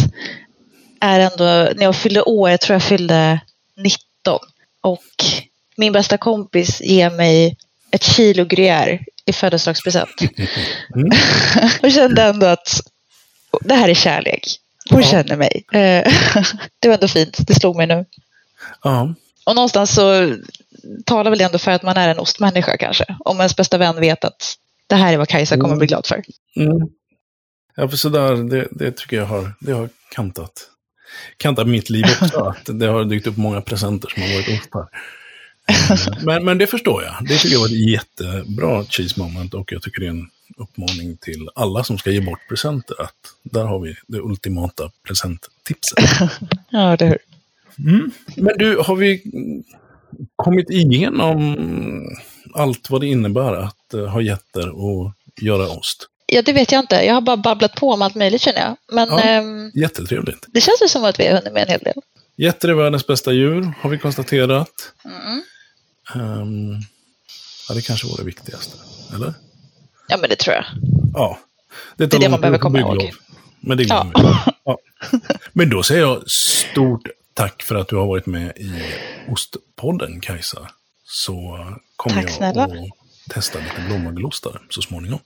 är 1.01 1.21
ändå 1.21 1.45
när 1.77 1.83
jag 1.83 1.97
fyllde 1.97 2.23
år, 2.23 2.51
jag 2.51 2.61
tror 2.61 2.75
jag 2.75 2.83
fyllde 2.83 3.41
19. 3.77 4.39
Och 4.81 5.25
min 5.79 5.93
bästa 5.93 6.19
kompis 6.19 6.81
ger 6.81 7.11
mig 7.11 7.57
ett 7.91 8.03
kilo 8.03 8.45
gruyère 8.45 8.99
i 9.27 9.33
födelsedagspresent. 9.33 10.21
Mm. 10.95 11.11
och 11.83 11.93
kände 11.93 12.23
ändå 12.23 12.47
att 12.47 12.81
det 13.61 13.75
här 13.75 13.89
är 13.89 13.95
kärlek. 13.95 14.47
Hon 14.91 15.01
Ja. 15.03 15.07
känner 15.09 15.37
mig. 15.37 15.65
Eh, 15.73 16.13
det 16.81 16.89
var 16.89 16.95
ändå 16.95 17.09
fint, 17.09 17.39
det 17.47 17.55
slog 17.55 17.77
mig 17.77 17.87
nu. 17.87 18.05
Ja. 18.83 19.15
Och 19.45 19.55
någonstans 19.55 19.95
så 19.95 20.37
talar 21.07 21.31
väl 21.31 21.39
det 21.39 21.45
ändå 21.45 21.59
för 21.59 21.71
att 21.71 21.83
man 21.83 21.97
är 21.97 22.09
en 22.09 22.19
ostmänniska 22.19 22.77
kanske. 22.77 23.05
Om 23.25 23.37
ens 23.37 23.57
bästa 23.57 23.79
vän 23.79 24.01
vet 24.01 24.25
att 24.25 24.55
det 24.87 24.95
här 24.95 25.13
är 25.13 25.17
vad 25.17 25.29
Kajsa 25.29 25.55
kommer 25.55 25.67
Mm. 25.69 25.79
bli 25.79 25.87
glad 25.87 26.07
för. 26.07 26.23
Mm. 26.57 26.89
Ja, 27.77 27.89
för 27.89 27.97
sådär, 27.97 28.51
det, 28.51 28.69
det 28.71 28.93
tycker 28.97 29.17
jag 29.17 29.27
har, 29.27 29.53
det 29.61 29.73
har 29.73 29.89
kantat, 30.15 30.53
kantat 31.37 31.69
mitt 31.69 31.91
liv 31.91 32.05
också. 32.23 32.41
att 32.67 32.79
det 32.79 32.87
har 32.87 33.05
dykt 33.05 33.27
upp 33.27 33.37
många 33.37 33.61
presenter 33.61 34.09
som 34.09 34.23
har 34.23 34.29
varit 34.35 34.61
ostar. 34.61 34.89
Men, 36.25 36.45
men 36.45 36.59
det 36.59 36.67
förstår 36.67 37.03
jag. 37.03 37.15
Det 37.29 37.39
tycker 37.39 37.55
jag 37.55 37.61
var 37.61 37.67
ett 37.67 37.91
jättebra 37.91 38.85
cheese 38.85 39.21
moment 39.21 39.55
och 39.55 39.73
jag 39.73 39.83
tycker 39.83 40.01
det 40.01 40.07
är 40.07 40.11
en 40.11 40.29
uppmaning 40.57 41.17
till 41.17 41.49
alla 41.55 41.85
som 41.85 41.99
ska 41.99 42.11
ge 42.11 42.21
bort 42.21 42.49
presenter 42.49 43.03
att 43.03 43.15
där 43.43 43.65
har 43.65 43.79
vi 43.81 43.97
det 44.07 44.19
ultimata 44.19 44.91
presenttipset. 45.07 45.99
Ja, 46.71 46.97
det 46.97 47.07
hur. 47.07 47.19
Mm. 47.79 48.11
Men 48.37 48.59
du, 48.59 48.77
har 48.79 48.97
vi 48.97 49.23
kommit 50.37 50.71
igenom 50.71 51.57
allt 52.55 52.91
vad 52.91 53.01
det 53.01 53.07
innebär 53.07 53.53
att 53.55 53.95
eh, 53.95 54.07
ha 54.07 54.21
getter 54.21 54.69
och 54.69 55.13
göra 55.41 55.69
ost? 55.69 56.09
Ja, 56.27 56.43
det 56.43 56.53
vet 56.53 56.73
jag 56.73 56.83
inte. 56.83 56.95
Jag 56.95 57.15
har 57.15 57.21
bara 57.21 57.37
babblat 57.37 57.75
på 57.75 57.91
om 57.93 58.03
allt 58.03 58.15
möjligt 58.15 58.41
känner 58.41 58.61
jag. 58.61 58.77
Men 58.93 59.09
Ja. 59.09 59.21
ehm, 59.21 59.71
Jättetrevligt. 59.75 60.47
det 60.47 60.61
känns 60.61 60.83
ju 60.83 60.89
som 60.89 61.05
att 61.05 61.21
vi 61.21 61.27
har 61.27 61.37
hunnit 61.39 61.53
med 61.53 61.63
en 61.63 61.69
hel 61.69 61.81
del. 61.81 61.95
Getter 62.37 62.69
är 62.69 62.75
världens 62.75 63.07
bästa 63.07 63.33
djur, 63.33 63.73
har 63.81 63.91
vi 63.91 63.99
konstaterat. 63.99 64.71
Mm. 65.05 65.43
Ehm, 66.15 66.73
ja, 67.69 67.75
det 67.75 67.83
kanske 67.83 68.07
var 68.07 68.17
det 68.17 68.25
viktigaste. 68.25 68.79
Eller? 69.15 69.35
Ja, 70.09 70.17
men 70.17 70.31
det 70.31 70.37
tror 70.37 70.57
jag. 70.57 70.65
Ja. 71.15 71.39
Det 71.97 72.15
är 72.15 72.21
det 72.21 72.29
man 72.29 72.41
behöver 72.41 72.59
komma 72.59 72.79
ihåg. 72.79 73.13
Men 73.61 73.77
det 73.79 73.85
glömmer 73.85 74.13
vi. 74.15 74.53
Ja. 74.65 74.79
Men 75.53 75.71
då 75.71 75.83
säger 75.83 76.01
jag 76.01 76.31
stort 76.31 77.09
tack 77.35 77.63
för 77.63 77.75
att 77.75 77.89
du 77.89 77.97
har 77.97 78.07
varit 78.07 78.27
med 78.27 78.57
i 78.57 78.83
Ostpodden, 79.29 80.21
Kajsa. 80.21 80.71
Så 81.05 81.59
kommer 81.97 82.17
Tack 82.17 82.25
jag 82.25 82.33
snälla. 82.33 82.65
att 82.65 82.71
testa 83.31 83.59
lite 83.59 83.83
blåmögelostar 83.87 84.63
så 84.71 84.83
småningom. 84.83 85.21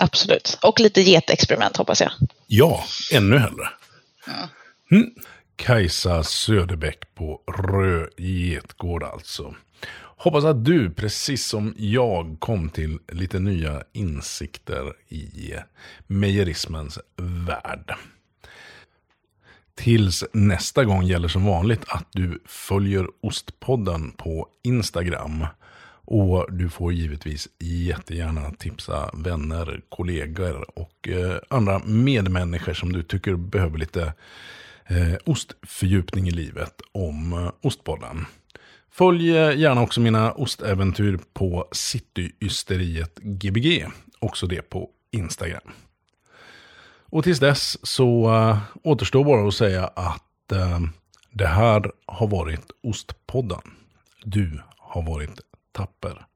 Absolut. 0.00 0.58
Och 0.62 0.80
lite 0.80 1.00
getexperiment 1.00 1.76
hoppas 1.76 2.00
jag. 2.00 2.10
Ja, 2.46 2.84
ännu 3.12 3.38
hellre. 3.38 3.68
Mm. 4.90 5.10
Kajsa 5.56 6.24
Söderbäck 6.24 7.14
på 7.14 7.40
Rö 7.58 8.06
Getgård 8.18 9.02
alltså. 9.02 9.54
Hoppas 10.20 10.44
att 10.44 10.64
du, 10.64 10.90
precis 10.90 11.46
som 11.46 11.74
jag, 11.76 12.36
kom 12.38 12.70
till 12.70 12.98
lite 13.12 13.38
nya 13.38 13.82
insikter 13.92 14.92
i 15.08 15.54
mejerismens 16.06 16.98
värld. 17.16 17.94
Tills 19.74 20.24
nästa 20.32 20.84
gång 20.84 21.02
gäller 21.02 21.28
som 21.28 21.44
vanligt 21.44 21.84
att 21.88 22.06
du 22.12 22.42
följer 22.46 23.06
Ostpodden 23.20 24.10
på 24.10 24.48
Instagram. 24.62 25.46
Och 26.04 26.46
du 26.52 26.68
får 26.68 26.92
givetvis 26.92 27.48
jättegärna 27.58 28.50
tipsa 28.50 29.10
vänner, 29.14 29.80
kollegor 29.88 30.78
och 30.78 31.08
eh, 31.08 31.36
andra 31.50 31.78
medmänniskor 31.84 32.74
som 32.74 32.92
du 32.92 33.02
tycker 33.02 33.34
behöver 33.34 33.78
lite 33.78 34.12
eh, 34.86 35.14
ostfördjupning 35.24 36.28
i 36.28 36.30
livet 36.30 36.80
om 36.92 37.32
eh, 37.32 37.50
Ostpodden. 37.62 38.26
Följ 38.90 39.36
eh, 39.36 39.58
gärna 39.58 39.82
också 39.82 40.00
mina 40.00 40.32
ostäventyr 40.32 41.18
på 41.32 41.68
Cityysteriet 41.72 43.18
Gbg. 43.18 43.86
Också 44.18 44.46
det 44.46 44.62
på 44.62 44.88
Instagram. 45.10 45.72
Och 47.10 47.24
tills 47.24 47.40
dess 47.40 47.86
så 47.86 48.34
eh, 48.36 48.58
återstår 48.82 49.24
bara 49.24 49.48
att 49.48 49.54
säga 49.54 49.86
att 49.86 50.52
eh, 50.52 50.80
det 51.30 51.46
här 51.46 51.92
har 52.06 52.26
varit 52.26 52.70
Ostpodden. 52.82 53.60
Du 54.24 54.62
har 54.78 55.02
varit 55.02 55.40
tapper. 55.72 56.26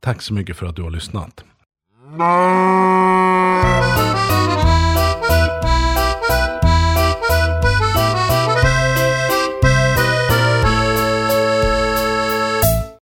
Tack 0.00 0.22
så 0.22 0.34
mycket 0.34 0.56
för 0.56 0.66
att 0.66 0.76
du 0.76 0.82
har 0.82 0.90
lyssnat. 0.90 1.44